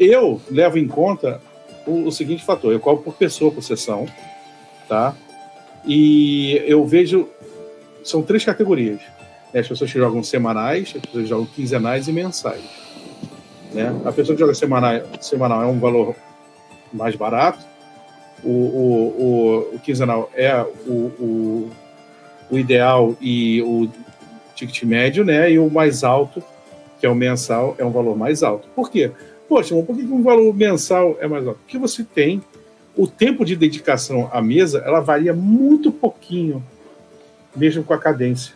[0.00, 1.42] eu levo em conta
[1.86, 4.06] o, o seguinte fator: eu cobro por pessoa por sessão,
[4.88, 5.14] tá?
[5.86, 7.28] E eu vejo.
[8.02, 9.00] São três categorias.
[9.52, 9.60] Né?
[9.60, 12.64] As pessoas que jogam semanais, as pessoas que jogam quinzenais e mensais.
[13.74, 13.94] Né?
[14.06, 16.14] A pessoa que joga semanal, semanal é um valor
[16.92, 17.64] mais barato.
[18.44, 21.70] O, o, o, o quinzenal é o, o,
[22.50, 23.88] o, ideal e o
[24.54, 25.50] ticket médio, né?
[25.50, 26.42] E o mais alto,
[27.00, 28.68] que é o mensal, é um valor mais alto.
[28.74, 29.10] Por quê?
[29.48, 31.60] Poxa, por que um valor mensal é mais alto?
[31.60, 32.42] Porque você tem
[32.96, 36.64] o tempo de dedicação à mesa, ela varia muito pouquinho,
[37.54, 38.54] mesmo com a cadência.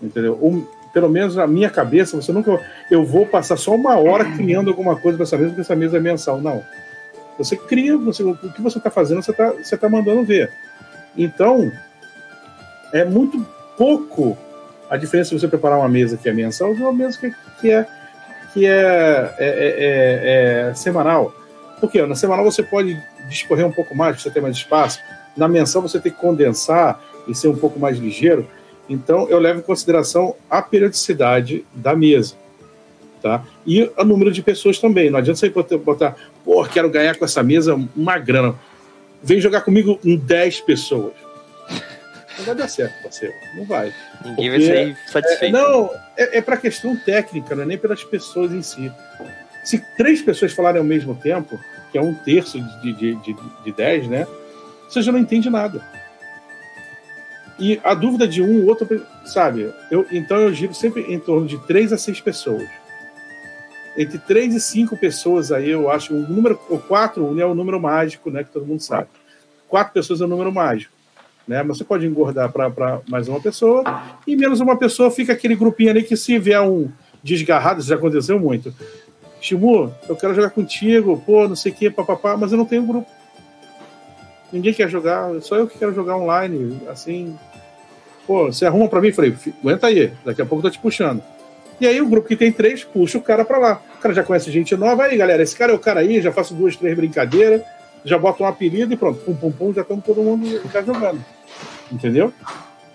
[0.00, 0.34] Entendeu?
[0.34, 2.60] O, pelo menos na minha cabeça, você nunca.
[2.90, 5.96] Eu vou passar só uma hora criando alguma coisa para essa mesa, porque essa mesa
[5.96, 6.40] é mensal.
[6.40, 6.62] Não.
[7.38, 10.52] Você cria, você, o que você está fazendo, você está você tá mandando ver.
[11.16, 11.70] Então,
[12.92, 13.44] é muito
[13.76, 14.36] pouco
[14.88, 17.70] a diferença de você preparar uma mesa que é mensal de uma mesa que, que,
[17.70, 17.86] é,
[18.52, 21.34] que é, é, é, é, semanal.
[21.80, 25.00] Porque na semanal você pode discorrer um pouco mais, você tem mais espaço.
[25.36, 28.46] Na mensal você tem que condensar e ser um pouco mais ligeiro.
[28.88, 32.34] Então, eu levo em consideração a periodicidade da mesa.
[33.22, 33.42] Tá?
[33.66, 35.08] E o número de pessoas também.
[35.08, 38.54] Não adianta você botar pô, quero ganhar com essa mesa uma grana.
[39.22, 41.12] Vem jogar comigo em 10 pessoas.
[42.38, 43.34] Não vai dar certo, parceiro.
[43.56, 43.92] Não vai.
[44.24, 45.56] Ninguém vai sair satisfeito.
[45.56, 48.90] É, não, é, é para questão técnica, não é nem pelas pessoas em si.
[49.64, 51.58] Se três pessoas falarem ao mesmo tempo,
[51.90, 54.26] que é um terço de, de, de, de dez, né?
[54.88, 55.82] Você já não entende nada.
[57.58, 59.72] E a dúvida de um, outro, sabe?
[59.90, 62.68] Eu, então eu giro sempre em torno de três a seis pessoas
[63.96, 67.80] entre três e cinco pessoas aí, eu acho, o número, o quatro é o número
[67.80, 69.08] mágico, né, que todo mundo sabe.
[69.68, 70.92] Quatro pessoas é o número mágico,
[71.46, 71.62] né?
[71.62, 73.82] Mas você pode engordar para mais uma pessoa
[74.26, 76.90] e menos uma pessoa fica aquele grupinho ali que se vier um
[77.22, 78.74] desgarrado, isso já aconteceu muito.
[79.40, 82.86] Shimu, eu quero jogar contigo, pô, não sei o que, papapá, mas eu não tenho
[82.86, 83.10] grupo.
[84.52, 87.36] Ninguém quer jogar, só eu que quero jogar online, assim.
[88.26, 89.10] Pô, você arruma para mim?
[89.10, 91.22] Falei, aguenta aí, daqui a pouco eu tô te puxando.
[91.80, 93.82] E aí o grupo que tem três puxa o cara para lá.
[93.96, 95.04] O cara já conhece gente nova.
[95.04, 97.62] Aí, galera, esse cara é o cara aí, já faço duas, três brincadeiras,
[98.04, 99.20] já boto um apelido e pronto.
[99.20, 101.24] Pum, pum, pum, já estamos todo mundo já jogando.
[101.90, 102.32] Entendeu?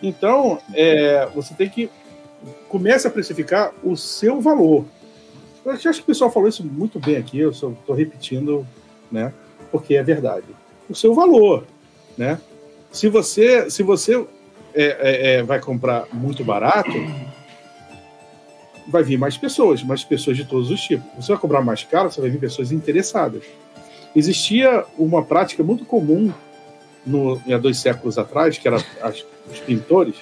[0.01, 1.89] Então, é, você tem que
[2.69, 4.85] começa a precificar o seu valor.
[5.65, 8.65] Eu acho que o pessoal falou isso muito bem aqui, eu estou repetindo,
[9.11, 9.33] né?
[9.71, 10.45] Porque é verdade.
[10.89, 11.65] O seu valor,
[12.17, 12.39] né?
[12.91, 14.25] Se você, se você
[14.73, 16.93] é, é, é vai comprar muito barato,
[18.88, 21.05] vai vir mais pessoas, mais pessoas de todos os tipos.
[21.15, 23.43] Você vai cobrar mais caro, você vai vir pessoas interessadas.
[24.15, 26.31] Existia uma prática muito comum
[27.05, 30.15] no, há dois séculos atrás, que era as, os pintores,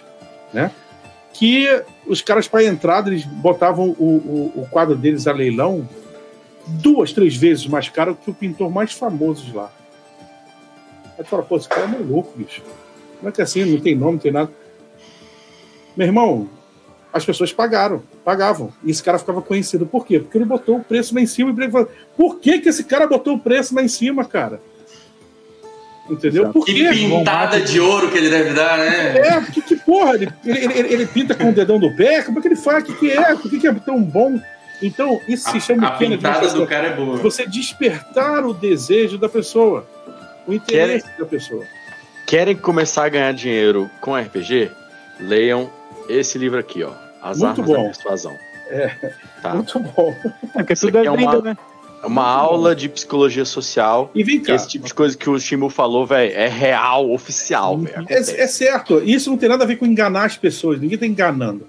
[0.53, 0.71] né?
[1.33, 5.87] Que os caras, para entrada, eles botavam o, o, o, quadro deles a leilão
[6.67, 9.71] duas, três vezes mais caro que o pintor mais famoso de lá.
[11.17, 12.61] Aí tu fala, pô, esse cara é maluco, bicho.
[13.17, 13.65] Como é que é assim?
[13.65, 14.51] Não tem nome, não tem nada.
[15.95, 16.49] Meu irmão,
[17.15, 18.73] as pessoas pagaram, pagavam.
[18.83, 19.85] E esse cara ficava conhecido.
[19.85, 20.19] Por quê?
[20.19, 23.07] Porque ele botou o preço lá em cima e falou, por que, que esse cara
[23.07, 24.59] botou o preço lá em cima, cara?
[26.09, 26.49] Entendeu?
[26.51, 26.89] Por Que quê?
[26.91, 29.17] pintada de ouro que ele deve dar, né?
[29.17, 30.15] É, que, que porra?
[30.15, 32.21] Ele, ele, ele- ele pinta com o dedão do pé?
[32.21, 32.83] Como é que ele faz?
[32.83, 33.33] O que, que é?
[33.35, 34.39] Por que, que é tão bom?
[34.83, 37.15] Então, isso se chama A, a pintada do cara é boa.
[37.17, 39.87] Você despertar o desejo da pessoa,
[40.45, 41.63] o interesse da pessoa.
[42.27, 44.69] Querem começar a ganhar dinheiro com RPG?
[45.19, 45.71] Leiam
[46.07, 46.91] esse livro aqui, ó.
[47.25, 47.85] As Muito Armas da bom.
[47.85, 48.37] Persuasão.
[48.69, 48.91] É.
[49.41, 49.53] Tá.
[49.55, 50.15] Muito bom.
[50.53, 51.57] É porque Isso tudo é aqui é uma- né?
[52.03, 54.11] É uma aula de psicologia social.
[54.13, 54.53] E vem cá.
[54.53, 58.05] Esse tipo de coisa que o Shimu falou, velho, é real, oficial, velho.
[58.07, 60.79] É, é certo, isso não tem nada a ver com enganar as pessoas.
[60.79, 61.67] Ninguém tá enganando.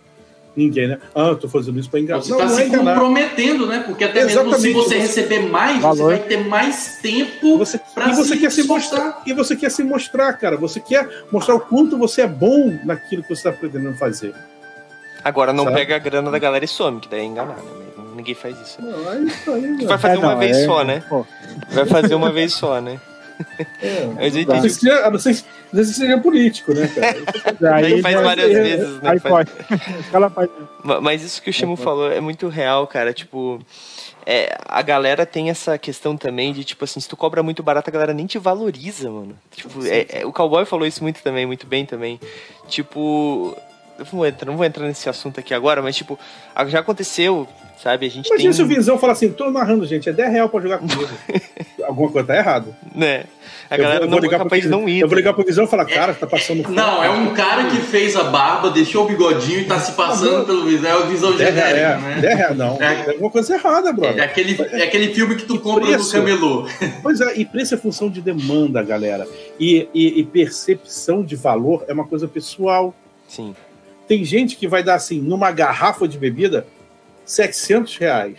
[0.55, 0.99] Ninguém, né?
[1.15, 2.23] Ah, eu tô fazendo isso pra enganar.
[2.23, 2.95] Você não, está não é se enganar.
[2.95, 3.83] comprometendo, né?
[3.87, 4.73] Porque até mesmo se Exatamente.
[4.75, 5.97] você receber mais, Valor.
[5.97, 8.99] você vai ter mais tempo Você, pra e você se quer se esforçar.
[9.05, 9.23] mostrar.
[9.27, 10.57] E você quer se mostrar, cara.
[10.57, 14.35] Você quer mostrar o quanto você é bom naquilo que você está pretendendo fazer.
[15.27, 15.77] Agora não Sabe?
[15.77, 17.63] pega a grana da galera e some, que daí é enganar, né?
[18.15, 18.81] Ninguém faz isso.
[18.81, 21.03] Não, é isso aí, vai fazer É, uma não, vez é- só, né?
[21.09, 21.27] pô,
[21.71, 23.01] Vai fazer uma vez só, né?
[23.83, 24.07] É.
[24.15, 26.89] Mas eu A não ser a não ser que seja político, né,
[27.61, 27.75] cara?
[27.77, 29.11] Aí faz várias é- vezes, né?
[29.11, 30.51] Aí Faz- pode.
[31.03, 33.13] Mas isso que o Shimu falou é muito real, cara.
[33.13, 33.59] Tipo,
[34.25, 37.91] é, a galera tem essa questão também de, tipo assim, se tu cobra muito barato,
[37.91, 39.37] a galera nem te valoriza, mano.
[39.55, 42.19] Tipo, é- é- o cowboy falou isso muito também, muito bem também.
[42.69, 43.57] Tipo.
[43.99, 46.19] Eu não vou, entrar, não vou entrar nesse assunto aqui agora, mas, tipo,
[46.69, 47.49] já aconteceu,
[47.83, 48.07] sabe?
[48.07, 48.57] A gente Imagina tem.
[48.57, 51.09] se o Vinzão fala assim: tô narrando, gente, é 10 real pra jogar comigo.
[51.87, 52.77] Alguma coisa tá errada.
[52.95, 53.25] Né?
[53.71, 55.01] A Eu vou- galera eu não vou é ligar capaz de pro- não ir.
[55.01, 56.75] Eu vou tá ligar pro Visão e falar, cara, tá passando fome.
[56.77, 60.45] Não, é um cara que fez a barba, deixou o bigodinho e tá se passando
[60.47, 60.91] pelo visão.
[60.91, 62.21] É o visão 10 reais, genérico, é, né?
[62.21, 62.83] 10 reais, não.
[62.83, 62.95] É.
[63.07, 64.23] É alguma coisa errada, É brother.
[64.23, 66.13] aquele, é aquele filme que tu compra no preço?
[66.13, 66.67] camelô.
[67.03, 69.27] Pois é, e preço é função de demanda, galera.
[69.59, 72.95] E, e- e percepção de valor é uma coisa pessoal.
[73.29, 73.55] Sim.
[74.07, 76.67] Tem gente que vai dar assim, numa garrafa de bebida,
[77.25, 78.39] 700 reais.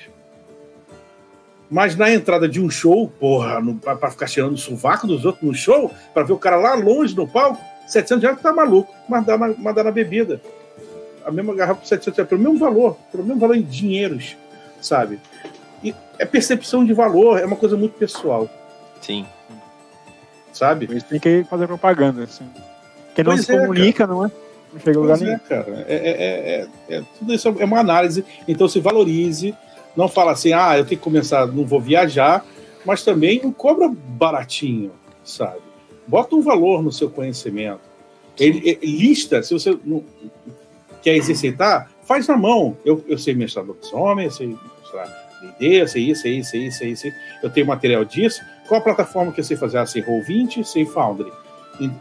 [1.70, 5.26] Mas na entrada de um show, porra, no, pra, pra ficar cheirando o sovaco dos
[5.26, 8.94] outros no show, pra ver o cara lá longe no palco, 700 reais tá maluco,
[9.08, 10.42] mas dá na, mas dá na bebida.
[11.26, 14.38] A mesma garrafa por 700 reais, pelo mesmo valor, pelo mesmo valor em dinheiros,
[14.80, 15.20] sabe?
[15.84, 18.50] E é percepção de valor, é uma coisa muito pessoal,
[19.02, 19.26] Sim.
[20.54, 20.88] sabe?
[21.02, 22.24] Tem que fazer propaganda.
[22.24, 22.48] Assim.
[23.14, 24.32] Quem não Pois se é, comunica, não é?
[24.78, 25.36] Não chega a lugar Pois nenhum.
[25.36, 25.86] é, cara.
[25.88, 28.24] É, é- é- é- é- tudo isso é uma análise.
[28.48, 29.54] Então se valorize.
[29.96, 32.46] Não fala assim, ah, eu tenho que começar, não vou viajar,
[32.86, 34.92] mas também não cobra baratinho,
[35.24, 35.58] sabe?
[36.06, 37.80] Bota um valor no seu conhecimento.
[38.40, 40.04] Ele, ele- lista, se você não
[41.02, 42.78] quer exercitar, faz na mão.
[42.86, 45.08] Eu, eu sei mestrar lobisomem, eu sei mestrar
[45.60, 47.08] D&D, eu sei isso, sei isso, sei isso, sei isso.
[47.42, 48.40] Eu tenho material disso.
[48.68, 49.80] Qual a plataforma que eu sei fazer?
[49.80, 51.32] Ah, sei Roll20, sei Foundry.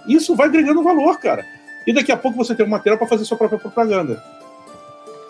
[0.06, 1.44] Isso vai agregando valor, cara.
[1.86, 4.22] E daqui a pouco você tem um material para fazer sua própria propaganda.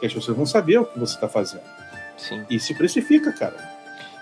[0.01, 1.63] Que as pessoas vão saber o que você está fazendo.
[2.17, 2.45] Sim.
[2.49, 3.76] E se precifica, cara.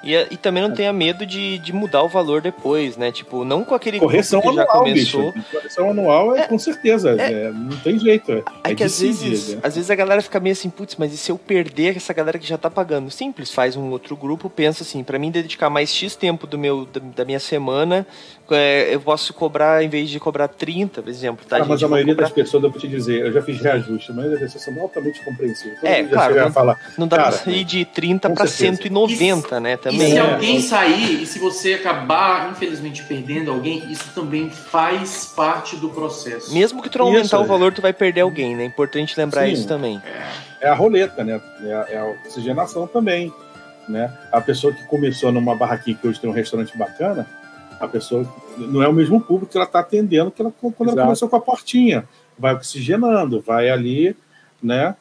[0.05, 3.11] E, e também não tenha medo de, de mudar o valor depois, né?
[3.11, 5.33] Tipo, não com aquele Correção grupo que já anual, começou.
[5.33, 5.47] bicho.
[5.51, 6.47] Correção anual é, É.
[6.47, 7.17] com certeza.
[7.19, 7.33] É.
[7.47, 8.31] é, não tem jeito.
[8.33, 9.61] É, É, é que às vezes, né?
[9.63, 12.39] às vezes a galera fica meio assim, putz, mas e se eu perder essa galera
[12.39, 13.11] que já tá pagando?
[13.11, 16.85] Simples, faz um outro grupo, pensa assim, pra mim dedicar mais X tempo do meu,
[16.87, 18.07] da, da minha semana,
[18.51, 21.57] é, eu posso cobrar, em vez de cobrar 30, por exemplo, tá?
[21.59, 24.13] Ah, mas a maioria cobrar- das pessoas, eu vou te dizer, eu já fiz reajuste,
[24.13, 25.81] mas as pessoas são altamente compreensíveis.
[25.81, 28.47] Todo É, já claro, não- falar, Não dá Cara, pra sair de 30 com pra
[28.47, 28.83] certeza.
[28.83, 29.79] 190, né?
[29.91, 30.11] E Também.
[30.13, 30.21] se É.
[30.33, 36.53] alguém sair, e se você acabar, infelizmente, perdendo alguém, isso também faz parte do processo.
[36.53, 37.47] Mesmo que tu não aumentar Isso, o é.
[37.47, 38.63] valor, tu vai perder alguém, né?
[38.65, 39.53] É importante lembrar Sim.
[39.53, 40.01] isso também.
[40.61, 41.41] é a roleta, né?
[41.63, 43.33] É a, é a oxigenação também,
[43.89, 44.13] né?
[44.33, 47.27] A pessoa que começou numa barraquinha que hoje tem um restaurante bacana,
[47.81, 48.27] a pessoa
[48.57, 51.03] não é o mesmo público que ela está atendendo que ela, quando ela Exato.
[51.07, 52.05] começou com a portinha.
[52.39, 54.17] Vai oxigenando, vai ali,
[54.63, 54.95] né?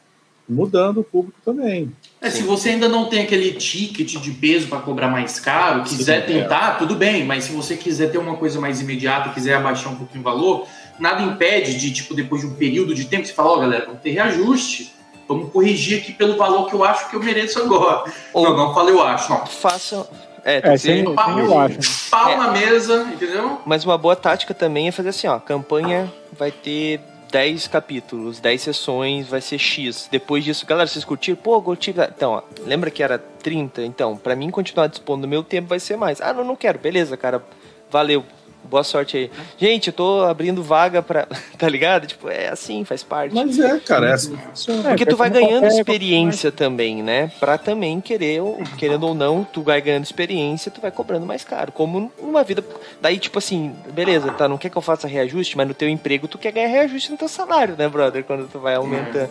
[0.49, 1.91] Mudando o público também.
[2.23, 6.25] É, se você ainda não tem aquele ticket de peso para cobrar mais caro, quiser
[6.25, 6.41] Sim, é.
[6.41, 9.97] tentar, tudo bem, mas se você quiser ter uma coisa mais imediata, quiser abaixar um
[9.97, 10.65] pouquinho o valor,
[10.97, 13.99] nada impede de, tipo, depois de um período de tempo, você falar, ó, galera, vamos
[14.01, 14.93] ter reajuste,
[15.27, 18.09] vamos corrigir aqui pelo valor que eu acho que eu mereço agora.
[18.31, 19.45] Ou Não, não falei eu acho, não.
[19.45, 20.07] façam.
[20.45, 21.73] É, tem É, que ser- sem, sem eu acho.
[21.75, 21.79] né?
[22.09, 22.37] Pau É.
[22.37, 23.61] na mesa, entendeu?
[23.65, 26.99] Mas uma boa tática também é fazer assim, ó, a campanha vai ter
[27.33, 30.07] 10 capítulos, 10 sessões, vai ser X.
[30.11, 31.35] Depois disso, galera, vocês curtiram?
[31.35, 31.89] Pô, curti.
[31.89, 33.81] Então, ó, lembra que era 30?
[33.81, 36.21] Então, pra mim continuar dispondo do meu tempo vai ser mais.
[36.21, 36.77] Ah, não, não quero.
[36.77, 37.43] Beleza, cara.
[37.89, 38.23] Valeu.
[38.63, 39.31] Boa sorte aí.
[39.57, 41.27] Gente, eu tô abrindo vaga pra.
[41.57, 42.07] Tá ligado?
[42.07, 43.33] Tipo, é assim, faz parte.
[43.33, 44.89] Mas é, cara, é assim que funciona.
[44.89, 47.31] Porque É, tu vai como ganhando experiência também, né?
[47.39, 48.41] Pra também querer,
[48.77, 51.71] querendo ou não, tu vai ganhando experiência, tu vai cobrando mais caro.
[51.71, 52.63] Como numa vida.
[53.01, 54.47] Daí, tipo assim, beleza, tá?
[54.49, 57.17] Não quer que eu faça reajuste, mas no teu emprego tu quer ganhar reajuste no
[57.17, 58.23] teu salário, né, brother?
[58.23, 59.29] Quando tu vai aumentando.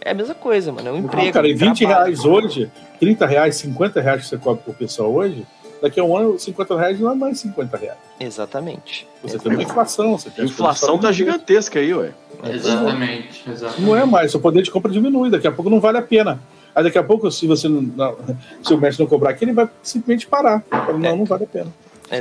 [0.00, 0.88] É a mesma coisa, mano.
[0.88, 1.26] É um emprego.
[1.26, 2.04] Não, cara, e um 20 trabalho.
[2.04, 2.70] reais hoje,
[3.00, 5.44] 30 reais, 50 reais que você cobra por pessoa hoje,
[5.82, 7.98] Daqui a um ano, 50 reais não é mais 50 reais.
[8.18, 9.06] Exatamente.
[9.22, 10.16] Você tem uma inflação.
[10.18, 12.12] Você A tem inflação tá gigantesca aí, ué.
[12.44, 13.82] Exatamente, exatamente.
[13.82, 16.40] Não é mais, seu poder de compra diminui, daqui a pouco não vale a pena.
[16.74, 18.16] Aí daqui a pouco, se você não, não-
[18.62, 20.62] se o mestre não cobrar aqui, ele vai simplesmente parar.
[20.98, 21.72] Não, não vale a pena.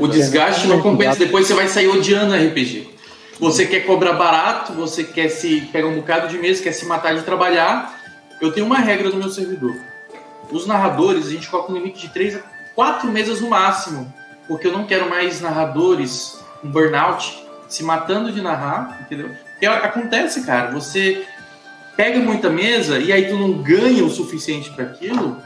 [0.01, 2.89] O desgaste não compensa, depois você vai sair odiando a RPG.
[3.39, 7.15] Você quer cobrar barato, você quer se pegar um bocado de mesa, quer se matar
[7.15, 8.01] de trabalhar.
[8.41, 9.75] Eu tenho uma regra no meu servidor.
[10.51, 12.39] Os narradores, a gente coloca um limite de 3 a
[12.75, 14.13] 4 mesas no máximo.
[14.47, 19.31] Porque eu não quero mais narradores com burnout se matando de narrar, entendeu?
[19.51, 21.25] Porque acontece, cara, você
[21.95, 25.41] pega muita mesa e aí tu não ganha o suficiente para aquilo.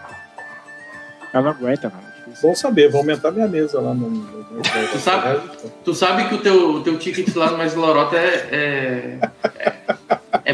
[1.32, 2.10] Ela não aguenta, cara.
[2.42, 4.10] Bom saber, vou aumentar minha mesa lá no.
[4.10, 4.62] no, no
[4.92, 5.40] Tu sabe?
[5.84, 9.96] Tu sabe que o teu, o teu ticket lá no Mais Lorota é, é, é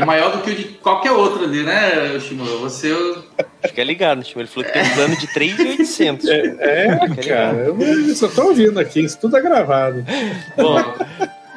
[0.06, 2.58] maior do que o de qualquer outro ali, né, Shimura?
[2.58, 2.94] Você.
[3.66, 6.30] Fica ligado, tipo, ele falou que tem um plano de 3,800.
[6.30, 7.28] É, ligado.
[7.28, 10.06] cara, eu só tô ouvindo aqui, isso tudo é gravado.
[10.56, 10.78] Bom,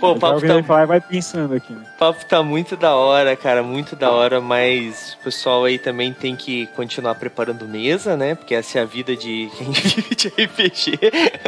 [0.00, 1.72] pô, o Tá papo tá, falar vai pensando aqui.
[1.72, 1.80] né?
[1.94, 6.12] o papo tá muito da hora, cara, muito da hora, mas o pessoal aí também
[6.12, 8.34] tem que continuar preparando mesa, né?
[8.34, 10.98] Porque essa é a vida de quem vive de RPG.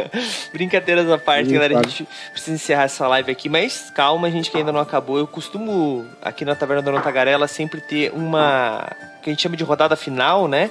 [0.53, 4.51] Brincadeiras à parte, Sim, galera, a gente precisa encerrar essa live aqui, mas calma, gente,
[4.51, 5.17] que ainda não acabou.
[5.17, 8.87] Eu costumo, aqui na Taverna da Dona Tagarela, sempre ter uma
[9.21, 10.69] que a gente chama de rodada final, né?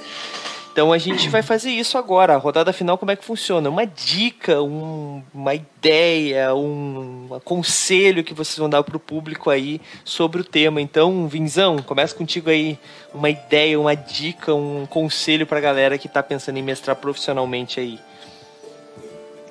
[0.71, 2.33] Então a gente vai fazer isso agora.
[2.33, 3.69] A rodada final, como é que funciona?
[3.69, 9.81] Uma dica, um- uma ideia, um, um conselho que vocês vão dar pro público aí
[10.05, 10.79] sobre o tema.
[10.79, 12.79] Então, Vinzão, começa contigo aí
[13.13, 17.99] uma ideia, uma dica, um conselho pra galera que tá pensando em mestrar profissionalmente aí.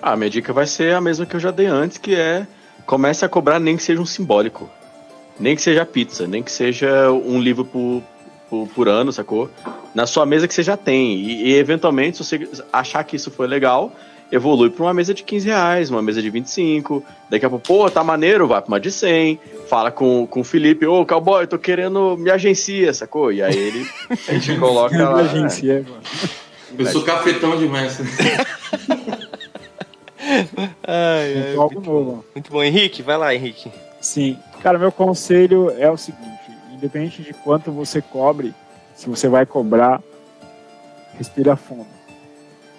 [0.01, 2.47] Ah, minha dica vai ser a mesma que eu já dei antes, que é
[2.87, 4.71] comece a cobrar nem que seja um simbólico.
[5.39, 8.03] Nem que seja pizza, nem que seja um livro por,
[8.51, 9.49] por, por ano, sacou?
[9.95, 11.15] Na sua mesa que você já tem.
[11.15, 13.93] E, e, eventualmente, se você achar que isso foi legal,
[14.31, 17.03] evolui para uma mesa de 15 reais, uma mesa de 25.
[17.31, 19.41] Daqui a pouco, pô, tá maneiro, vai pra uma de 100.
[19.69, 23.33] Fala com, com o Felipe, ô, cowboy, tô querendo me agencia, sacou?
[23.33, 23.87] E aí ele,
[24.29, 25.21] a gente coloca lá.
[25.21, 26.03] Agência, mano.
[26.79, 27.99] Eu sou cafetão demais.
[30.87, 32.25] Ai, Inventou algo novo.
[32.35, 33.71] Muito bom, Henrique, vai lá, Henrique.
[34.01, 34.39] Sim.
[34.63, 36.40] Cara, meu conselho é o seguinte:
[36.81, 38.55] independente de quanto você cobre,
[38.95, 40.03] se você vai cobrar,
[41.17, 41.87] respira fundo.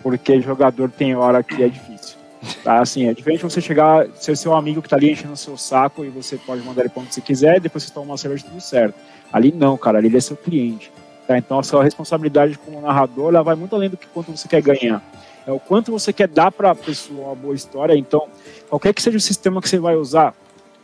[0.02, 2.18] Porque jogador tem hora que é difícil.
[2.64, 2.80] Tá?
[2.80, 6.04] Assim, é diferente você chegar, ser seu amigo que tá ali enchendo o seu saco
[6.04, 8.60] e você pode mandar ele pra onde você quiser, depois você toma uma cerveja tudo
[8.60, 8.96] certo.
[9.32, 10.92] Ali não, cara, ali ele é seu cliente.
[11.28, 11.38] Tá?
[11.38, 14.62] Então a sua responsabilidade como narrador ela vai muito além do que quanto você quer
[14.62, 15.04] ganhar.
[15.46, 17.96] É o quanto você quer dar para a pessoa uma boa história.
[17.96, 18.28] Então,
[18.70, 20.36] qualquer que seja o sistema que você vai usar,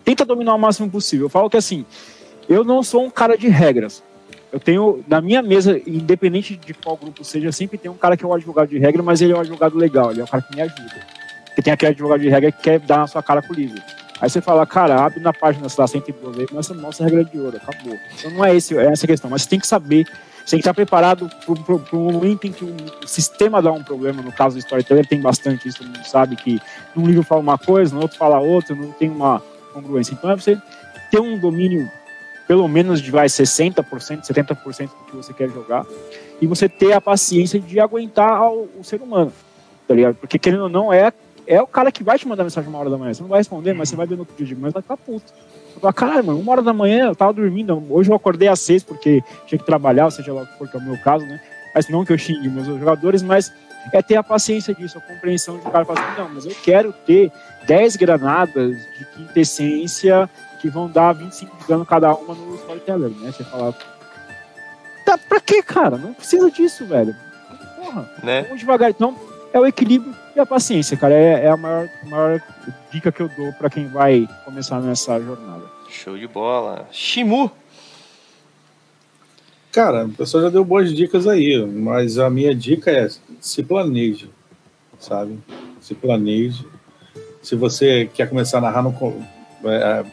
[0.03, 1.25] tenta dominar o máximo possível.
[1.25, 1.85] Eu falo que assim,
[2.49, 4.03] eu não sou um cara de regras.
[4.51, 8.23] Eu tenho, na minha mesa, independente de qual grupo seja, sempre tem um cara que
[8.23, 10.41] é um advogado de regra, mas ele é um advogado legal, ele é um cara
[10.41, 10.95] que me ajuda.
[11.45, 13.81] Porque tem aquele advogado de regra que quer dar na sua cara com o livro.
[14.19, 17.09] Aí você fala, cara, abre na página, sei lá, 112 aí, começa a mostra a
[17.09, 17.95] regra de ouro, acabou.
[18.17, 20.05] Então não é, esse, é essa a questão, mas você tem que saber,
[20.43, 22.75] você tem que estar preparado para o momento em que o
[23.05, 26.59] sistema dá um problema, no caso do storyteller tem bastante isso, todo mundo sabe que
[26.95, 29.41] num livro fala uma coisa, no outro fala outra, não tem uma
[29.71, 30.13] congruência.
[30.13, 30.57] Então é você
[31.11, 31.87] ter um domínio
[32.47, 33.83] pelo menos de vai 60%,
[34.21, 35.85] 70% do que você quer jogar,
[36.41, 39.33] e você ter a paciência de aguentar o, o ser humano,
[39.87, 40.15] tá ligado?
[40.15, 41.11] Porque querendo ou não, é,
[41.45, 43.13] é o cara que vai te mandar mensagem uma hora da manhã.
[43.13, 44.97] Você não vai responder, mas você vai ver no outro dia de manhã, vai ficar
[44.97, 45.33] puto.
[45.73, 48.59] Você fala, caralho, mano, uma hora da manhã eu tava dormindo, hoje eu acordei às
[48.59, 50.97] seis porque tinha que trabalhar, ou seja lá o que for, que é o meu
[50.99, 51.41] caso, né?
[51.73, 53.51] Mas não que eu xingue meus jogadores, mas
[53.93, 56.55] é ter a paciência disso, a compreensão de o cara falar assim, não, mas eu
[56.63, 57.31] quero ter
[57.65, 60.29] 10 granadas de quintessência
[60.67, 63.31] que vão dar 25 de dano cada uma no storyteller, né?
[63.31, 63.73] Você fala.
[65.05, 65.97] Tá, pra quê, cara?
[65.97, 67.15] Não precisa disso, velho.
[67.77, 68.41] Porra, Né?
[68.43, 68.89] vamos devagar.
[68.89, 69.15] Então,
[69.53, 71.13] é o equilíbrio e a paciência, cara.
[71.13, 72.41] É, é a maior, maior
[72.91, 75.63] dica que eu dou pra quem vai começar nessa jornada.
[75.89, 76.85] Show de bola.
[76.91, 77.49] Shimu.
[79.71, 83.07] Cara, o pessoal já deu boas dicas aí, mas a minha dica é
[83.39, 84.29] se planeje,
[84.99, 85.39] sabe?
[85.79, 86.67] Se planeje.
[87.41, 88.93] Se você quer começar a narrar no,
[89.63, 90.03] é,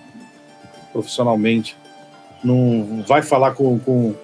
[0.95, 1.77] profissionalmente,
[2.43, 4.15] não vai falar com, com,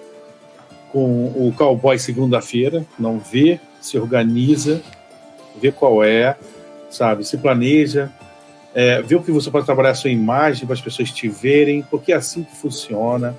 [0.89, 4.81] com o cowboy segunda-feira, não vê, se organiza,
[5.59, 6.37] vê qual é,
[6.89, 7.25] sabe?
[7.25, 8.09] Se planeja,
[8.73, 11.81] é, vê o que você pode trabalhar a sua imagem para as pessoas te verem,
[11.91, 13.35] porque é assim que funciona,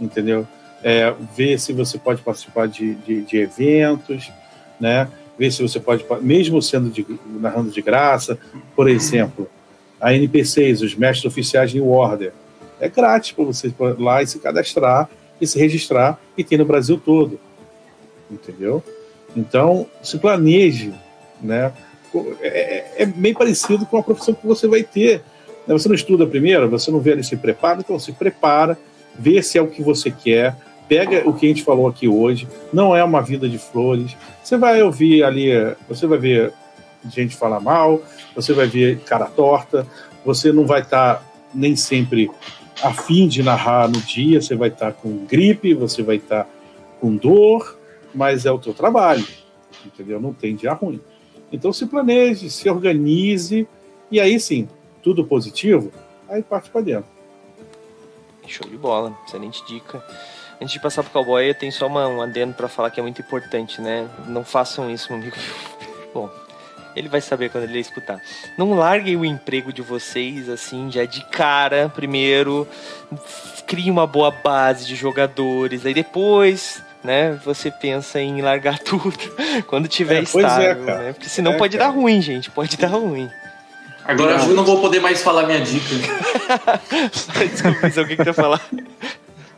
[0.00, 0.46] entendeu?
[0.84, 4.30] É, ver se você pode participar de, de, de, eventos,
[4.78, 5.08] né?
[5.36, 7.04] Ver se você pode, mesmo sendo de,
[7.40, 8.38] narrando de graça,
[8.76, 9.48] por exemplo,
[10.00, 12.32] a NPCs, os mestres oficiais de Order,
[12.80, 15.08] é grátis para você ir lá e se cadastrar
[15.40, 17.38] e se registrar e tem no Brasil todo,
[18.30, 18.82] entendeu?
[19.36, 20.92] Então, se planeje,
[21.40, 21.72] né?
[22.40, 25.22] é, é bem parecido com a profissão que você vai ter.
[25.66, 25.74] Né?
[25.74, 28.78] Você não estuda primeiro, você não vê ali se prepara, então se prepara,
[29.18, 30.56] vê se é o que você quer,
[30.88, 34.16] pega o que a gente falou aqui hoje, não é uma vida de flores.
[34.42, 35.50] Você vai ouvir ali,
[35.88, 36.52] você vai ver
[37.08, 38.02] gente falar mal,
[38.34, 39.86] você vai ver cara torta,
[40.24, 41.22] você não vai estar tá
[41.54, 42.30] nem sempre
[42.82, 46.50] afim de narrar no dia, você vai estar tá com gripe, você vai estar tá
[47.00, 47.78] com dor,
[48.14, 49.26] mas é o teu trabalho,
[49.84, 50.20] entendeu?
[50.20, 51.00] Não tem dia ruim.
[51.52, 53.66] Então se planeje, se organize,
[54.10, 54.68] e aí sim,
[55.02, 55.92] tudo positivo,
[56.28, 57.18] aí parte para dentro.
[58.46, 60.02] Show de bola, excelente dica.
[60.60, 63.02] Antes de passar pro cowboy, eu tenho só uma, um adendo para falar que é
[63.02, 64.08] muito importante, né?
[64.26, 65.36] Não façam isso, meu amigo.
[66.12, 66.28] Bom,
[66.96, 68.20] ele vai saber quando ele escutar.
[68.56, 72.66] Não larguem o emprego de vocês assim, já de cara, primeiro.
[73.66, 77.38] Crie uma boa base de jogadores, aí depois né?
[77.44, 79.14] Você pensa em largar tudo
[79.66, 81.12] quando tiver é, estável, é, né?
[81.12, 81.90] Porque senão é, pode cara.
[81.90, 82.50] dar ruim, gente.
[82.50, 83.30] Pode dar ruim.
[84.04, 85.86] Agora eu não vou poder mais falar minha dica.
[87.50, 88.60] Desculpa, o que, que tu ia falar?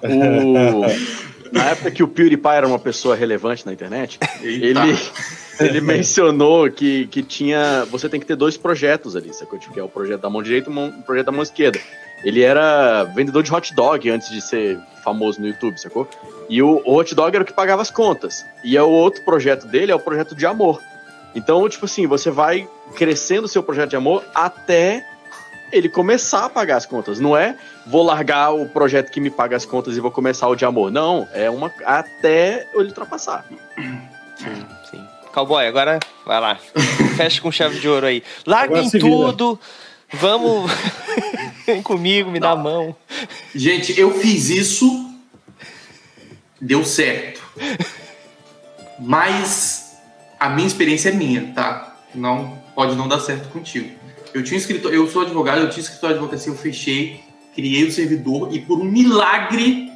[0.03, 1.30] O...
[1.53, 4.75] Na época que o PewDiePie era uma pessoa relevante na internet, ele,
[5.59, 7.85] ele mencionou que, que tinha.
[7.91, 9.59] Você tem que ter dois projetos ali, sacou?
[9.59, 11.81] Tipo, que é o projeto da mão direita e o projeto da mão esquerda.
[12.23, 16.09] Ele era vendedor de hot dog antes de ser famoso no YouTube, sacou?
[16.49, 18.45] E o, o hot dog era o que pagava as contas.
[18.63, 20.81] E é o outro projeto dele é o projeto de amor.
[21.35, 25.05] Então, tipo assim, você vai crescendo o seu projeto de amor até
[25.73, 27.21] ele começar a pagar as contas.
[27.21, 27.57] Não é
[27.87, 30.91] vou largar o projeto que me paga as contas e vou começar o de amor.
[30.91, 33.45] Não, é uma até ele ultrapassar.
[34.37, 35.05] Sim, sim.
[35.33, 36.59] Cowboy, agora vai lá.
[37.17, 38.23] Fecha com chave de ouro aí.
[38.47, 39.59] Larguem tudo.
[40.13, 40.71] Vamos.
[41.67, 42.49] Vem comigo, me Não.
[42.49, 42.97] dá a mão.
[43.55, 45.09] Gente, eu fiz isso.
[46.61, 47.41] Deu certo.
[48.99, 49.97] Mas
[50.39, 51.97] a minha experiência é minha, tá?
[52.15, 54.00] Não pode não dar certo contigo.
[54.33, 57.21] Eu tinha escrito, eu sou advogado, eu tinha escritório de advocacia, eu fechei,
[57.55, 59.91] criei o servidor e por um milagre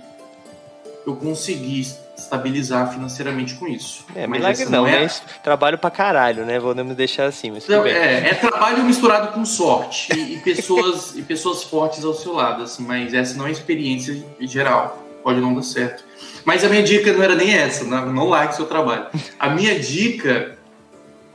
[1.07, 1.87] eu consegui
[2.17, 4.05] estabilizar financeiramente com isso.
[4.15, 5.03] É, mas milagre não, não é...
[5.03, 6.59] mas trabalho pra caralho, né?
[6.59, 11.15] Vou me deixar assim, mas não, é, é, trabalho misturado com sorte e, e pessoas
[11.17, 15.03] e pessoas fortes ao seu lado, assim, mas essa não é experiência geral.
[15.23, 16.05] Pode não dar certo.
[16.45, 19.07] Mas a minha dica não era nem essa, não, não like seu trabalho.
[19.39, 20.59] A minha dica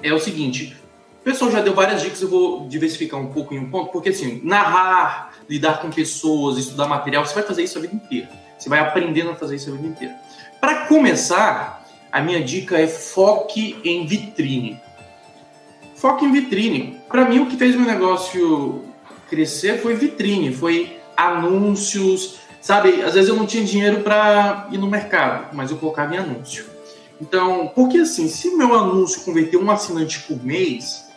[0.03, 0.78] é o seguinte:
[1.29, 4.41] pessoal já deu várias dicas, eu vou diversificar um pouco em um ponto, porque assim,
[4.43, 8.29] narrar, lidar com pessoas, estudar material, você vai fazer isso a vida inteira.
[8.57, 10.15] Você vai aprendendo a fazer isso a vida inteira.
[10.59, 14.81] Para começar, a minha dica é foque em vitrine.
[15.95, 16.99] Foque em vitrine.
[17.07, 18.85] Para mim, o que fez meu negócio
[19.29, 23.03] crescer foi vitrine, foi anúncios, sabe?
[23.03, 26.65] Às vezes eu não tinha dinheiro para ir no mercado, mas eu colocava em anúncio.
[27.21, 31.08] Então, porque assim, se meu anúncio converter um assinante por mês,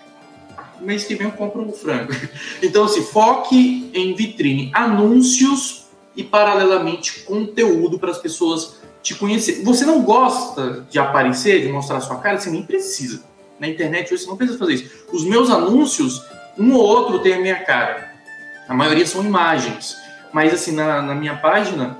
[0.82, 2.12] mês que vem eu compro um frango.
[2.62, 5.86] Então, assim, foque em vitrine, anúncios
[6.16, 9.62] e, paralelamente, conteúdo para as pessoas te conhecer.
[9.64, 13.22] Você não gosta de aparecer, de mostrar sua cara, você nem precisa.
[13.58, 15.06] Na internet hoje você não precisa fazer isso.
[15.12, 16.24] Os meus anúncios,
[16.58, 18.12] um ou outro tem a minha cara.
[18.68, 19.96] A maioria são imagens.
[20.32, 21.98] Mas, assim, na, na minha página,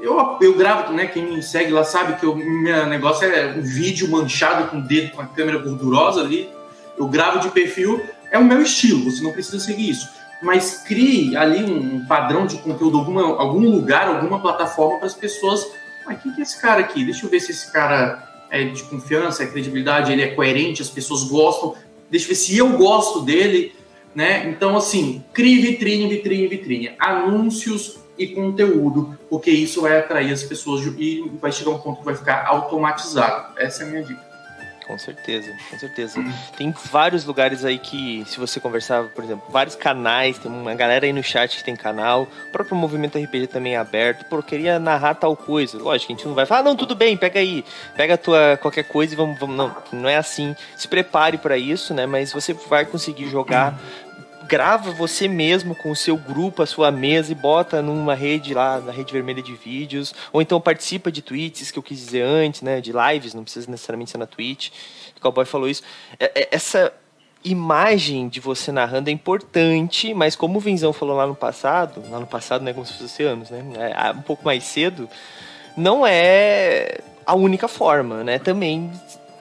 [0.00, 1.06] eu, eu gravo, né?
[1.06, 4.82] Quem me segue lá sabe que o meu negócio é um vídeo manchado com o
[4.82, 6.48] dedo, com a câmera gordurosa ali.
[6.96, 10.08] Eu gravo de perfil é o meu estilo, você não precisa seguir isso.
[10.42, 15.66] Mas crie ali um padrão de conteúdo, alguma, algum lugar, alguma plataforma para as pessoas.
[16.06, 17.04] Mas quem que é esse cara aqui?
[17.04, 20.88] Deixa eu ver se esse cara é de confiança, é credibilidade, ele é coerente, as
[20.88, 21.74] pessoas gostam.
[22.10, 23.74] Deixa eu ver se eu gosto dele,
[24.14, 24.48] né?
[24.48, 26.90] Então, assim, crie vitrine, vitrine, vitrine.
[26.98, 32.04] Anúncios e conteúdo, porque isso vai atrair as pessoas e vai chegar um ponto que
[32.04, 33.54] vai ficar automatizado.
[33.58, 34.27] Essa é a minha dica.
[34.88, 36.18] Com certeza, com certeza.
[36.56, 41.04] Tem vários lugares aí que, se você conversar, por exemplo, vários canais, tem uma galera
[41.04, 44.24] aí no chat que tem canal, o próprio movimento RPG também é aberto.
[44.24, 45.76] Pô, queria narrar tal coisa.
[45.76, 47.62] Lógico, a gente não vai falar, ah, não, tudo bem, pega aí,
[47.94, 49.54] pega a tua qualquer coisa e vamos, vamos.
[49.54, 50.56] Não, não é assim.
[50.74, 52.06] Se prepare para isso, né?
[52.06, 53.78] Mas você vai conseguir jogar
[54.48, 58.80] grava você mesmo com o seu grupo, a sua mesa e bota numa rede lá,
[58.80, 62.62] na rede vermelha de vídeos, ou então participa de tweets, que eu quis dizer antes,
[62.62, 64.70] né, de lives, não precisa necessariamente ser na Twitch.
[65.16, 65.82] O Cowboy falou isso.
[66.18, 66.90] É, é, essa
[67.44, 72.18] imagem de você narrando é importante, mas como o Vinzão falou lá no passado, lá
[72.18, 75.08] no passado, né, como se fosse anos, né, é, um pouco mais cedo,
[75.76, 78.38] não é a única forma, né?
[78.38, 78.90] Também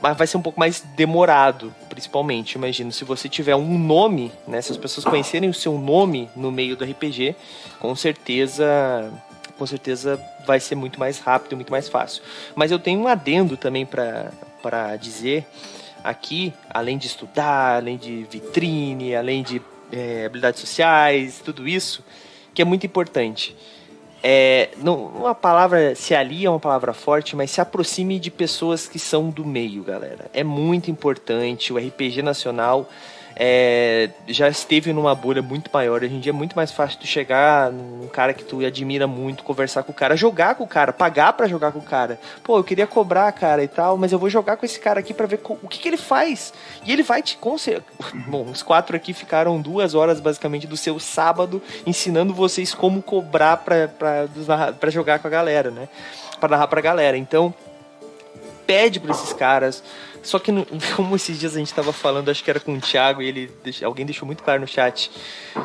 [0.02, 2.54] mas vai ser um pouco mais demorado, principalmente.
[2.54, 4.62] Imagino, se você tiver um nome, né?
[4.62, 7.36] Se as pessoas conhecerem o seu nome no meio do RPG,
[7.80, 9.12] com certeza,
[9.58, 12.22] com certeza vai ser muito mais rápido, muito mais fácil.
[12.56, 15.46] Mas eu tenho um adendo também para dizer
[16.04, 19.62] aqui, além de estudar, além de vitrine, além de
[19.92, 22.04] é, habilidades sociais, tudo isso,
[22.54, 23.56] que é muito importante.
[24.30, 28.86] É, não, uma palavra se alia é uma palavra forte, mas se aproxime de pessoas
[28.86, 30.30] que são do meio, galera.
[30.34, 31.72] É muito importante.
[31.72, 32.90] O RPG nacional
[33.40, 36.02] é, já esteve numa bolha muito maior.
[36.02, 39.44] Hoje em dia é muito mais fácil tu chegar num cara que tu admira muito,
[39.44, 42.20] conversar com o cara, jogar com o cara, pagar para jogar com o cara.
[42.44, 45.14] Pô, eu queria cobrar, cara, e tal, mas eu vou jogar com esse cara aqui
[45.14, 46.52] para ver o que, que ele faz.
[46.84, 47.84] E ele vai te conselhar.
[48.28, 53.58] Bom, os quatro aqui ficaram duas horas basicamente do seu sábado ensinando vocês como cobrar
[53.58, 55.88] para jogar com a galera, né?
[56.40, 57.16] Para narrar pra galera.
[57.16, 57.54] Então,
[58.66, 59.84] pede pra esses caras
[60.28, 60.52] só que,
[60.96, 63.52] como esses dias a gente estava falando, acho que era com o Thiago, e ele
[63.84, 65.10] alguém deixou muito claro no chat.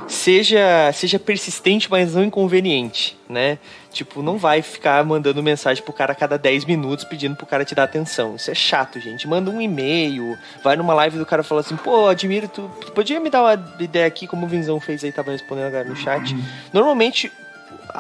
[0.07, 3.59] Seja, seja persistente, mas não inconveniente, né?
[3.93, 7.65] Tipo, não vai ficar mandando mensagem pro cara a cada 10 minutos pedindo pro cara
[7.65, 8.37] te dar atenção.
[8.37, 9.27] Isso é chato, gente.
[9.27, 13.19] Manda um e-mail, vai numa live do cara fala assim, pô, admiro, tu, tu podia
[13.19, 16.35] me dar uma ideia aqui, como o Vinzão fez aí, tava respondendo agora no chat.
[16.73, 17.31] Normalmente,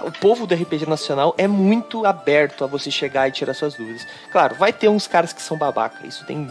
[0.05, 4.07] o povo do RPG nacional é muito aberto a você chegar e tirar suas dúvidas.
[4.31, 6.07] Claro, vai ter uns caras que são babaca.
[6.07, 6.49] Isso tem.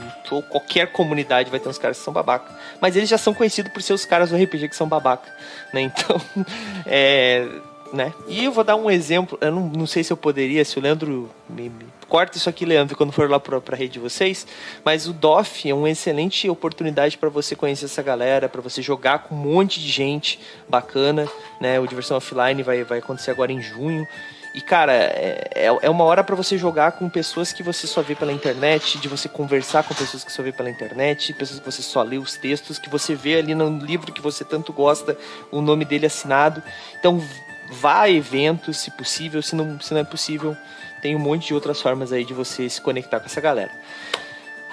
[0.50, 2.52] Qualquer comunidade vai ter uns caras que são babaca.
[2.80, 5.32] Mas eles já são conhecidos por ser os caras do RPG que são babaca.
[5.74, 5.82] Né?
[5.82, 6.22] Então,
[6.86, 7.48] é.
[7.94, 8.14] Né?
[8.28, 9.38] E eu vou dar um exemplo.
[9.42, 12.66] Eu não, não sei se eu poderia, se o Leandro me, me corta isso aqui,
[12.66, 14.46] Leandro, quando for lá para a rede de vocês.
[14.84, 19.20] Mas o DOF é uma excelente oportunidade para você conhecer essa galera, para você jogar
[19.20, 21.28] com um monte de gente bacana.
[21.60, 21.80] Né?
[21.80, 24.08] O Diversão Offline vai, vai acontecer agora em junho.
[24.54, 28.02] E, cara, é, é, é uma hora para você jogar com pessoas que você só
[28.02, 31.66] vê pela internet, de você conversar com pessoas que só vê pela internet, pessoas que
[31.66, 35.18] você só lê os textos, que você vê ali no livro que você tanto gosta,
[35.50, 36.62] o nome dele assinado.
[37.00, 37.24] Então,
[37.72, 40.56] vá a eventos, se possível, se não, se não é possível,
[41.02, 43.72] tem um monte de outras formas aí de você se conectar com essa galera.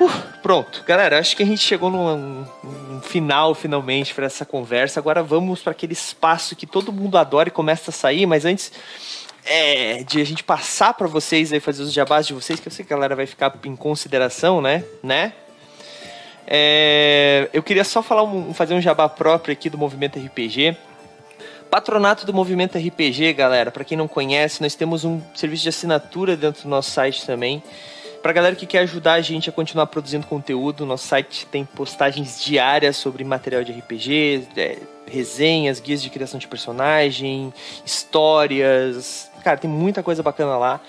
[0.00, 0.10] Uh,
[0.42, 5.00] pronto, galera, acho que a gente chegou num, num final finalmente para essa conversa.
[5.00, 8.72] Agora vamos para aquele espaço que todo mundo adora e começa a sair, mas antes
[9.44, 12.72] é, de a gente passar para vocês aí fazer os jabás de vocês, que eu
[12.72, 14.84] sei que a galera vai ficar em consideração, né?
[15.02, 15.32] Né?
[16.46, 20.76] É, eu queria só falar um, fazer um jabá próprio aqui do movimento RPG.
[21.70, 23.70] Patronato do Movimento RPG, galera.
[23.70, 27.62] Para quem não conhece, nós temos um serviço de assinatura dentro do nosso site também.
[28.23, 32.43] Para galera que quer ajudar a gente a continuar produzindo conteúdo, nosso site tem postagens
[32.43, 37.53] diárias sobre material de RPG, é, resenhas, guias de criação de personagem,
[37.85, 39.31] histórias.
[39.45, 40.81] Cara, tem muita coisa bacana lá.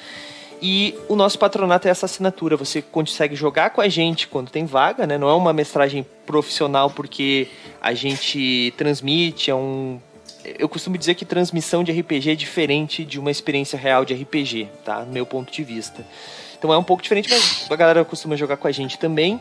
[0.61, 2.55] E o nosso patronato é essa assinatura.
[2.57, 5.17] Você consegue jogar com a gente quando tem vaga, né?
[5.17, 7.47] Não é uma mestragem profissional porque
[7.81, 9.99] a gente transmite, é um
[10.43, 14.69] eu costumo dizer que transmissão de RPG é diferente de uma experiência real de RPG,
[14.85, 14.99] tá?
[15.05, 16.05] No meu ponto de vista.
[16.57, 19.39] Então é um pouco diferente, mas a galera costuma jogar com a gente também.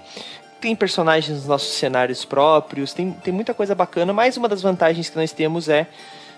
[0.61, 5.09] Tem personagens nos nossos cenários próprios, tem, tem muita coisa bacana, mas uma das vantagens
[5.09, 5.87] que nós temos é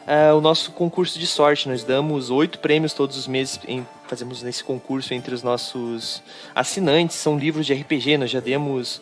[0.06, 1.68] uh, o nosso concurso de sorte.
[1.68, 6.22] Nós damos oito prêmios todos os meses, em, fazemos nesse concurso entre os nossos
[6.54, 7.16] assinantes.
[7.16, 9.00] São livros de RPG, nós já demos.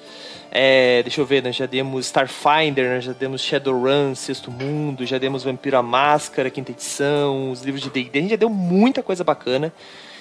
[0.51, 5.19] É, deixa eu ver, nós já demos Starfinder, nós já demos Shadowrun, Sexto Mundo, já
[5.19, 9.03] demos Vampiro a Máscara, quinta edição, os livros de D&D, a gente já deu muita
[9.03, 9.73] coisa bacana.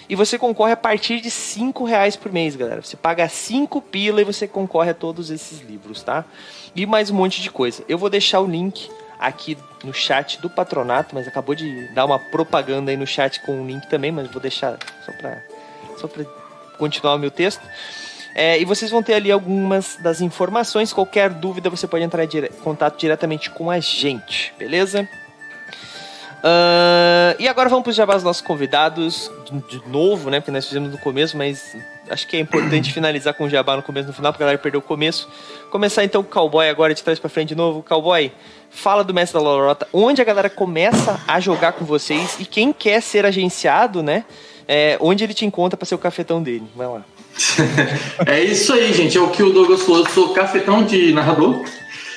[0.09, 2.81] E você concorre a partir de 5 reais por mês, galera.
[2.81, 6.23] Você paga 5 pila e você concorre a todos esses livros, tá?
[6.73, 7.83] E mais um monte de coisa.
[7.89, 8.89] Eu vou deixar o link
[9.19, 13.61] aqui no chat do patronato, mas acabou de dar uma propaganda aí no chat com
[13.61, 15.43] o link também, mas vou deixar só para
[15.97, 16.23] só para
[16.77, 17.61] continuar o meu texto.
[18.39, 20.93] É, e vocês vão ter ali algumas das informações.
[20.93, 25.09] Qualquer dúvida você pode entrar em dire contato diretamente com a gente, beleza?
[26.37, 30.39] Uh, e agora vamos para os nossos convidados, de, de, novo, né?
[30.39, 31.75] Porque nós fizemos no começo, mas
[32.11, 34.61] acho que é importante finalizar com o jabá no começo no final, porque a galera
[34.61, 35.27] perdeu o começo.
[35.71, 37.81] Começar então com o Cowboy agora, de trás para frente de novo.
[37.81, 38.31] Cowboy,
[38.69, 42.71] fala do Mestre da Lorota, onde a galera começa a jogar com vocês e quem
[42.71, 44.25] quer ser agenciado, né?
[44.67, 46.67] É, onde ele te encontra para ser o cafetão dele.
[46.75, 47.16] Vai lá.
[48.25, 49.17] é isso aí, gente.
[49.17, 49.99] É o que o Douglas falou.
[49.99, 51.63] Eu sou cafetão de narrador.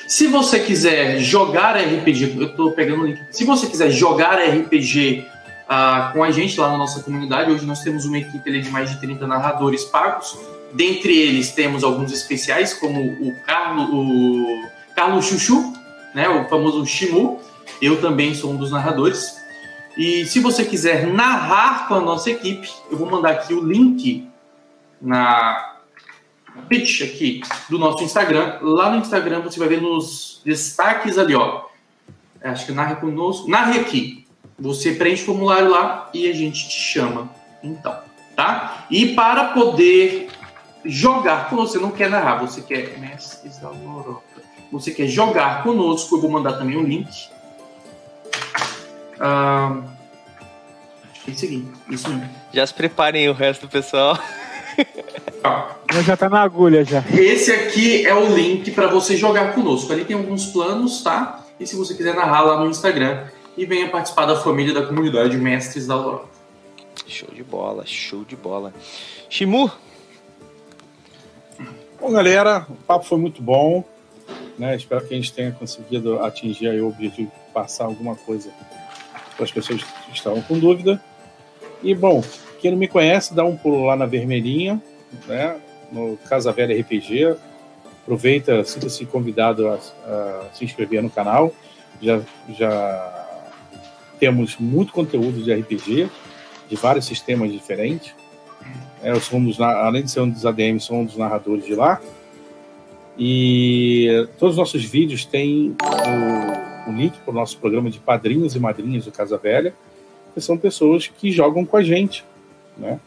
[0.07, 3.21] Se você quiser jogar RPG, eu estou pegando o link.
[3.31, 5.31] Se você quiser jogar RPG uh,
[5.69, 8.89] ah, com a gente lá na nossa comunidade, hoje nós temos uma equipe de mais
[8.89, 10.37] de 30 narradores pagos.
[10.73, 14.65] Dentre eles temos alguns especiais, como o Carlos, o
[14.95, 15.73] Carlos Chuchu,
[16.13, 17.39] né, o famoso Shimu.
[17.81, 19.37] Eu também sou um dos narradores.
[19.97, 24.29] E se você quiser narrar com a nossa equipe, eu vou mandar aqui o link
[25.01, 25.77] na
[26.69, 28.59] pitch aqui do nosso Instagram.
[28.61, 31.65] Lá no Instagram você vai ver nos destaques ali, ó.
[32.43, 33.49] Acho que narre conosco.
[33.49, 34.27] Narre aqui.
[34.59, 37.29] Você preenche o formulário lá e a gente te chama.
[37.63, 37.97] Então,
[38.35, 38.85] tá?
[38.89, 40.29] E para poder
[40.85, 41.73] jogar conosco.
[41.73, 44.41] Você não quer narrar, você quer mestres da lorota.
[44.71, 47.29] Você quer jogar conosco, eu vou mandar também um link.
[49.19, 49.81] Ah,
[51.27, 52.29] é isso mesmo.
[52.53, 54.17] Já se preparem o resto do pessoal.
[56.03, 57.03] Já tá na agulha já.
[57.13, 59.91] Esse aqui é o link para você jogar conosco.
[59.91, 61.43] Ali tem alguns planos, tá?
[61.59, 63.25] E se você quiser narrar lá no Instagram
[63.57, 66.29] e venha participar da família da comunidade Mestres da Lorota.
[67.05, 68.73] Show de bola, show de bola.
[69.29, 69.71] Shimu,
[72.01, 73.83] Bom, galera, o papo foi muito bom.
[74.57, 74.75] Né?
[74.75, 78.51] Espero que a gente tenha conseguido atingir aí o objetivo de passar alguma coisa
[79.35, 80.99] para as pessoas que estavam com dúvida.
[81.83, 82.23] E, bom,
[82.61, 84.81] quem não me conhece, dá um pulo lá na Vermelhinha,
[85.27, 85.59] né?
[85.91, 87.35] no Casa Velha RPG.
[88.03, 91.53] Aproveita, sinta-se convidado a, a se inscrever no canal.
[92.01, 92.21] Já,
[92.57, 93.27] já
[94.19, 96.09] temos muito conteúdo de RPG,
[96.69, 98.13] de vários sistemas diferentes.
[99.03, 101.65] É, eu sou um dos, além de ser um dos ADMs, sou um dos narradores
[101.65, 101.99] de lá.
[103.17, 105.75] E todos os nossos vídeos têm
[106.87, 109.73] o, o link para o nosso programa de padrinhos e madrinhas do Casa Velha,
[110.33, 112.23] que são pessoas que jogam com a gente.
[112.81, 112.99] Né?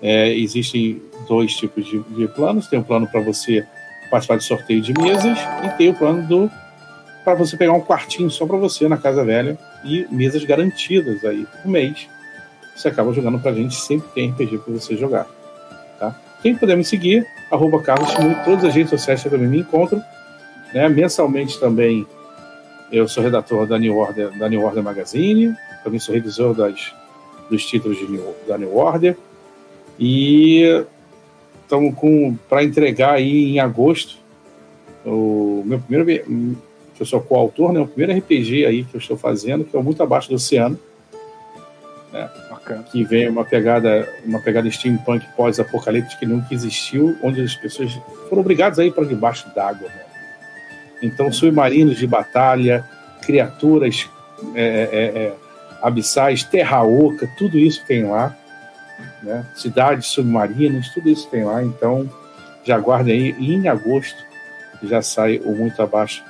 [0.00, 3.66] É, existem dois tipos de, de planos: tem um plano para você
[4.10, 6.50] participar de sorteio de mesas, e tem o plano do
[7.24, 11.46] para você pegar um quartinho só para você na Casa Velha e mesas garantidas aí
[11.62, 12.06] por mês
[12.74, 15.26] você acaba jogando pra gente, sempre tem RPG pra você jogar.
[15.98, 16.14] Tá?
[16.42, 18.12] Quem puder me seguir, arroba Carlos
[18.44, 20.02] todas as redes sociais também me encontram.
[20.72, 20.88] Né?
[20.88, 22.06] Mensalmente também
[22.90, 26.92] eu sou redator da New Order, da New Order Magazine, também sou revisor das,
[27.50, 29.16] dos títulos de New- da New Order.
[29.98, 30.84] E
[31.62, 34.16] estamos com para entregar aí em agosto
[35.04, 36.04] o meu primeiro
[36.94, 39.78] que eu sou coautor, né, o primeiro RPG aí que eu estou fazendo, que é
[39.78, 40.78] o Muito Abaixo do Oceano
[42.48, 42.84] Bacana.
[42.84, 47.92] que vem uma pegada, uma pegada steampunk pós-apocalíptica que nunca existiu, onde as pessoas
[48.28, 49.88] foram obrigadas a ir para debaixo d'água.
[49.88, 50.04] né?
[51.02, 52.88] Então, submarinos de batalha,
[53.22, 54.08] criaturas
[54.54, 55.32] é, é, é,
[55.84, 58.36] abissais, terra oca, tudo isso tem lá.
[59.22, 59.46] Né?
[59.54, 61.62] Cidades submarinas, tudo isso tem lá.
[61.62, 62.10] Então,
[62.64, 64.24] já aguardem aí, em agosto
[64.86, 66.22] já sai o Muito Abaixo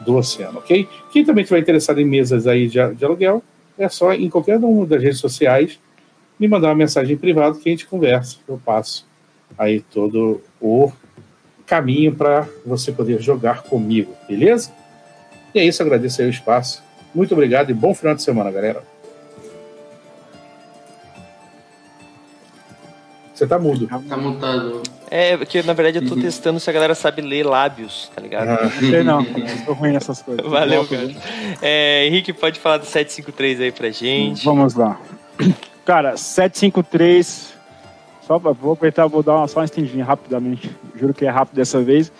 [0.00, 0.88] do Oceano, ok?
[1.12, 3.42] Quem também estiver interessado em mesas aí de, de aluguel,
[3.78, 5.78] é só em qualquer uma das redes sociais
[6.38, 8.36] me mandar uma mensagem privada que a gente conversa.
[8.46, 9.06] Eu passo
[9.56, 10.92] aí todo o
[11.64, 14.72] caminho para você poder jogar comigo, beleza?
[15.54, 16.82] E é isso, agradeço aí o espaço.
[17.16, 18.82] Muito obrigado e bom final de semana, galera.
[23.32, 23.86] Você tá mudo.
[23.86, 24.82] Tá mutado.
[25.10, 26.20] É, porque na verdade eu tô Uhum.
[26.20, 28.48] testando se a galera sabe ler lábios, tá ligado?
[28.50, 29.38] Ah, Não sei não, cara.
[29.48, 30.46] Eu sou ruim nessas coisas.
[30.46, 31.56] Valeu, Volto, cara.
[31.62, 34.44] É, Henrique, pode falar do 753 aí pra gente.
[34.44, 35.00] Vamos lá.
[35.86, 37.54] Cara, 753.
[38.26, 40.70] Só pra- vou apertar, vou dar uma, só uma estendinha rapidamente.
[40.94, 42.12] Juro que é rápido dessa vez.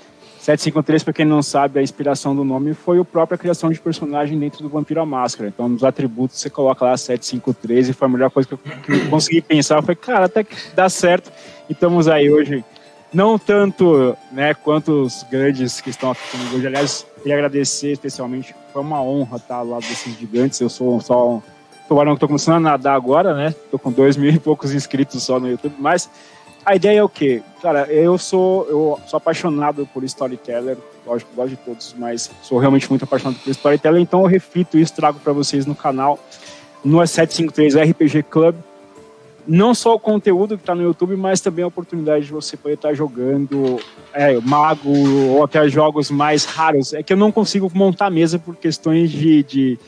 [0.47, 4.39] 753, pra quem não sabe, a inspiração do nome foi a própria criação de personagem
[4.39, 5.49] dentro do Vampiro à Máscara.
[5.49, 8.93] Então, nos atributos, você coloca lá 753 e foi a melhor coisa que eu, que
[8.93, 9.83] eu consegui pensar.
[9.83, 11.33] Foi, cara, até que dá certo.
[11.69, 12.65] E estamos aí hoje.
[13.13, 16.67] Não tanto né, quanto os grandes que estão aqui comigo hoje.
[16.69, 18.55] Aliás, queria agradecer especialmente.
[18.73, 20.61] Foi uma honra estar ao lado desses gigantes.
[20.61, 21.43] Eu sou só um
[21.89, 23.53] tubarão que tô começando a nadar agora, né?
[23.69, 26.09] Tô com dois mil e poucos inscritos só no YouTube, mas
[26.67, 27.43] a ideia é o quê?
[27.63, 30.77] Cara, eu sou, eu sou apaixonado por storyteller,
[31.07, 34.93] lógico, gosto de todos, mas sou realmente muito apaixonado por storyteller, então eu reflito isso,
[34.93, 36.19] trago para vocês no canal,
[36.85, 38.57] no 753 RPG Club.
[39.47, 42.75] Não só o conteúdo que está no YouTube, mas também a oportunidade de você poder
[42.75, 43.79] estar jogando
[44.13, 44.91] é, mago
[45.29, 46.93] ou até jogos mais raros.
[46.93, 49.79] É que eu não consigo montar mesa por questões de, de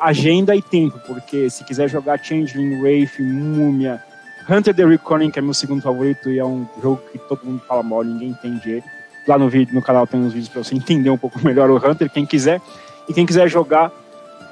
[0.00, 4.02] agenda e tempo, porque se quiser jogar Changeling, Wraith, Múmia,
[4.48, 7.60] Hunter the Reckoning, que é meu segundo favorito e é um jogo que todo mundo
[7.66, 8.84] fala mal, ninguém entende ele.
[9.26, 11.76] Lá no vídeo, no canal tem uns vídeos para você entender um pouco melhor o
[11.76, 12.60] Hunter, quem quiser.
[13.08, 13.90] E quem quiser jogar,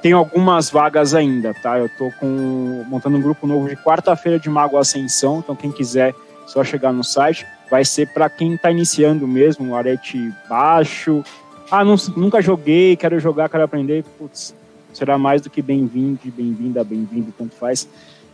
[0.01, 1.79] tem algumas vagas ainda, tá?
[1.79, 6.13] Eu tô com montando um grupo novo de quarta-feira de Mago Ascensão, então quem quiser,
[6.45, 7.45] só chegar no site.
[7.71, 11.23] Vai ser para quem tá iniciando mesmo, um arete baixo.
[11.71, 14.03] Ah, não, nunca joguei, quero jogar, quero aprender.
[14.17, 14.53] Putz,
[14.93, 17.87] será mais do que bem-vindo, bem-vinda, bem-vindo, tanto faz.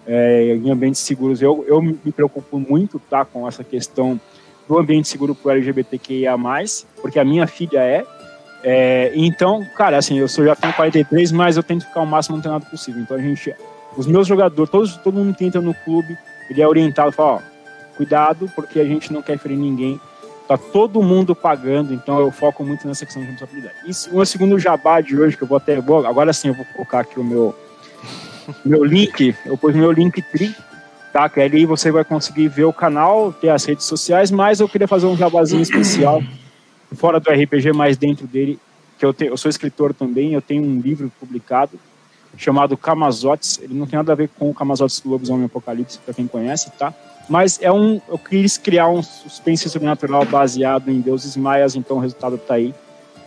[0.06, 4.20] É, em ambientes seguros, eu, eu me preocupo muito tá, com essa questão
[4.68, 6.36] do ambiente seguro para o LGBTQIA+,
[7.02, 8.04] porque a minha filha é,
[8.64, 12.38] é, então, cara, assim, eu sou, já tenho 43, mas eu tento ficar o máximo
[12.38, 13.02] antenado possível.
[13.02, 13.54] Então a gente,
[13.98, 16.18] os meus jogadores, todos, todo mundo que entra no clube,
[16.50, 17.40] ele é orientado, fala, ó,
[17.98, 20.00] cuidado, porque a gente não quer ferir ninguém.
[20.48, 23.76] Tá todo mundo pagando, então eu foco muito nessa questão de responsabilidade.
[23.86, 27.00] E o segundo jabá de hoje, que eu vou até, agora sim eu vou colocar
[27.00, 27.56] aqui o meu,
[28.64, 30.56] meu link, eu pus meu link tri,
[31.12, 34.70] Tá, que ali você vai conseguir ver o canal, ter as redes sociais, mas eu
[34.70, 36.24] queria fazer um jabazinho especial,
[36.96, 38.58] fora do RPG, mas dentro dele,
[38.98, 41.78] que eu, te, eu sou escritor também, eu tenho um livro publicado
[42.38, 46.14] chamado Camazotes, ele não tem nada a ver com o Camazotes do Lobisomem Apocalipse, para
[46.14, 46.94] quem conhece, tá?
[47.28, 52.00] Mas é um, eu quis criar um suspense sobrenatural baseado em deuses maias, então o
[52.00, 52.74] resultado tá aí.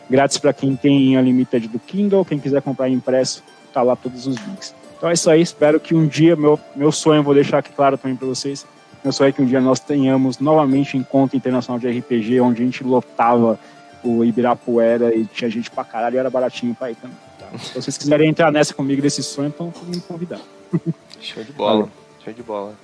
[0.09, 3.43] Grátis para quem tem a Limited do Kindle, quem quiser comprar impresso,
[3.74, 4.74] tá lá todos os links.
[5.05, 7.99] Então é isso aí, espero que um dia, meu, meu sonho, vou deixar aqui claro
[7.99, 8.67] também para vocês,
[9.05, 12.65] meu sonho é que um dia nós tenhamos novamente encontro internacional de RPG, onde a
[12.65, 13.61] gente lotava
[14.03, 17.19] o Ibirapuera e tinha gente pra caralho e era baratinho pra ir também.
[17.39, 17.59] Tá?
[17.59, 20.41] Se vocês quiserem entrar nessa comigo desse sonho, então me convidar.
[21.21, 21.91] Show de bola, Valeu.
[22.25, 22.75] show de bola.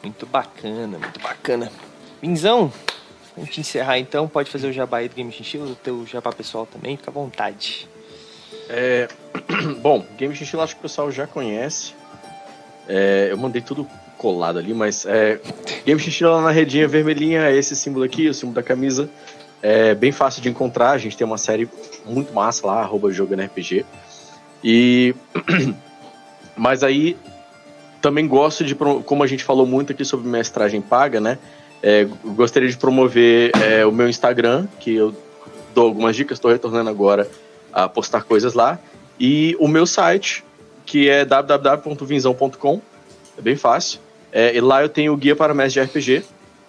[0.00, 1.72] Muito bacana, muito bacana.
[2.22, 2.72] Vinzão,
[3.36, 6.66] vamos encerrar então, pode fazer o jabá aí do Game Chinchilla, o teu jabá pessoal
[6.66, 7.88] também, fica à vontade.
[8.68, 9.08] É,
[9.80, 11.94] bom, Game Chinchilla acho que o pessoal já conhece.
[12.88, 13.86] É, eu mandei tudo
[14.16, 15.40] colado ali, mas é,
[15.84, 19.08] Game Chinchilla lá na redinha vermelhinha é esse símbolo aqui, o símbolo da camisa.
[19.60, 21.68] É bem fácil de encontrar, a gente tem uma série
[22.04, 23.84] muito massa lá, arroba jogando RPG.
[24.62, 25.14] E.
[26.56, 27.16] Mas aí
[28.00, 31.38] também gosto de, como a gente falou muito aqui sobre mestragem paga, né?
[31.80, 32.04] É,
[32.34, 35.14] gostaria de promover é, o meu Instagram, que eu
[35.72, 37.28] dou algumas dicas, estou retornando agora
[37.84, 38.78] a postar coisas lá.
[39.20, 40.44] E o meu site,
[40.84, 42.80] que é www.vinzão.com,
[43.36, 44.00] é bem fácil.
[44.32, 46.24] É, e lá eu tenho o guia para mestre de RPG,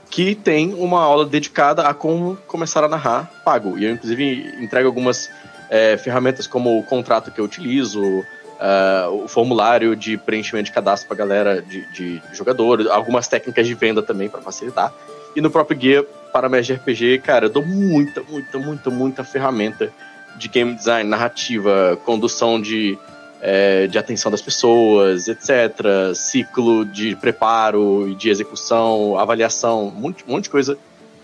[0.09, 3.77] que tem uma aula dedicada a como começar a narrar pago.
[3.77, 5.29] E eu, inclusive, entrego algumas
[5.69, 11.07] é, ferramentas como o contrato que eu utilizo, uh, o formulário de preenchimento de cadastro
[11.07, 14.93] para galera de, de jogadores, algumas técnicas de venda também para facilitar.
[15.35, 19.23] E no próprio guia para mestre de RPG, cara, eu dou muita, muita, muita, muita
[19.23, 19.91] ferramenta
[20.39, 22.97] de game design, narrativa, condução de,
[23.41, 26.15] é, de atenção das pessoas, etc.
[26.15, 30.77] Ciclo de preparo e de execução, avaliação, um monte, um monte de coisa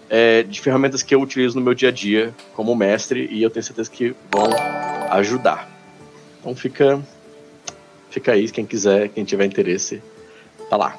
[0.10, 3.50] é, de ferramentas que eu utilizo no meu dia a dia como mestre e eu
[3.50, 4.50] tenho certeza que vão
[5.12, 5.68] ajudar.
[6.40, 7.02] Então fica,
[8.10, 10.04] fica aí, quem quiser, quem tiver interesse,
[10.70, 10.98] tá lá.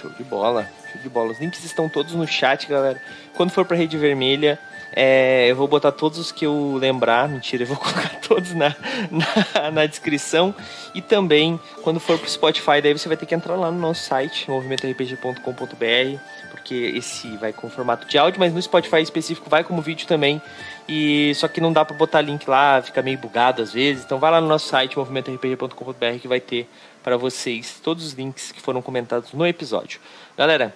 [0.00, 1.32] Show de bola, show de bola.
[1.32, 3.00] Os links estão todos no chat, galera.
[3.34, 4.58] Quando for pra rede vermelha,
[4.92, 8.74] é, eu vou botar todos os que eu lembrar, mentira, eu vou colocar todos na,
[9.10, 10.54] na, na, descrição.
[10.94, 14.04] E também, quando for pro Spotify, daí você vai ter que entrar lá no nosso
[14.04, 16.18] site, movimentorpg.com.br,
[16.50, 20.40] porque esse vai com formato de áudio, mas no Spotify específico vai como vídeo também.
[20.88, 24.04] E só que não dá para botar link lá, fica meio bugado às vezes.
[24.04, 26.68] Então vai lá no nosso site, movimentorpg.com.br, que vai ter
[27.02, 30.00] para vocês todos os links que foram comentados no episódio.
[30.36, 30.74] Galera,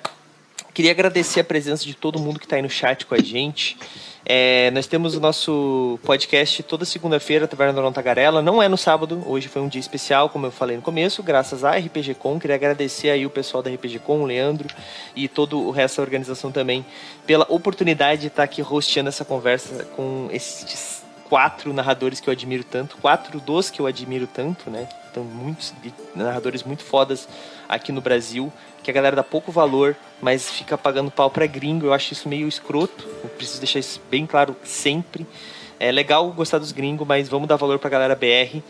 [0.74, 3.76] Queria agradecer a presença de todo mundo que está aí no chat com a gente.
[4.24, 8.40] É, nós temos o nosso podcast toda segunda-feira, Taverna da Tagarela.
[8.40, 11.62] Não é no sábado, hoje foi um dia especial, como eu falei no começo, graças
[11.62, 12.40] à RPG Com.
[12.40, 14.66] Queria agradecer aí o pessoal da RPG Com, o Leandro
[15.14, 16.86] e todo o resto da organização também,
[17.26, 22.64] pela oportunidade de estar aqui hosteando essa conversa com esses quatro narradores que eu admiro
[22.64, 24.88] tanto, quatro dos que eu admiro tanto, né?
[25.10, 25.74] Então, muitos
[26.14, 27.28] narradores muito fodas
[27.74, 31.86] aqui no Brasil que a galera dá pouco valor, mas fica pagando pau pra gringo.
[31.86, 33.08] Eu acho isso meio escroto.
[33.22, 35.26] Eu preciso deixar isso bem claro sempre.
[35.78, 38.60] É legal gostar dos gringos, mas vamos dar valor pra galera BR.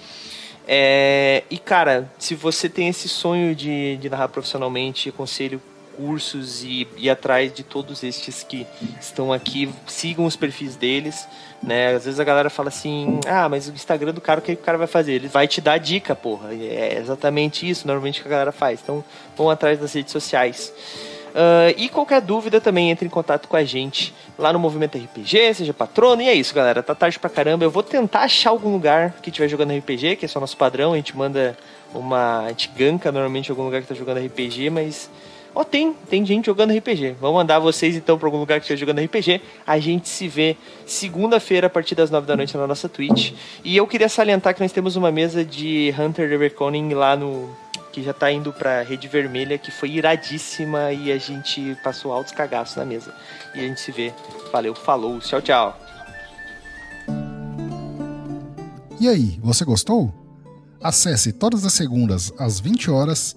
[0.68, 5.60] É, e cara, se você tem esse sonho de, de narrar profissionalmente, aconselho
[5.96, 8.66] cursos e ir atrás de todos estes que
[9.00, 9.72] estão aqui.
[9.86, 11.26] Sigam os perfis deles,
[11.62, 11.94] né?
[11.94, 14.56] Às vezes a galera fala assim: ah, mas o Instagram do cara, o que o
[14.56, 15.12] cara vai fazer?
[15.12, 16.52] Ele vai te dar dica, porra.
[16.52, 18.80] É exatamente isso, normalmente, que a galera faz.
[18.82, 19.04] Então,
[19.36, 20.72] vão atrás das redes sociais.
[21.32, 25.54] Uh, e qualquer dúvida também entre em contato com a gente lá no Movimento RPG,
[25.54, 26.20] seja patrono.
[26.20, 26.82] E é isso, galera.
[26.82, 27.64] Tá tarde pra caramba.
[27.64, 30.92] Eu vou tentar achar algum lugar que estiver jogando RPG, que é só nosso padrão.
[30.92, 31.56] A gente manda
[31.94, 32.40] uma.
[32.44, 35.10] A gente ganka normalmente em algum lugar que tá jogando RPG, mas
[35.54, 37.16] oh, tem, tem gente jogando RPG.
[37.20, 39.40] Vamos mandar vocês então para algum lugar que esteja jogando RPG.
[39.66, 40.56] A gente se vê
[40.86, 43.32] segunda-feira a partir das nove da noite na nossa Twitch.
[43.64, 47.48] E eu queria salientar que nós temos uma mesa de Hunter the Reckoning lá no
[47.92, 52.32] que já tá indo pra Rede Vermelha, que foi iradíssima e a gente passou altos
[52.32, 53.14] cagaços na mesa.
[53.54, 54.12] E a gente se vê.
[54.50, 55.78] Valeu, falou, tchau, tchau.
[58.98, 60.12] E aí, você gostou?
[60.80, 63.36] Acesse todas as segundas às 20 horas